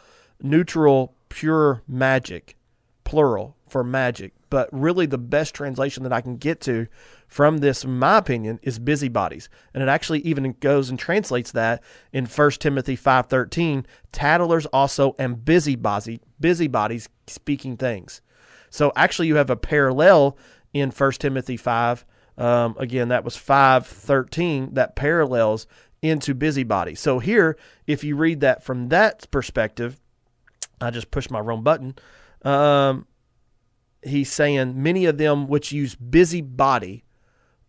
[0.42, 2.56] neutral, pure magic,
[3.04, 4.34] plural for magic.
[4.50, 6.88] But really, the best translation that I can get to
[7.28, 11.84] from this, in my opinion, is busybodies, and it actually even goes and translates that
[12.14, 13.86] in 1 Timothy five thirteen.
[14.12, 18.22] Tattlers also and busybody, busybodies speaking things.
[18.70, 20.38] So actually, you have a parallel
[20.74, 22.06] in 1 Timothy 5.
[22.38, 25.68] Um, again, that was 513 that parallels
[26.02, 26.94] into busybody.
[26.96, 27.58] So here,
[27.88, 30.02] if you read that from that perspective,
[30.82, 31.96] I just pushed my wrong button.
[32.44, 33.08] Um,
[34.04, 37.04] he's saying many of them which use busybody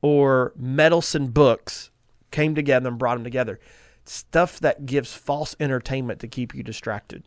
[0.03, 1.91] or meddlesome books
[2.31, 3.59] came together and brought them together.
[4.05, 7.25] Stuff that gives false entertainment to keep you distracted.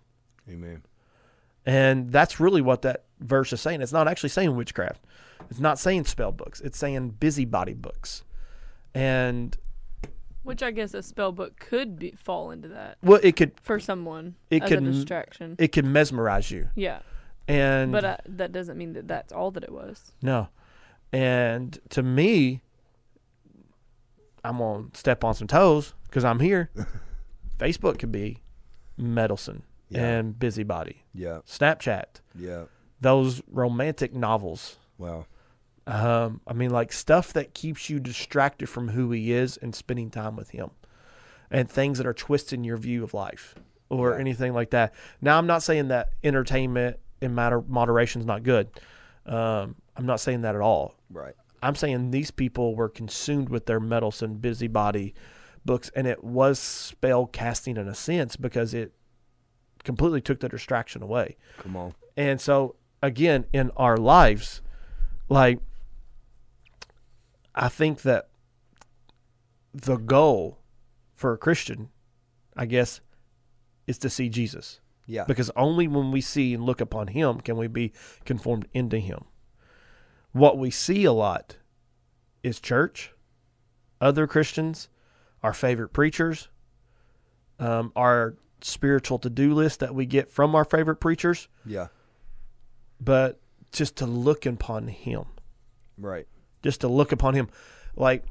[0.50, 0.84] Amen.
[1.66, 3.82] And that's really what that verse is saying.
[3.82, 5.04] It's not actually saying witchcraft.
[5.50, 6.62] It's not saying spell books.
[6.62, 8.24] It's saying busybody books.
[8.94, 9.58] And
[10.50, 13.80] Which I guess a spell book could be fall into that well, it could for
[13.80, 15.56] someone It as could a m- distraction.
[15.60, 16.70] it could mesmerize you.
[16.76, 17.00] yeah,
[17.48, 20.12] And but uh, that doesn't mean that that's all that it was.
[20.24, 20.50] no.
[21.14, 22.62] And to me,
[24.44, 26.70] I'm gonna step on some toes because I'm here.
[27.60, 28.42] Facebook could be
[28.98, 30.04] meddlesome Yeah.
[30.06, 31.04] and busybody.
[31.14, 31.40] Yeah.
[31.48, 32.66] Snapchat, Yeah.
[33.02, 34.78] those romantic novels.
[34.98, 35.26] Wow.
[35.90, 40.12] Um, I mean, like stuff that keeps you distracted from who he is and spending
[40.12, 40.70] time with him,
[41.50, 43.56] and things that are twisting your view of life
[43.90, 44.20] or Yeah.
[44.20, 44.94] anything like that.
[45.20, 48.70] Now, I'm not saying that entertainment in matter moderation is not good.
[49.26, 50.94] Um, I'm not saying that at all.
[51.10, 51.34] Right.
[51.64, 55.14] I'm saying these people were consumed with their meddlesome busybody
[55.66, 58.94] books, and it was spell casting in a sense because it
[59.84, 61.36] completely took the distraction away.
[61.58, 61.94] Come on.
[62.16, 64.62] And so again, in our lives,
[65.30, 65.60] like
[67.56, 68.30] I think that
[69.74, 70.60] the goal
[71.16, 71.90] for a Christian,
[72.56, 73.02] I guess,
[73.88, 74.80] is to see Jesus.
[75.06, 75.26] Yeah.
[75.26, 77.94] Because only when we see and look upon him can we be
[78.26, 79.26] conformed into him.
[80.32, 81.58] What we see a lot
[82.44, 83.14] is church,
[84.00, 84.88] other Christians,
[85.42, 86.50] our favorite preachers,
[87.58, 91.88] um, our spiritual to do list that we get from our favorite preachers Yeah.
[93.02, 93.40] but
[93.72, 95.26] just to look upon him,
[95.98, 96.28] Right.
[96.64, 97.50] Just to look upon him.
[97.96, 98.24] Like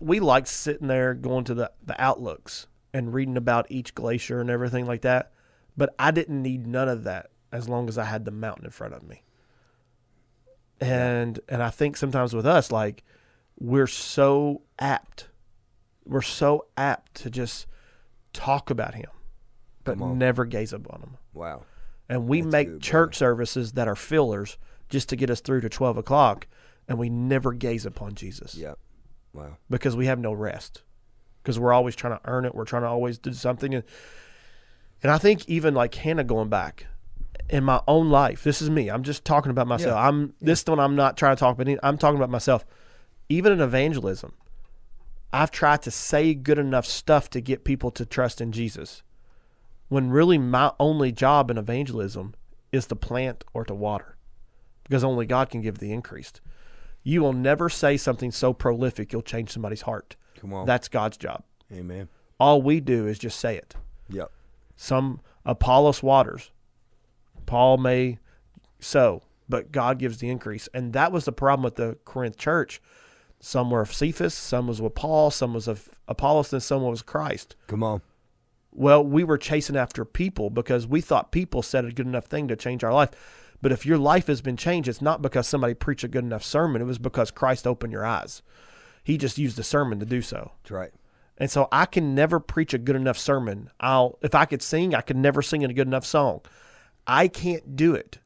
[0.00, 4.50] we liked sitting there going to the, the outlooks and reading about each glacier and
[4.50, 5.32] everything like that.
[5.76, 8.70] But I didn't need none of that as long as I had the mountain in
[8.70, 9.22] front of me.
[10.80, 13.04] And and I think sometimes with us, like
[13.58, 15.28] we're so apt,
[16.04, 17.66] we're so apt to just
[18.32, 19.10] talk about him,
[19.84, 21.62] but never gaze upon him Wow.
[22.08, 24.58] and we That's make good, church services that are fillers
[24.88, 26.48] just to get us through to 12 o'clock
[26.88, 28.54] and we never gaze upon jesus.
[28.54, 28.74] Yeah.
[29.32, 29.56] Wow.
[29.70, 30.82] because we have no rest.
[31.42, 32.54] Because we're always trying to earn it.
[32.54, 33.74] We're trying to always do something.
[33.74, 33.84] And,
[35.02, 36.86] and i think even like hannah going back
[37.50, 38.88] in my own life this is me.
[38.88, 39.96] I'm just talking about myself.
[39.96, 40.08] Yeah.
[40.08, 42.64] i'm this one i'm not trying to talk about any, i'm talking about myself.
[43.28, 44.34] Even in evangelism
[45.32, 49.02] i've tried to say good enough stuff to get people to trust in jesus.
[49.88, 52.34] When really my only job in evangelism
[52.72, 54.16] is to plant or to water.
[54.84, 56.32] Because only God can give the increase.
[57.02, 60.16] You will never say something so prolific you'll change somebody's heart.
[60.40, 60.66] Come on.
[60.66, 61.42] That's God's job.
[61.72, 62.08] Amen.
[62.38, 63.74] All we do is just say it.
[64.08, 64.30] Yep.
[64.76, 66.50] Some Apollos waters.
[67.46, 68.18] Paul may
[68.80, 70.68] sow, but God gives the increase.
[70.74, 72.80] And that was the problem with the Corinth church.
[73.40, 77.02] Some were of Cephas, some was with Paul, some was of Apollos, and some was
[77.02, 77.56] Christ.
[77.66, 78.00] Come on.
[78.72, 82.48] Well, we were chasing after people because we thought people said a good enough thing
[82.48, 83.10] to change our life.
[83.62, 86.44] But if your life has been changed, it's not because somebody preached a good enough
[86.44, 86.82] sermon.
[86.82, 88.42] It was because Christ opened your eyes.
[89.04, 90.52] He just used the sermon to do so.
[90.62, 90.92] That's right.
[91.38, 93.70] And so I can never preach a good enough sermon.
[93.80, 96.42] I'll if I could sing, I could never sing a good enough song.
[97.06, 98.18] I can't do it.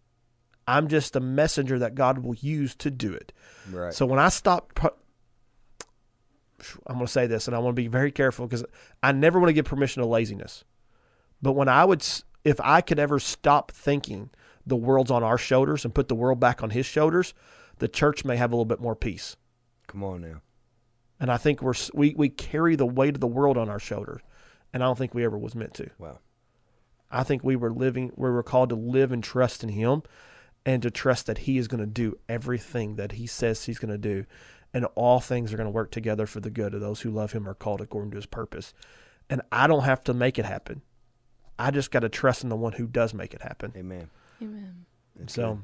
[0.67, 3.33] I'm just a messenger that God will use to do it.
[3.71, 3.95] Right.
[3.95, 4.73] So when I stop,
[6.87, 8.65] I'm going to say this, and I want to be very careful because
[9.03, 10.65] I never want to give permission to laziness.
[11.41, 12.05] But when I would,
[12.45, 14.31] if I could ever stop thinking
[14.67, 17.35] the world's on our shoulders and put the world back on His shoulders,
[17.79, 19.37] the church may have a little bit more peace.
[19.87, 20.41] Come on now.
[21.21, 24.21] And I think we're we we carry the weight of the world on our shoulders,
[24.73, 25.89] and I don't think we ever was meant to.
[25.99, 26.19] Wow.
[27.11, 30.03] I think we were living, we were called to live and trust in Him
[30.65, 33.93] and to trust that He is going to do everything that He says He's going
[33.93, 34.27] to do.
[34.75, 37.33] And all things are going to work together for the good of those who love
[37.33, 38.75] Him are called according to His purpose.
[39.31, 40.83] And I don't have to make it happen.
[41.59, 43.73] I just got to trust in the one who does make it happen.
[43.77, 44.11] Amen.
[44.43, 44.85] Amen.
[45.17, 45.61] That's So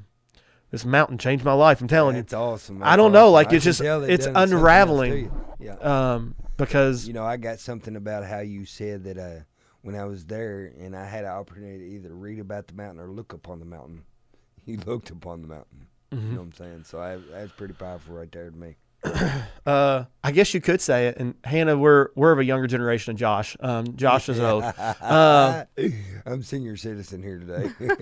[0.71, 1.81] this mountain changed my life.
[1.81, 2.81] I'm telling That's you, it's awesome.
[2.83, 5.31] I don't know, like, I it's just- tell it's done something else unraveling.
[5.59, 5.73] Yeah.
[5.75, 9.43] Um, because You know, I got something about how you said that uh,
[9.81, 12.99] when I was there and I had an opportunity to either read about the mountain
[12.99, 14.03] or look upon the mountain.
[14.65, 15.87] You looked upon the mountain.
[16.11, 16.31] You Mm-hmm.
[16.35, 16.83] know what I'm saying?
[16.85, 18.75] So I, that's pretty powerful right there to me.
[19.65, 21.17] uh, I guess you could say it.
[21.17, 23.57] And Hannah, we're we're of a younger generation than Josh.
[23.59, 24.63] Um, Josh is old.
[24.63, 25.65] Um,
[26.25, 27.97] I'm senior citizen here today.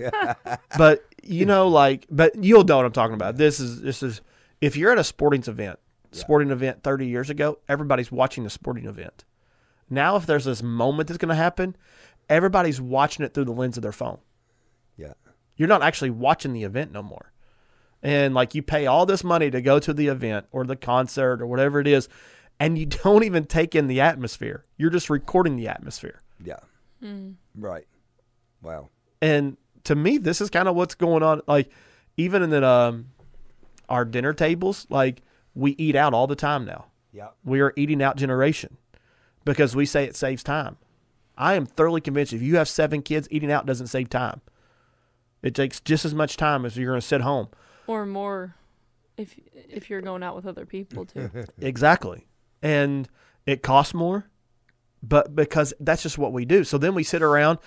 [0.78, 3.36] but you know, like, but you'll know what I'm talking about.
[3.36, 4.20] This is this is
[4.60, 5.78] if you're at a sporting event,
[6.12, 9.24] sporting event 30 years ago, everybody's watching the sporting event.
[9.90, 11.76] Now, if there's this moment that's going to happen,
[12.28, 14.18] everybody's watching it through the lens of their phone.
[14.96, 15.14] yeah.
[15.56, 17.31] You're not actually watching the event no more.
[18.02, 21.40] And like you pay all this money to go to the event or the concert
[21.40, 22.08] or whatever it is,
[22.58, 24.64] and you don't even take in the atmosphere.
[24.76, 26.20] You're just recording the atmosphere.
[26.44, 26.60] Yeah.
[27.54, 27.86] Right.
[28.62, 28.88] Wow.
[29.20, 31.42] And to me, this is kind of what's going on.
[31.46, 31.70] Like,
[32.16, 33.06] even in the, um,
[33.88, 35.22] our dinner tables, like
[35.54, 36.86] we eat out all the time now.
[37.12, 37.28] Yeah.
[37.44, 38.76] We are eating out generation
[39.44, 40.76] because we say it saves time.
[41.36, 44.40] I am thoroughly convinced if you have seven kids, eating out doesn't save time.
[45.42, 47.48] It takes just as much time as you're going to sit home.
[47.86, 48.54] Or more,
[49.16, 51.30] if if you're going out with other people too.
[51.60, 52.26] Exactly.
[52.62, 53.08] And
[53.46, 54.30] it costs more,
[55.02, 56.62] but because that's just what we do.
[56.64, 57.58] So then we sit around,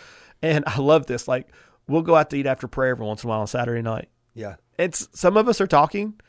[0.42, 1.28] and I love this.
[1.28, 1.50] Like,
[1.88, 4.10] we'll go out to eat after prayer every once in a while on Saturday night.
[4.34, 4.56] Yeah.
[4.78, 6.20] it's some of us are talking,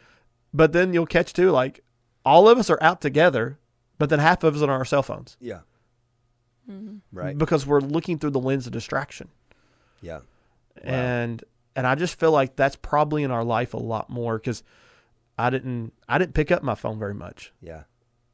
[0.54, 1.82] but then you'll catch too like
[2.24, 3.58] all of us are out together,
[3.98, 5.60] but then half of us are on our cell phones Yeah.
[6.70, 6.96] Mm-hmm.
[7.12, 7.36] Right.
[7.38, 9.28] because we're looking through the lens of distraction.
[10.00, 10.20] Yeah.
[10.82, 11.42] And
[11.76, 14.62] and I just feel like that's probably in our life a lot more because
[15.38, 17.52] I didn't I didn't pick up my phone very much.
[17.60, 17.82] Yeah.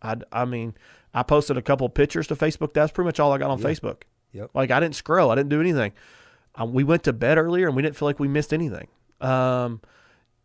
[0.01, 0.75] I I mean
[1.13, 2.73] I posted a couple pictures to Facebook.
[2.73, 3.67] That's pretty much all I got on Yeah.
[3.67, 4.03] Facebook.
[4.33, 4.51] Yep.
[4.55, 5.31] Like I didn't scroll.
[5.31, 5.93] I didn't do anything.
[6.55, 8.89] Um, we went to bed earlier and we didn't feel like we missed anything.
[9.21, 9.81] Um,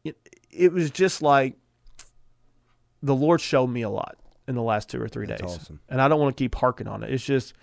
[0.04, 0.18] it,
[0.52, 1.56] it was just like
[3.04, 4.18] the Lord showed me a lot
[4.48, 5.80] in the last two or three That's days, awesome.
[5.90, 7.12] and I don't want to keep harking on it.
[7.14, 7.54] It's just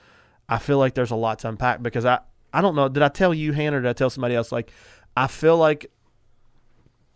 [0.49, 2.21] I feel like there's a lot to unpack because I
[2.53, 2.89] I don't know.
[2.89, 4.53] Did I tell you, Hannah, or did I tell somebody else?
[4.53, 4.71] Like
[5.17, 5.91] I feel like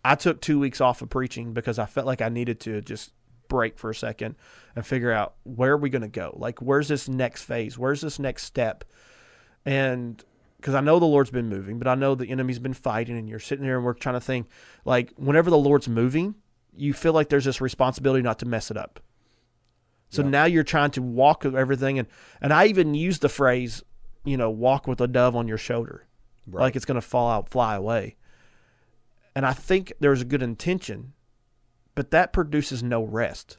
[0.03, 3.11] I took two weeks off of preaching because I felt like I needed to just
[3.49, 4.35] break for a second
[4.75, 6.33] and figure out where are we going to go?
[6.37, 7.77] Like, where's this next phase?
[7.77, 8.83] Where's this next step?
[9.65, 10.23] And
[10.57, 13.27] because I know the Lord's been moving, but I know the enemy's been fighting, and
[13.29, 14.47] you're sitting there and we're trying to think,
[14.85, 16.35] like, whenever the Lord's moving,
[16.75, 18.99] you feel like there's this responsibility not to mess it up.
[20.09, 20.29] So Yeah.
[20.29, 22.07] now you're trying to walk everything, and
[22.41, 23.83] and I even use the phrase,
[24.23, 26.05] you know, walk with a dove on your shoulder
[26.51, 26.63] Right.
[26.63, 28.15] like it's going to fall out, fly away.
[29.35, 31.13] And I think there's a good intention,
[31.95, 33.57] but that produces no rest.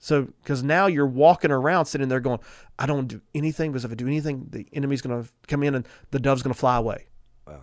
[0.00, 2.38] So, because now you're walking around sitting there going,
[2.78, 5.74] I don't do anything because if I do anything, the enemy's going to come in
[5.74, 7.06] and the dove's going to fly away.
[7.46, 7.62] wow.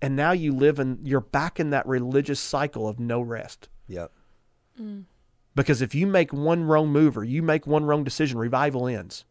[0.00, 3.68] And now you live in, you're back in that religious cycle of no rest.
[3.86, 4.10] Yep.
[4.80, 5.04] Mm.
[5.54, 9.24] Because if you make one wrong move or you make one wrong decision, revival ends.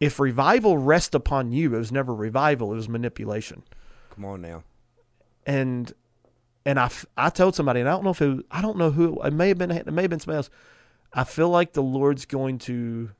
[0.00, 3.62] If revival rests upon you, it was never revival, it was manipulation.
[4.10, 4.62] Come on now.
[5.46, 5.92] and
[6.64, 9.22] and I, I told somebody, and I don't know if it, I don't know who
[9.22, 9.70] it may have been.
[9.70, 10.50] It may have been somebody else.
[11.12, 13.10] I feel like the Lord's going to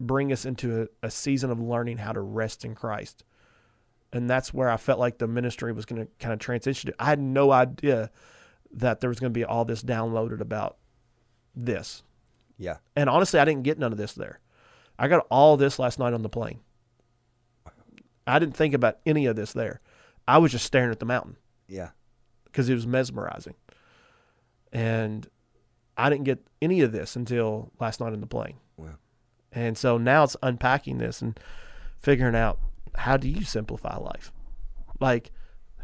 [0.00, 3.24] bring us into a, a season of learning how to rest in Christ,
[4.12, 6.90] and that's where I felt like the ministry was going to kind of transition.
[6.90, 6.96] to.
[6.98, 8.10] I had no idea
[8.72, 10.78] that there was going to be all this downloaded about
[11.54, 12.02] this,
[12.58, 12.78] Yeah.
[12.96, 14.40] and honestly, I didn't get none of this there.
[14.98, 16.60] I got all this last night on the plane.
[18.26, 19.80] I didn't think about any of this there.
[20.26, 21.36] I was just staring at the mountain
[21.68, 21.90] Yeah.
[22.44, 23.54] because it was mesmerizing.
[24.72, 25.28] And
[25.96, 28.56] I didn't get any of this until last night in the plane.
[28.76, 28.96] Wow.
[29.52, 31.38] And so now it's unpacking this and
[31.98, 32.58] figuring out
[32.96, 34.32] how do you simplify life?
[35.00, 35.30] Like,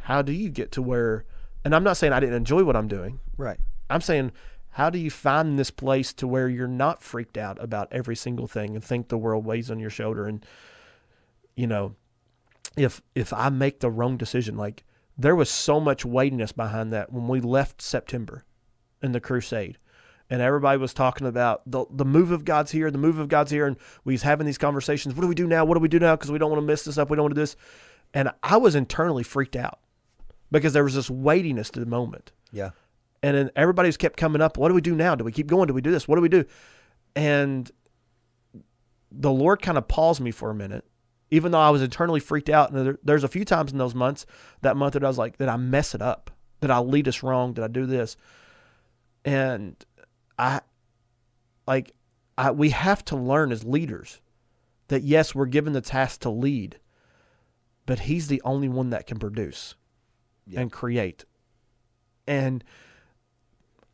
[0.01, 1.25] how do you get to where,
[1.65, 3.21] and I'm not saying I didn't enjoy what I'm doing.
[3.37, 3.61] Right.
[3.89, 4.33] I'm saying,
[4.73, 8.47] how do you find this place to where you're not freaked out about every single
[8.47, 10.27] thing and think the world weighs on your shoulder?
[10.27, 10.45] And,
[11.55, 11.95] you know,
[12.77, 14.85] if, if I make the wrong decision, like
[15.19, 18.45] there was so much weightiness behind that when we left September
[19.03, 19.77] in the crusade
[20.31, 23.51] and everybody was talking about the the move of God's here, the move of God's
[23.51, 25.15] here, and we was having these conversations.
[25.15, 25.67] What do we do now?
[25.67, 26.17] What do we do now?
[26.17, 27.11] Because we don't want to mess this up.
[27.11, 27.57] We don't want to do this.
[28.15, 29.81] And I was internally freaked out
[30.51, 32.33] because there was this weightiness to the moment.
[32.51, 32.71] Yeah.
[33.23, 34.59] And then everybody's kept coming up.
[34.59, 35.15] What do we do now?
[35.15, 35.69] Do we keep going?
[35.69, 36.09] Do we do this?
[36.09, 36.45] What do we do?
[37.15, 37.71] And
[39.11, 40.85] the Lord kind of paused me for a minute,
[41.31, 42.73] even though I was internally freaked out.
[42.73, 44.27] And there, there's a few times in those months,
[44.63, 46.31] that month that I was like, did I mess it up?
[46.61, 47.53] Did I lead us wrong?
[47.53, 48.17] Did I do this?
[49.25, 49.77] And
[50.39, 50.61] I,
[51.67, 51.93] like,
[52.37, 54.21] I, we have to learn as leaders
[54.89, 56.79] that yes, we're given the task to lead,
[57.87, 59.75] but He's the only one that can produce
[60.47, 60.61] Yeah.
[60.61, 61.25] and create.
[62.27, 62.65] And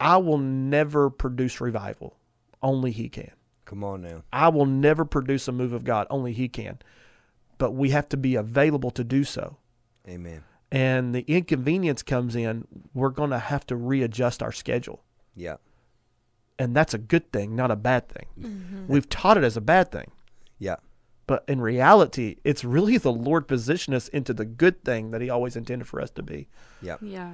[0.01, 2.17] I will never produce revival.
[2.63, 3.33] Only He can.
[3.65, 4.23] Come on now.
[4.33, 6.07] I will never produce a move of God.
[6.11, 6.79] Only He can.
[7.59, 9.57] But we have to be available to do so.
[10.09, 10.45] Amen.
[10.71, 15.03] And the inconvenience comes in, we're going to have to readjust our schedule.
[15.35, 15.57] Yeah.
[16.59, 18.27] And that's a good thing, not a bad thing.
[18.39, 18.49] Mm-hmm.
[18.49, 18.93] Mm-hmm.
[18.93, 20.11] We've taught it as a bad thing.
[20.59, 20.77] Yeah.
[21.27, 25.31] But in reality, it's really the Lord position us into the good thing that He
[25.31, 26.49] always intended for us to be.
[26.83, 26.97] Yeah.
[27.01, 27.33] Yeah.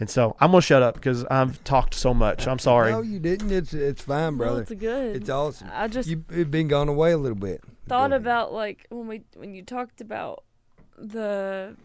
[0.00, 2.48] And so I'm going to shut up because I've talked so much.
[2.48, 2.90] I'm sorry.
[2.90, 3.52] No, you didn't.
[3.52, 4.62] It's it's fine, No, brother.
[4.62, 5.14] it's good.
[5.16, 5.68] It's awesome.
[5.72, 7.62] I just You it been gone away a little bit.
[7.86, 10.42] thought about like when we when you talked about
[10.96, 11.76] the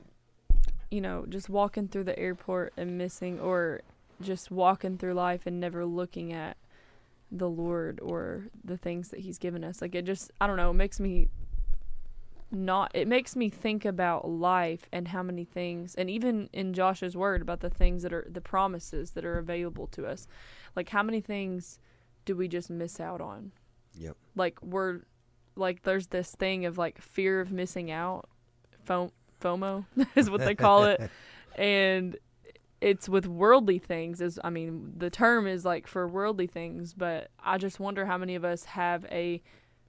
[0.91, 3.81] you know just walking through the airport and missing or
[4.21, 6.55] just walking through life and never looking at
[7.31, 10.69] the lord or the things that he's given us like it just i don't know
[10.69, 11.27] it makes me
[12.51, 17.15] not it makes me think about life and how many things and even in Josh's
[17.17, 20.27] word about the things that are the promises that are available to us.
[20.75, 21.79] Like how many things
[22.23, 23.51] do we just miss out on?
[23.97, 24.17] Yep.
[24.35, 25.01] like we're
[25.55, 28.27] like there's this thing of like fear of missing out
[28.83, 29.85] Fo- fomo
[30.15, 31.09] is what they call it.
[31.57, 32.17] And
[32.81, 37.29] it's with worldly things is i mean the term is like for worldly things but
[37.43, 39.41] i just wonder how many of us have a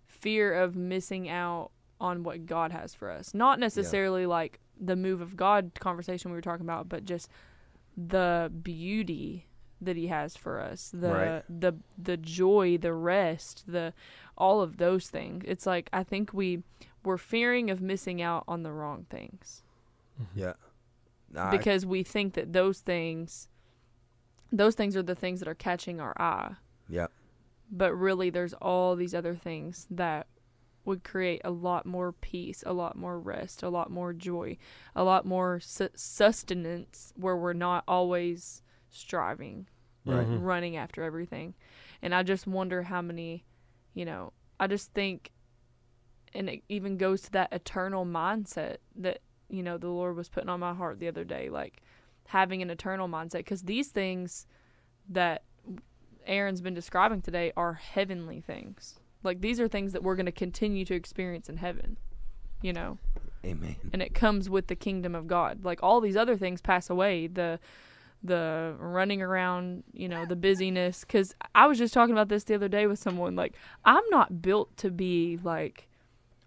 [0.06, 1.70] fear of missing out
[2.00, 6.36] on what god has for us not necessarily like the move of god conversation we
[6.36, 7.30] were talking about but just
[7.96, 9.46] the beauty
[9.80, 11.42] that he has for us the Right.
[11.48, 13.92] the the joy the rest the
[14.36, 16.62] all of those things it's like i think we
[17.04, 19.62] we're fearing of missing out on the wrong things
[20.20, 20.40] mm-hmm.
[20.40, 20.52] Yeah.
[21.32, 23.48] Nah, I- because we think that those things
[24.52, 26.52] those things are the things that are catching our eye
[26.88, 27.06] yeah.
[27.70, 30.26] but really there's all these other things that
[30.86, 34.56] would create a lot more peace a lot more rest a lot more joy
[34.94, 39.66] a lot more su- sustenance where we're not always striving
[40.04, 40.24] Right.
[40.26, 40.42] Mhm.
[40.44, 41.54] running after everything
[42.00, 43.44] and i just wonder how many
[43.92, 45.32] you know i just think
[46.32, 50.48] and it even goes to that eternal mindset that you know the lord was putting
[50.48, 51.82] on my heart the other day like
[52.28, 54.46] having an eternal mindset because these things
[55.08, 55.42] that
[56.26, 60.32] aaron's been describing today are heavenly things like these are things that we're going to
[60.32, 61.98] continue to experience in heaven
[62.62, 62.98] you know
[63.46, 63.76] Amen.
[63.92, 65.64] and it comes with the kingdom of God.
[65.64, 67.58] Like all these other things pass away, the
[68.22, 72.54] the running around, you know, the busyness cuz I was just talking about this the
[72.54, 73.54] other day with someone like
[73.84, 75.88] I'm not built to be like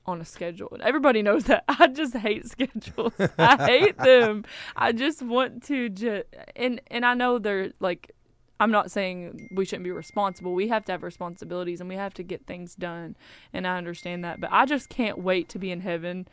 [0.05, 0.69] on a schedule.
[0.73, 1.63] And everybody knows that.
[1.69, 3.13] I just hate schedules.
[3.37, 4.43] I hate them.
[4.75, 6.25] I just want to just
[6.55, 8.11] and and I know they're like
[8.59, 10.53] I'm not saying we shouldn't be responsible.
[10.53, 13.15] We have to have responsibilities and we have to get things done.
[13.53, 14.41] And I understand that.
[14.41, 16.27] But I just can't wait to be in heaven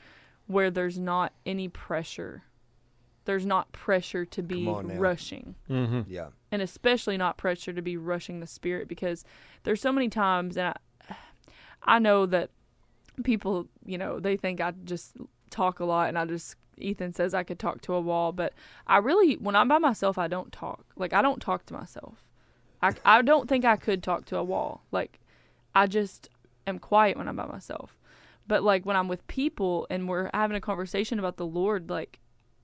[0.47, 2.43] where there's not any pressure.
[3.27, 4.95] There's not pressure to be Come on now.
[4.95, 5.55] rushing.
[5.71, 6.03] Mm-hmm.
[6.09, 6.29] Yeah.
[6.51, 9.25] And especially not pressure to be rushing the spirit because
[9.65, 10.75] there's so many times and I
[11.89, 12.51] I know that
[13.23, 15.17] people, you know, they think I just
[15.51, 18.53] talk a lot and I just Ethan says I could talk to a wall, but
[18.87, 20.85] I really when I'm by myself I don't talk.
[20.97, 22.25] Like I don't talk to myself.
[22.83, 24.83] I I don't think I could talk to a wall.
[24.93, 25.21] Like
[25.75, 26.29] I just
[26.67, 27.99] am quiet when I'm by myself.
[28.47, 32.21] But like when I'm with people and we're having a conversation about the Lord, like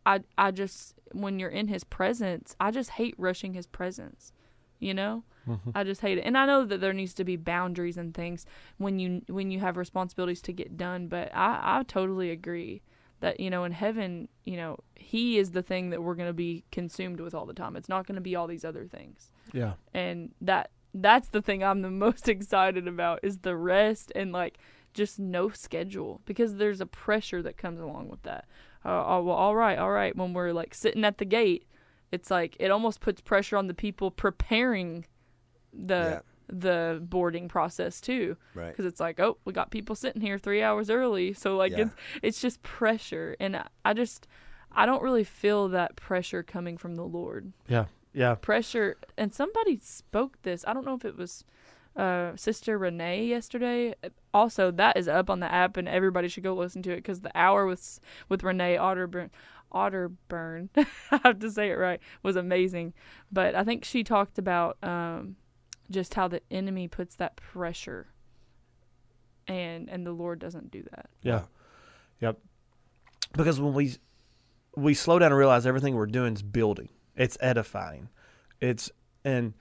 [0.07, 4.33] I I just when you're in his presence, I just hate rushing his presence.
[4.79, 5.23] You know?
[5.49, 5.71] Mm-hmm.
[5.75, 6.23] I just hate it.
[6.23, 8.47] And I know that there needs to be boundaries and things
[8.79, 12.83] when you when you have responsibilities to get done, but I I totally agree
[13.23, 16.33] that you know in heaven, you know, he is the thing that we're going to
[16.35, 17.75] be consumed with all the time.
[17.77, 19.73] It's not going to be all these other things Yeah.
[19.95, 24.59] and that that's the thing I'm the most excited about is the rest and like
[24.93, 28.45] just no schedule because there's a pressure that comes along with that.
[28.85, 30.15] Uh, oh, well, all right, all right.
[30.15, 31.65] When we're like sitting at the gate,
[32.11, 35.07] it's like it almost puts pressure on the people preparing
[35.73, 36.21] the Yeah.
[36.55, 38.69] The boarding process too Right.
[38.69, 41.79] because it's like oh we got people sitting here three hours early so like Yeah.
[41.87, 44.29] it's it's just pressure and I, I just
[44.71, 47.87] i don't really feel that pressure coming from the lord Yeah.
[48.13, 48.35] Yeah.
[48.35, 51.45] pressure and somebody spoke this i don't know if it was
[51.97, 53.95] uh sister renee yesterday
[54.35, 57.21] also that is up on the app and everybody should go listen to it because
[57.21, 57.99] the hour with
[58.29, 59.31] with renee otterburn
[59.73, 60.69] otterburn
[61.11, 62.93] i have to say it right was amazing
[63.31, 65.37] but i think she talked about um
[65.93, 68.09] just how the enemy puts that pressure
[69.47, 71.43] and and the lord doesn't do that Yeah.
[72.21, 72.39] Yep.
[73.35, 73.97] Because when we
[74.77, 76.89] we slow down and realize everything we're doing is building.
[77.17, 78.09] It's edifying.
[78.61, 78.91] It's
[79.25, 79.55] and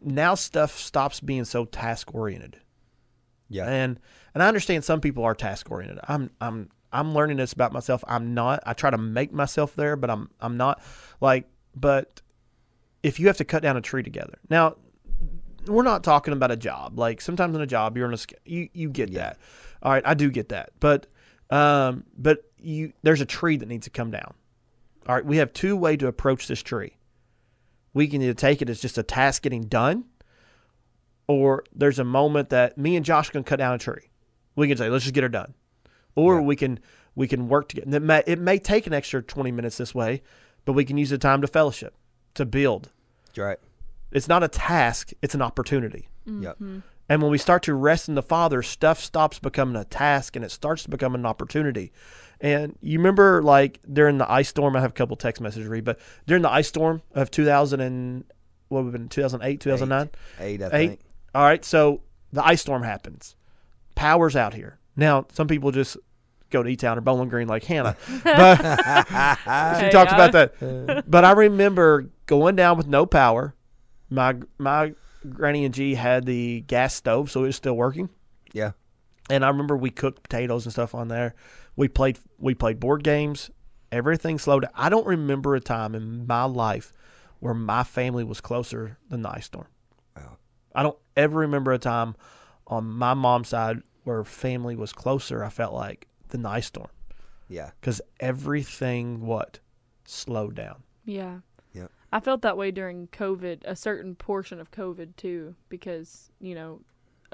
[0.00, 2.58] now stuff stops being so task oriented.
[3.48, 3.66] Yeah.
[3.66, 4.00] And
[4.34, 6.00] and I understand some people are task oriented.
[6.08, 8.04] I'm I'm I'm learning this about myself.
[8.06, 8.62] I'm not.
[8.66, 10.82] I try to make myself there, but I'm I'm not.
[11.20, 12.22] Like, but
[13.02, 14.38] if you have to cut down a tree together.
[14.50, 14.76] Now,
[15.66, 16.98] we're not talking about a job.
[16.98, 19.18] Like sometimes in a job you're on a you you get Yeah.
[19.20, 19.38] that.
[19.82, 20.70] All right, I do get that.
[20.80, 21.06] But
[21.50, 24.34] um but you there's a tree that needs to come down.
[25.06, 26.96] All right, we have two way to approach this tree.
[27.92, 30.04] We can either take it as just a task getting done,
[31.26, 34.10] or there's a moment that me and Josh can cut down a tree.
[34.56, 35.54] We can say, let's just get her done,
[36.14, 36.40] or Yeah.
[36.42, 36.80] we can
[37.14, 37.96] we can work together.
[37.96, 40.22] It may, it may take an extra twenty minutes this way,
[40.64, 41.94] but we can use the time to fellowship,
[42.34, 42.90] to build.
[43.26, 43.58] That's right.
[44.14, 46.08] It's not a task; it's an opportunity.
[46.26, 46.56] Yep.
[47.10, 50.44] And when we start to rest in the Father, stuff stops becoming a task and
[50.44, 51.92] it starts to become an opportunity.
[52.40, 55.84] And you remember, like during the ice storm, I have a couple text messages read,
[55.84, 58.24] but during the ice storm of 2000 and
[58.68, 60.10] what would have been 2008, 2009,
[60.40, 60.70] Eight, I Eight.
[60.88, 61.00] think.
[61.34, 62.00] All right, so
[62.32, 63.36] the ice storm happens.
[63.94, 65.26] Power's out here now.
[65.32, 65.98] Some people just
[66.50, 68.56] go to E Town or Bowling Green like Hannah, but
[69.78, 71.04] she Hey, talked I- about that.
[71.10, 73.54] But I remember going down with no power.
[74.10, 74.94] My my
[75.28, 78.08] granny and G had the gas stove, so it was still working.
[78.52, 78.72] Yeah.
[79.30, 81.34] And I remember we cooked potatoes and stuff on there.
[81.76, 83.50] We played we played board games.
[83.90, 84.72] Everything slowed down.
[84.74, 86.92] I don't remember a time in my life
[87.40, 89.68] where my family was closer than the ice storm.
[90.16, 90.36] Wow.
[90.74, 92.16] I don't ever remember a time
[92.66, 95.44] on my mom's side where family was closer.
[95.44, 96.88] I felt like than the ice storm
[97.48, 97.70] Yeah.
[97.80, 99.60] because everything what
[100.06, 100.82] slowed down.
[101.04, 101.38] Yeah.
[102.14, 106.80] I felt that way during COVID, a certain portion of COVID too, because, you know,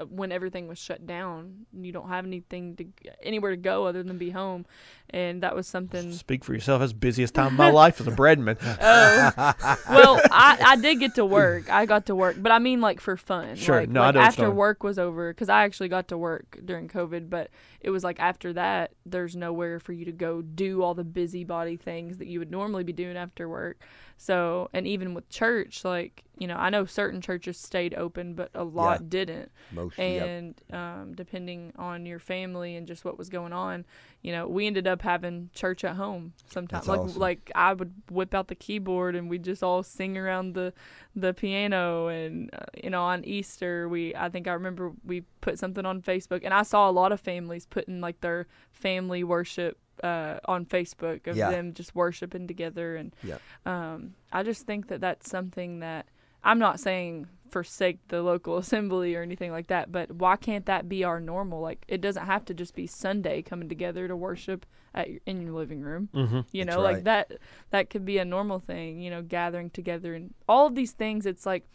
[0.01, 2.85] Uh, when everything was shut down, you don't have anything to
[3.21, 4.65] anywhere to go other than be home,
[5.09, 6.11] and that was something.
[6.13, 6.79] Speak for yourself.
[6.79, 8.57] That's the busiest time of my life as a breadman.
[8.61, 9.53] Oh,
[9.89, 11.71] well, I, I did get to work.
[11.71, 13.55] I got to work, but I mean like for fun.
[13.55, 13.81] Sure.
[13.81, 17.29] Like, No, like after work was over, because I actually got to work during COVID,
[17.29, 17.49] but
[17.79, 21.77] it was like after that, there's nowhere for you to go do all the busybody
[21.77, 23.81] things that you would normally be doing after work.
[24.17, 28.49] So, and even with church, like you know, I know certain churches stayed open, but
[28.55, 29.99] a lot didn't Most.
[29.99, 30.27] yep.
[30.27, 33.85] and um, depending on your family and just what was going on,
[34.23, 36.87] you know, we ended up having church at home sometimes.
[36.87, 37.21] That's Like awesome.
[37.21, 40.73] like I would whip out the keyboard and we just all sing around the
[41.15, 45.59] the piano and uh, you know on Easter we I think I remember we put
[45.59, 49.77] something on Facebook and I saw a lot of families putting like their family worship
[50.03, 51.51] uh, on Facebook of Yeah.
[51.51, 53.37] them just worshiping together and Yeah.
[53.67, 56.07] um, I just think that that's something that
[56.43, 60.89] I'm not saying forsake the local assembly or anything like that, but why can't that
[60.89, 61.61] be our normal?
[61.61, 65.41] Like it doesn't have to just be Sunday coming together to worship at your, in
[65.41, 66.09] your living room.
[66.13, 66.41] Mm-hmm.
[66.51, 67.33] You know, like that
[67.69, 71.25] that could be a normal thing, you know, gathering together and all of these things
[71.25, 71.65] it's like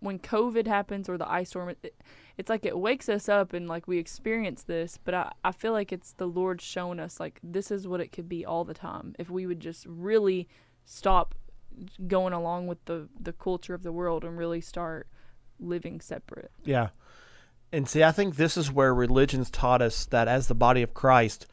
[0.00, 1.94] when COVID happens or the ice storm it,
[2.36, 5.72] it's like it wakes us up and like we experience this, but I, I feel
[5.72, 8.74] like it's the Lord showing us like this is what it could be all the
[8.74, 10.48] time if we would just really
[10.84, 11.34] stop
[12.06, 15.06] going along with the the culture of the world and really start
[15.60, 16.50] living separate.
[16.64, 16.88] Yeah.
[17.72, 20.94] And see, I think this is where religion's taught us that as the body of
[20.94, 21.46] Christ,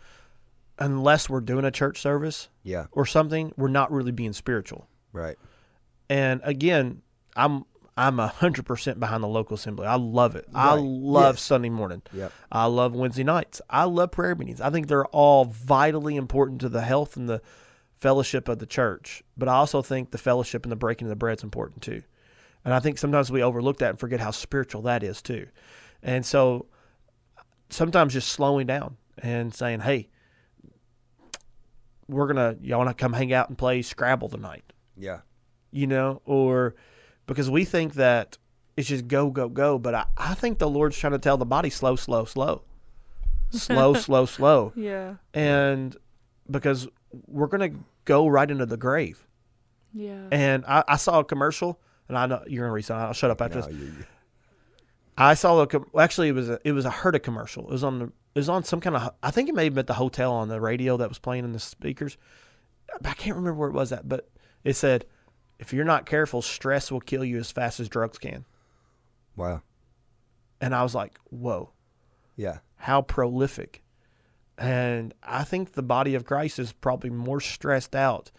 [0.79, 2.85] unless we're doing a church service Yeah.
[2.91, 4.87] or something, we're not really being spiritual.
[5.11, 5.37] Right.
[6.09, 7.01] And again,
[7.35, 9.85] I'm I'm a hundred percent behind the local assembly.
[9.87, 10.45] I love it.
[10.53, 11.43] I love Yes.
[11.43, 12.01] Sunday morning.
[12.11, 12.31] Yep.
[12.51, 13.61] I love Wednesday nights.
[13.69, 14.61] I love prayer meetings.
[14.61, 17.41] I think they're all vitally important to the health and the
[18.03, 19.23] fellowship of the church.
[19.37, 22.03] But I also think the fellowship and the breaking of the bread is important too.
[22.65, 25.47] And I think sometimes we overlook that and forget how spiritual that is too.
[26.03, 26.67] And so
[27.69, 30.09] sometimes just slowing down and saying, "Hey,
[32.07, 34.63] we're gonna y'all want to come hang out and play Scrabble tonight."
[34.97, 35.21] Yeah.
[35.71, 36.75] you know, or
[37.25, 38.37] because we think that
[38.77, 39.79] it's just go, go, go.
[39.79, 42.61] But I, I think the Lord's trying to tell the body slow, slow, slow.
[43.53, 44.71] Slow, slow, slow.
[44.75, 45.15] Yeah.
[45.33, 45.95] And
[46.49, 46.87] because
[47.27, 49.25] we're going to go right into the grave.
[49.93, 50.27] Yeah.
[50.31, 53.05] And I, I saw a commercial, and I know you're going to read something.
[53.05, 53.75] I'll shut up after No, this.
[53.75, 54.05] you- you-
[55.15, 57.65] I saw a com- actually it was a it was a Herta commercial.
[57.67, 59.75] It was on the it was on some kind of I think it may have
[59.75, 62.17] been at the hotel on the radio that was playing in the speakers.
[63.05, 64.27] I can't remember where it was at, but
[64.63, 65.05] it said,
[65.59, 68.43] "If you're not careful, stress will kill you as fast as drugs can."
[69.35, 69.61] Wow.
[70.59, 71.69] And I was like, "Whoa,
[72.35, 72.57] Yeah.
[72.77, 73.82] how prolific!"
[74.63, 78.31] And I think the body of Christ is probably more stressed out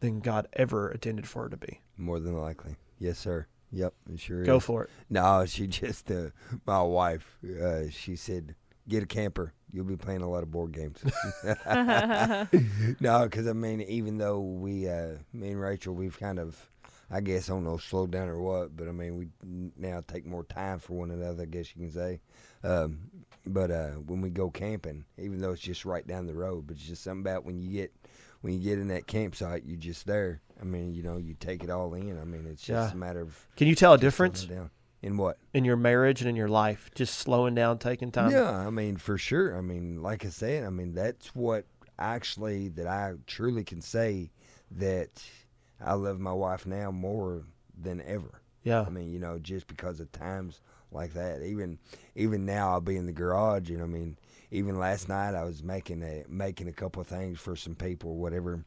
[0.00, 1.80] than God ever intended for it to be.
[1.96, 2.76] More than likely.
[2.98, 3.46] Yes, sir.
[3.72, 3.94] Yep.
[4.12, 4.64] It sure Go is.
[4.64, 4.90] for it.
[5.08, 6.30] No, she just uh,
[6.66, 7.38] my wife.
[7.42, 8.54] Uh, she said,
[8.88, 9.52] "Get a camper.
[9.72, 11.02] You'll be playing a lot of board games."
[13.00, 16.68] no, because I mean, even though we, uh, me and Rachel, we've kind of,
[17.10, 19.28] I guess, I don't know, slowed down or what, but I mean, we
[19.76, 21.42] now take more time for one another.
[21.44, 22.20] I guess you can say.
[22.64, 22.98] Um,
[23.46, 26.76] but uh, when we go camping, even though it's just right down the road, but
[26.76, 27.92] it's just something about when you get
[28.42, 30.40] when you get in that campsite, you're just there.
[30.60, 32.18] I mean, you know, you take it all in.
[32.20, 32.92] I mean, it's just Yeah.
[32.92, 34.46] a matter of Can you tell a difference
[35.02, 35.38] in what.
[35.54, 36.90] in your marriage and in your life?
[36.94, 38.30] Just slowing down, taking time.
[38.32, 39.56] Yeah, I mean, for sure.
[39.56, 41.66] I mean, like I said, I mean, that's what
[41.98, 44.30] actually that I truly can say
[44.72, 45.22] that
[45.80, 47.44] I love my wife now more
[47.80, 48.40] than ever.
[48.64, 48.82] Yeah.
[48.86, 50.60] I mean, you know, just because of times
[50.94, 51.42] like that.
[51.42, 51.78] Even
[52.14, 54.16] even now, I'll be in the garage, and I mean,
[54.50, 58.10] even last night I was making a making a couple of things for some people
[58.10, 58.64] or whatever.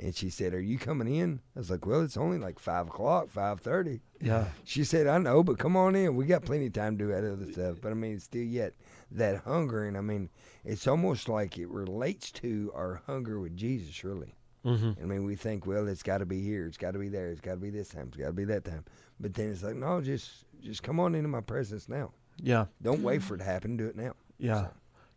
[0.00, 2.86] And she said, "Are you coming in?" I was like, "Well, it's only like five
[2.86, 4.00] o'clock, five 30.
[4.20, 4.46] Yeah.
[4.64, 6.16] She said, "I know, but come on in.
[6.16, 8.74] We got plenty of time to do that other stuff." But I mean, still yet
[9.10, 10.30] that hunger, and I mean,
[10.64, 14.34] it's almost like it relates to our hunger with Jesus, really.
[14.64, 15.02] Mm-hmm.
[15.02, 17.28] I mean, we think, well, it's got to be here, it's got to be there,
[17.28, 18.84] it's got to be this time, it's got to be that time.
[19.20, 22.12] But then it's like, no, just just come on into my presence now.
[22.36, 22.66] Yeah.
[22.82, 23.76] Don't wait for it to happen.
[23.76, 24.12] Do it now.
[24.38, 24.62] Yeah.
[24.62, 24.70] So,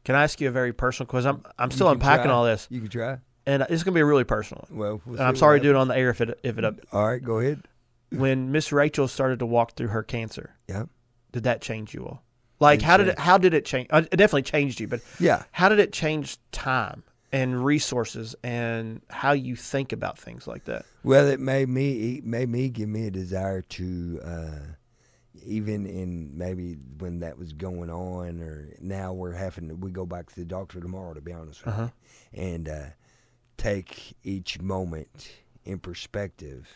[0.05, 1.29] Can I ask you a very personal question?
[1.31, 2.33] I'm I'm still unpacking try.
[2.33, 3.17] all this, You can try.
[3.45, 4.65] and it's gonna be really personal.
[4.71, 6.65] Well, we'll And I'm sorry to do it on the air if it if it
[6.65, 6.75] up.
[6.91, 7.61] All right, go ahead.
[8.09, 10.85] When Miss Rachel started to walk through her cancer, Yeah.
[11.31, 12.23] did that change you all?
[12.59, 13.87] Like, how did it how did it change?
[13.91, 15.43] uh, It definitely changed you, but Yeah.
[15.51, 20.85] how did it change time and resources and how you think about things like that?
[21.03, 24.59] Well, it made me it made me give me a desire to uh,
[25.43, 30.05] even in maybe when that was going on, or now we're having to, we go
[30.05, 31.13] back to the doctor tomorrow.
[31.13, 31.89] To be honest with Uh-huh.
[32.33, 32.85] you, and uh,
[33.57, 35.31] take each moment
[35.65, 36.67] in perspective,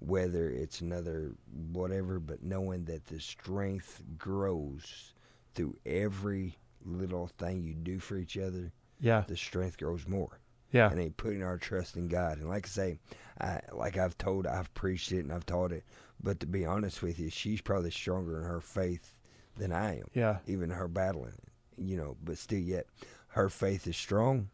[0.00, 1.32] whether it's another
[1.72, 5.14] whatever, but knowing that the strength grows
[5.54, 9.24] through every little thing you do for each other, Yeah.
[9.26, 10.38] the strength grows more
[10.70, 10.90] Yeah.
[10.90, 12.38] and ain't putting our trust in God.
[12.38, 12.98] And like I say,
[13.40, 15.84] I, like I've told, I've preached it and I've taught it.
[16.22, 19.14] But to be honest with you, she's probably stronger in her faith
[19.56, 20.06] than I am.
[20.14, 20.38] Yeah.
[20.46, 21.32] Even her battling
[21.78, 22.16] you know.
[22.24, 22.86] But still, yet
[23.28, 24.48] her faith is strong.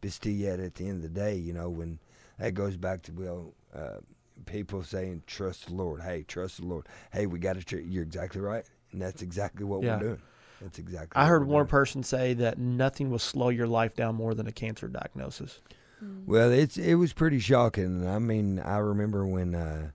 [0.00, 1.98] But still, yet at the end of the day, you know, when
[2.38, 3.98] that goes back to well, uh,
[4.46, 6.00] people saying trust the Lord.
[6.02, 6.86] Hey, trust the Lord.
[7.12, 7.62] Hey, we got to.
[7.62, 7.78] Tr-.
[7.78, 9.96] You're exactly right, and that's exactly what Yeah.
[9.96, 10.22] we're doing.
[10.62, 11.16] That's exactly.
[11.16, 11.70] I what heard we're one doing.
[11.70, 15.60] person say that nothing will slow your life down more than a cancer diagnosis.
[16.26, 18.06] Well, it's it was pretty shocking.
[18.06, 19.90] I mean, I remember when uh,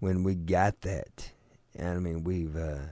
[0.00, 1.30] when we got that,
[1.74, 2.86] and I mean we've uh,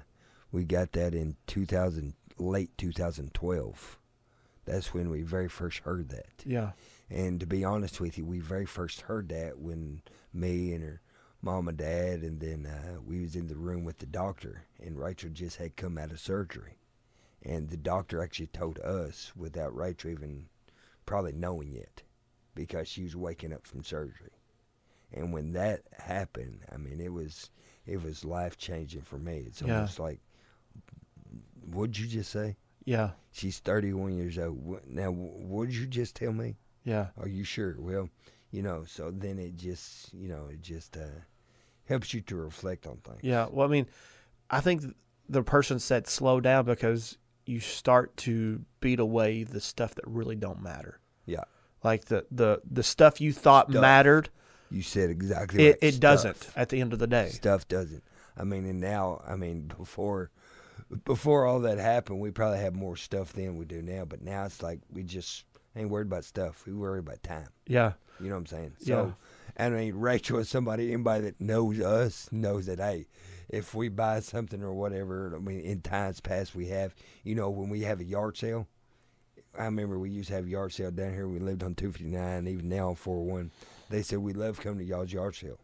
[0.52, 3.98] we got that in 2000, late 2012.
[4.64, 6.44] That's when we very first heard that.
[6.47, 6.70] Yeah.
[7.10, 10.01] And to be honest with you, we very first heard that when
[10.32, 11.01] me and her
[11.43, 14.98] mom and dad, and then uh, we was in the room with the doctor, and
[14.98, 16.78] Rachel just had come out of surgery,
[17.43, 20.47] and the doctor actually told us without Rachel even
[21.05, 22.02] probably knowing yet,
[22.55, 24.32] because she was waking up from surgery,
[25.15, 27.51] and when that happened, I mean it was
[27.86, 29.45] it was life changing for me.
[29.47, 29.74] It's Yeah.
[29.77, 30.20] almost like,
[31.70, 32.57] what'd you just say?
[32.85, 33.11] Yeah.
[33.32, 34.81] She's 31 years old.
[34.86, 36.57] Now, wh- what did you just tell me?
[36.85, 37.09] Yeah.
[37.19, 37.77] Are you sure?
[37.78, 38.09] Well,
[38.51, 41.07] you know, so then it just, you know, it just uh,
[41.86, 43.20] helps you to reflect on things.
[43.23, 43.47] Yeah.
[43.51, 43.86] Well, I mean,
[44.51, 44.82] I think
[45.28, 47.16] the person said slow down because
[47.47, 51.01] you start to beat away the stuff that really don't matter.
[51.27, 51.45] Yeah.
[51.82, 53.81] Like the the the stuff you thought Stuff.
[53.82, 54.31] mattered,
[54.74, 55.78] You said exactly it, right.
[55.80, 56.01] it Stuff.
[56.01, 57.28] doesn't at the end of the day.
[57.28, 58.02] Stuff doesn't.
[58.36, 60.30] I mean, and now, I mean, before
[61.05, 64.05] before all that happened, we probably had more stuff than we do now.
[64.05, 65.44] But now it's like we just
[65.76, 66.66] ain't worried about stuff.
[66.66, 67.48] We worry about time.
[67.66, 67.92] Yeah.
[68.20, 68.72] You know what I'm saying?
[68.80, 68.86] Yeah.
[68.86, 69.14] So,
[69.59, 73.06] I mean, Rachel is somebody, anybody that knows us knows that, hey,
[73.48, 77.51] if we buy something or whatever, I mean, in times past we have, you know,
[77.51, 78.66] when we have a yard sale,
[79.59, 81.28] I remember we used to have a yard sale down here.
[81.28, 83.51] We lived on 259, even now on 401.
[83.94, 85.60] They said, we love coming to y'all's yard sale.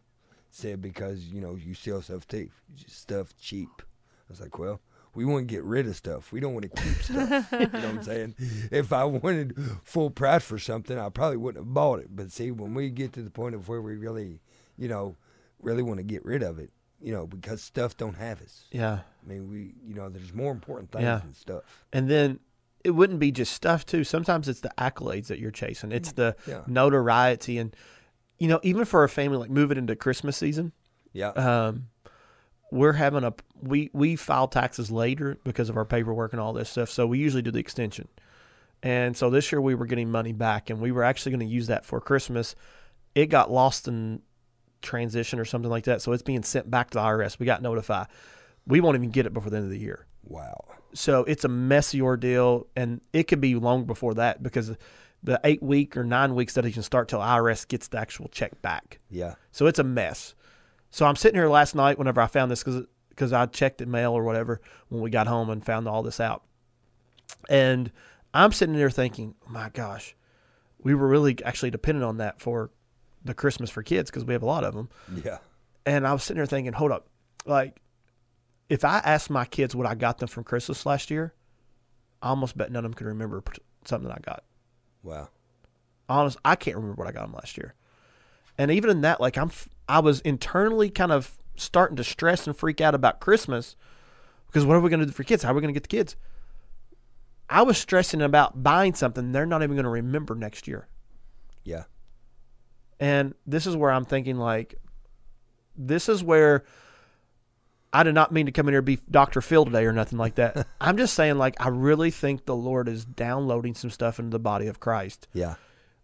[0.49, 2.51] Said because, you know, you sell stuff cheap,
[2.87, 3.69] stuff cheap.
[3.79, 3.83] I
[4.29, 4.79] was like, well,
[5.13, 6.31] we want to get rid of stuff.
[6.31, 7.51] We don't want to keep stuff.
[7.51, 8.35] you know what I'm saying?
[8.71, 12.15] If I wanted full price for something, I probably wouldn't have bought it.
[12.15, 14.39] But see, when we get to the point of where we really,
[14.77, 15.17] you know,
[15.61, 16.71] really want to get rid of it,
[17.01, 18.63] you know, because stuff don't have us.
[18.71, 18.99] Yeah.
[19.25, 21.17] I mean, we, you know, there's more important things Yeah.
[21.17, 21.63] than stuff.
[21.91, 22.39] And then
[22.85, 24.05] it wouldn't be just stuff too.
[24.05, 25.91] Sometimes it's the accolades that you're chasing.
[25.91, 26.21] It's mm-hmm.
[26.21, 26.61] the Yeah.
[26.67, 27.75] notoriety and
[28.41, 30.71] you know, even for a family like moving into Christmas season,
[31.13, 31.27] Yeah.
[31.29, 31.89] um,
[32.71, 36.69] we're having a we we file taxes later because of our paperwork and all this
[36.69, 36.89] stuff.
[36.89, 38.07] So we usually do the extension.
[38.81, 41.53] And so this year we were getting money back and we were actually going to
[41.53, 42.55] use that for Christmas.
[43.13, 44.21] It got lost in
[44.81, 46.01] transition or something like that.
[46.01, 47.37] So it's being sent back to the IRS.
[47.37, 48.07] We got notified.
[48.65, 50.07] We won't even get it before the end of the year.
[50.23, 50.65] wow.
[50.93, 54.75] So it's a messy ordeal, and it could be long before that because
[55.23, 58.27] the eight week or nine weeks that it can start till IRS gets the actual
[58.29, 58.99] check back.
[59.09, 59.35] Yeah.
[59.51, 60.33] So it's a mess.
[60.89, 62.63] So I'm sitting here last night whenever I found this
[63.09, 66.19] because I checked the mail or whatever when we got home and found all this
[66.19, 66.43] out,
[67.49, 67.91] and
[68.33, 70.15] I'm sitting there thinking, oh my gosh,
[70.83, 72.71] we were really actually dependent on that for
[73.23, 74.89] the Christmas for kids because we have a lot of them.
[75.23, 75.37] Yeah.
[75.85, 77.07] And I was sitting there thinking, hold up,
[77.45, 77.79] like
[78.69, 81.33] if I asked my kids what I got them from Christmas last year,
[82.21, 83.43] I almost bet none of them could remember
[83.85, 84.43] something I got.
[85.03, 85.29] Wow.
[86.09, 87.73] Honest, I can't remember what I got them last year.
[88.57, 89.51] And even in that, like I'm,
[89.87, 93.75] I was internally kind of starting to stress and freak out about Christmas
[94.47, 95.43] because what are we going to do for kids?
[95.43, 96.15] How are we going to get the kids?
[97.49, 100.87] I was stressing about buying something they're not even going to remember next year.
[101.63, 101.83] Yeah.
[102.99, 104.75] And this is where I'm thinking like
[105.75, 106.63] this is where
[107.93, 109.41] I did not mean to come in here and be Dr.
[109.41, 110.65] Phil today or nothing like that.
[110.81, 114.39] I'm just saying like I really think the Lord is downloading some stuff into the
[114.39, 115.55] body of Christ Yeah.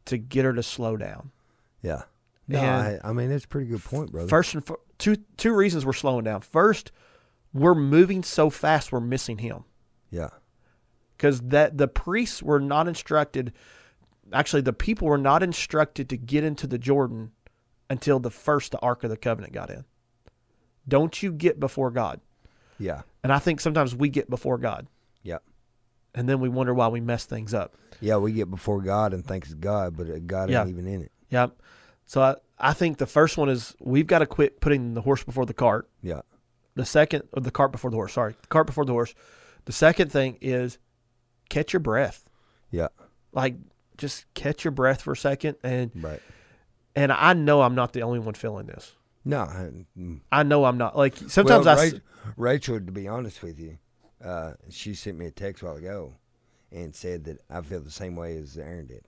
[0.05, 1.31] to get her to slow down.
[1.81, 2.03] Yeah.
[2.49, 4.27] No, I, I mean, that's a pretty good point, brother.
[4.29, 6.41] First and fo- two two reasons we're slowing down.
[6.41, 6.91] First,
[7.53, 9.63] we're moving so fast we're missing him.
[10.09, 10.29] yeah.
[11.17, 13.53] because that the priests were not instructed
[14.33, 17.31] actually the people were not instructed to get into the jordan
[17.89, 19.85] until the first the ark of the covenant got in
[20.87, 22.19] don't you get before god
[22.79, 23.01] Yeah.
[23.23, 24.87] and i think sometimes we get before god
[25.23, 25.37] Yeah.
[26.15, 28.17] and then we wonder why we mess things up Yeah.
[28.17, 30.61] We get before God and thanks God, but God Yeah.
[30.61, 31.11] ain't even in it.
[31.29, 31.59] yep
[32.05, 35.23] so I, I think the first one is we've got to quit putting the horse
[35.23, 36.21] before the cart Yeah.
[36.75, 39.13] the second or the cart before the horse sorry the cart before the horse
[39.65, 40.77] the second thing is
[41.49, 42.29] catch your breath
[42.71, 42.87] Yeah.
[43.33, 43.55] like
[43.97, 46.21] just catch your breath for a second and Right.
[46.95, 48.93] and I know I'm not the only one feeling this.
[49.27, 49.41] No.
[49.41, 50.21] I- mm.
[50.31, 50.97] I know I'm not.
[50.97, 51.99] Like sometimes well, I s- Ra-
[52.37, 53.77] Rachel, to be honest with you,
[54.23, 56.13] uh, she sent me a text a while ago
[56.71, 59.03] and said that I feel the same way as Aaron did.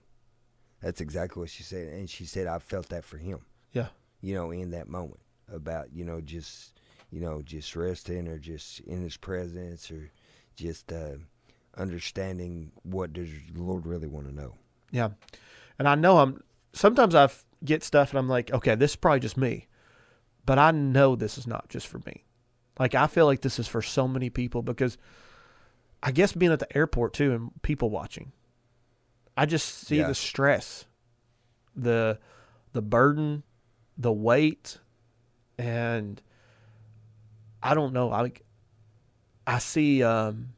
[0.80, 3.40] That's exactly what she said, and she said I felt that for him.
[3.72, 3.88] Yeah.
[4.22, 5.20] You know, in that moment
[5.52, 6.78] about you know just
[7.10, 10.10] you know just resting or just in His presence or
[10.56, 11.16] just uh,
[11.76, 14.54] understanding what does the Lord really want to know.
[14.90, 15.10] yeah,
[15.78, 16.42] and I know I'm.
[16.72, 17.28] Sometimes I
[17.64, 19.66] get stuff and I'm like, okay, this is probably just me,
[20.46, 22.24] but I know this is not just for me.
[22.78, 24.96] Like I feel like this is for so many people because
[26.02, 28.32] I guess being at the airport too and people watching,
[29.36, 30.06] I just see Yeah.
[30.08, 30.86] the stress,
[31.76, 32.18] the
[32.72, 33.42] the burden,
[33.98, 34.78] the weight,
[35.58, 36.20] and
[37.62, 38.10] I don't know.
[38.12, 38.32] I
[39.46, 40.02] I see.
[40.02, 40.50] Um,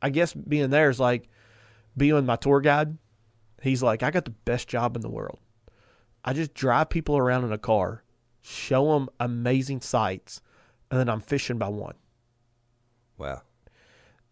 [0.00, 1.28] I guess being there is like
[1.96, 2.96] being with my tour guide.
[3.62, 5.38] He's like, I got the best job in the world.
[6.24, 8.02] I just drive people around in a car,
[8.48, 10.40] show them amazing sights,
[10.90, 11.94] and then I'm fishing by one.
[13.18, 13.42] Wow.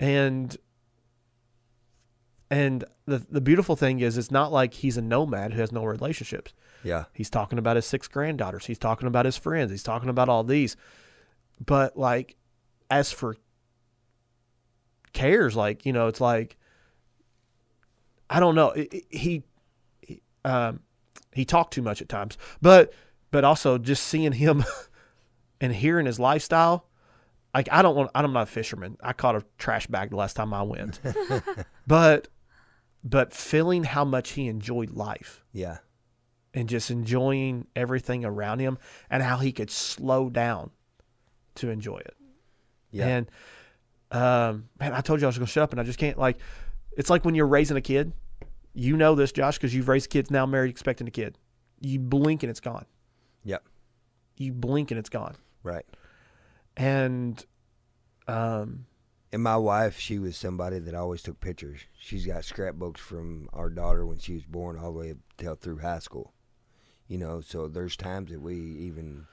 [0.01, 0.57] And
[2.51, 5.85] and the the beautiful thing is, it's not like he's a nomad who has no
[5.85, 6.53] relationships.
[6.85, 7.05] Yeah.
[7.13, 8.67] He's talking about his six granddaughters.
[8.67, 9.71] He's talking about his friends.
[9.71, 10.77] He's talking about all these.
[11.65, 12.37] But like,
[12.91, 13.37] as for
[15.13, 16.57] cares, like you know, it's like
[18.31, 18.71] I don't know.
[18.71, 19.43] It- it- he
[20.03, 20.81] he, um,
[21.33, 22.93] he talked too much at times, but
[23.31, 24.65] but also just seeing him
[25.61, 26.87] and hearing his lifestyle.
[27.55, 28.11] Like I don't want.
[28.15, 28.97] I'm not a fisherman.
[29.03, 31.01] I caught a trash bag the last time I went,
[31.87, 32.29] but
[33.03, 35.79] but feeling how much he enjoyed life Yeah.
[36.55, 38.79] and just enjoying everything around him
[39.09, 40.71] and how he could slow down
[41.57, 42.15] to enjoy it.
[42.91, 43.07] Yeah.
[43.07, 43.31] And
[44.11, 46.19] um, man, I told you I was going to shut up, and I just can't.
[46.19, 46.39] Like,
[46.97, 48.13] it's like when you're raising a kid.
[48.75, 51.39] You know this, Josh, because you've raised kids now, married, expecting a kid.
[51.81, 52.85] You blink and it's gone.
[53.47, 53.65] Yep.
[54.37, 55.37] You blink and it's gone.
[55.63, 55.87] Right.
[56.77, 57.43] And
[58.29, 58.87] um,
[59.33, 61.81] And my wife, she was somebody that always took pictures.
[61.99, 65.55] She's got scrapbooks from our daughter when she was born all the way up till
[65.55, 66.33] through high school.
[67.09, 69.27] You know, so there's times that we even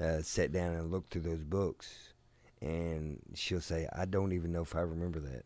[0.00, 2.14] uh, sat down and looked through those books.
[2.62, 5.44] and she'll say, "I don't even know if I remember that,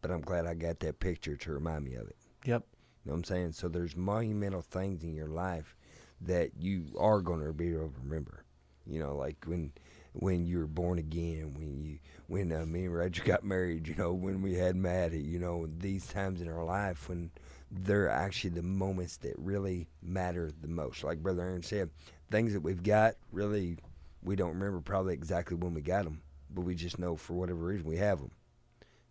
[0.00, 2.16] but I'm glad I got that picture to remind me of it."
[2.46, 2.62] Yep.
[3.04, 3.52] You know what I'm saying?
[3.52, 5.75] So there's monumental things in your life
[6.22, 8.44] that you are going to be able to remember.
[8.86, 9.72] You know, like when
[10.12, 11.98] when you were born again, when you
[12.28, 15.68] when uh, me and Roger got married, you know, when we had Maddie, you know,
[15.78, 17.30] these times in our life when
[17.70, 21.02] they're actually the moments that really matter the most.
[21.04, 21.90] Like Brother Aaron said,
[22.30, 23.78] things that we've got really
[24.22, 26.20] we don't remember probably exactly when we got them,
[26.50, 28.32] but we just know for whatever reason we have them.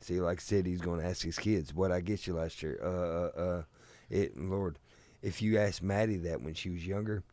[0.01, 2.61] See, like I said, he's going to ask his kids, "What I get you last
[2.61, 3.63] year?" Uh, uh, uh,
[4.09, 4.77] it, Lord,
[5.25, 7.23] if you asked Maddie that when she was younger,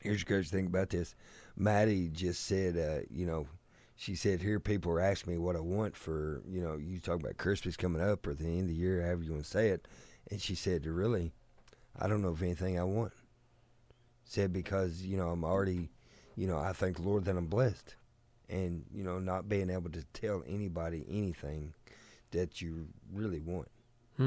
[0.00, 1.14] here's the crazy thing about this.
[1.56, 3.46] Maddie just said, uh, you know,
[3.96, 7.20] she said, here people are asking me what I want for, you know, you talk
[7.20, 9.68] about Christmas coming up or the end of the year, however you want to say
[9.68, 9.86] it.
[10.30, 11.34] And she said, really,
[12.00, 13.12] I don't know of anything I want.
[14.24, 15.90] Said because, you know, I'm already,
[16.34, 17.94] you know, I thank the Lord that I'm blessed.
[18.48, 21.74] And, you know, not being able to tell anybody anything
[22.30, 23.68] that you really want.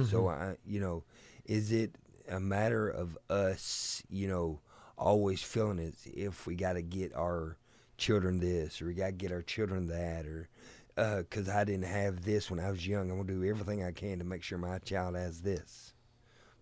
[0.05, 1.03] So I, you know,
[1.45, 1.95] is it
[2.29, 4.59] a matter of us, you know,
[4.97, 7.57] always feeling as if we got to get our
[7.97, 10.49] children this or we got to get our children that or
[10.97, 13.91] uh, because I didn't have this when I was young, I'm gonna do everything I
[13.91, 15.93] can to make sure my child has this.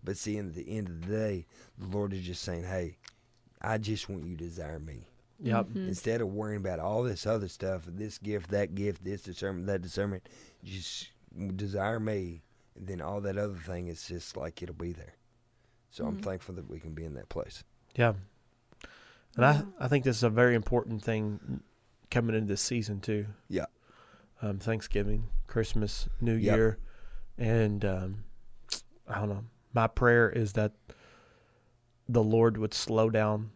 [0.02, 1.46] But see, at the end of the day,
[1.78, 2.96] the Lord is just saying, "Hey,
[3.60, 5.06] I just want you to desire me."
[5.40, 5.66] Yep.
[5.66, 5.88] Mm-hmm.
[5.88, 9.82] Instead of worrying about all this other stuff, this gift, that gift, this discernment, that
[9.82, 10.28] discernment,
[10.64, 11.10] just
[11.56, 12.42] desire me,
[12.76, 15.14] and then all that other thing is just like it'll be there.
[15.94, 17.62] So I'm thankful that we can be in that place.
[17.94, 18.14] Yeah.
[19.36, 21.60] And I, I think this is a very important thing
[22.10, 23.26] coming into this season too.
[23.48, 23.66] Yeah.
[24.42, 26.56] Um, Thanksgiving, Christmas, New Yep.
[26.56, 26.78] Year,
[27.38, 28.24] and um,
[29.06, 29.44] I don't know.
[29.72, 30.72] My prayer is that
[32.08, 33.52] the Lord would slow down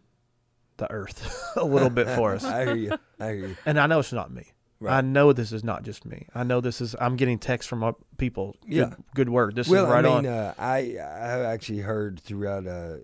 [0.77, 2.45] the earth a little bit for us.
[2.45, 2.91] I hear you.
[3.19, 3.57] I hear you.
[3.65, 4.45] And I know it's not me.
[4.87, 6.27] I know this is not just me.
[6.33, 6.95] I know this is.
[6.99, 8.55] I'm getting texts from people.
[8.61, 8.93] Good, Yeah.
[9.13, 9.55] Good word.
[9.55, 10.23] This well, is right I on.
[10.23, 12.95] mean, uh, I I actually heard throughout uh,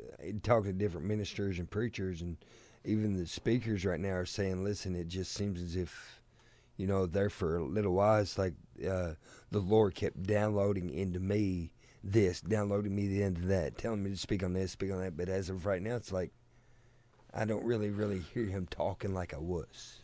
[0.44, 2.38] talking to different ministers and preachers, and
[2.86, 6.22] even the speakers right now are saying, "Listen, it just seems as if,
[6.78, 8.54] you know, there for a little while, it's like
[8.90, 9.14] uh,
[9.52, 11.74] the Lord kept downloading into me
[12.04, 15.18] this, downloading me into that, telling me to speak on this, speak on that.
[15.18, 16.32] But as of right now, it's like
[17.34, 20.04] I don't really, really hear Him talking like I was.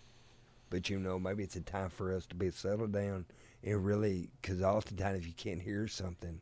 [0.71, 3.25] But you know, maybe it's a time for us to be settled down
[3.63, 6.41] and really, because oftentimes if you can't hear something,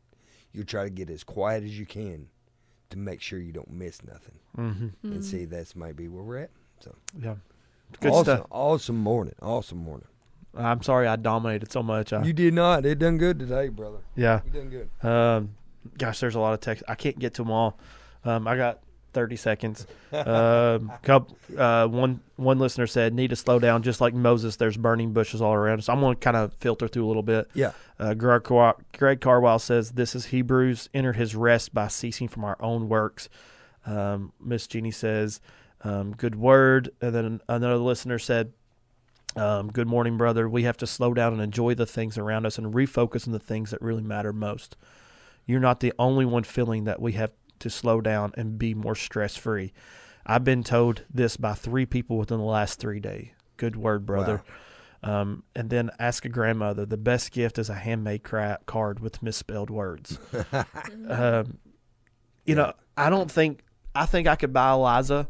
[0.52, 2.28] you try to get as quiet as you can
[2.88, 4.38] to make sure you don't miss nothing.
[4.56, 6.50] hmm And see, that's maybe where we're at.
[6.80, 7.34] So Yeah.
[8.00, 8.46] Good awesome, stuff.
[8.50, 10.06] awesome morning, awesome morning.
[10.56, 12.12] I'm sorry I dominated so much.
[12.12, 12.86] I, You did not.
[12.86, 13.98] It done good today, brother.
[14.16, 14.40] yeah.
[14.44, 15.06] You done good.
[15.08, 15.50] Um,
[15.98, 16.82] gosh, there's a lot of text.
[16.88, 17.78] I can't get to them all.
[18.24, 18.80] Um, I got
[19.12, 19.86] 30 seconds.
[20.12, 24.56] Um, couple, uh, one one listener said, "Need to slow down, just like Moses.
[24.56, 27.22] There's burning bushes all around." So I'm going to kind of filter through a little
[27.22, 27.48] bit.
[27.54, 27.72] Yeah.
[27.98, 32.44] Uh, Greg, Car- Greg Carwile says, "This is Hebrews entered his rest by ceasing from
[32.44, 33.28] our own works."
[33.86, 35.40] Um, Miss Jeannie says,
[35.84, 38.52] um, "Good word." And then another listener said,
[39.36, 40.48] um, "Good morning, brother.
[40.48, 43.38] We have to slow down and enjoy the things around us and refocus on the
[43.38, 44.76] things that really matter most.
[45.46, 48.94] You're not the only one feeling that we have to slow down and be more
[48.94, 49.72] stress free.
[50.26, 53.28] I've been told this by three people within the last three days.
[53.56, 54.42] Good word, brother."
[55.02, 56.84] Um, and then ask a grandmother.
[56.84, 60.18] The best gift is a handmade cra- card with misspelled words.
[61.08, 61.58] um,
[62.44, 63.62] you know, I don't think
[63.94, 65.28] I think I could buy Eliza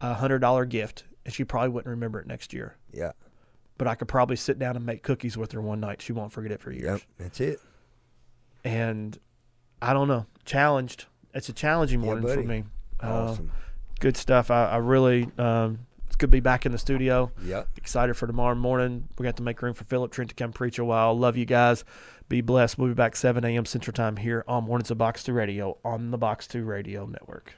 [0.00, 2.76] a hundred dollar gift, and she probably wouldn't remember it next year.
[2.92, 3.12] Yeah.
[3.76, 6.02] But I could probably sit down and make cookies with her one night.
[6.02, 6.84] She won't forget it for years.
[6.84, 7.00] Yep.
[7.18, 7.60] That's it.
[8.64, 9.16] And
[9.80, 11.06] I don't know, challenged.
[11.34, 12.46] It's a challenging Yeah, morning for buddy.
[12.46, 12.64] me.
[13.02, 13.50] Uh, Awesome.
[14.00, 14.50] good stuff.
[14.50, 17.30] I, I really um, it's good to be back in the studio.
[17.44, 17.64] Yeah.
[17.76, 19.08] Excited for tomorrow morning.
[19.18, 21.16] We got to make room for Philip Trent to come preach a while.
[21.18, 21.84] Love you guys.
[22.28, 22.76] Be blessed.
[22.78, 23.64] We'll be back 7 a.m.
[23.64, 27.54] Central Time here on Mornings of Box 2 Radio on the Box 2 Radio Network.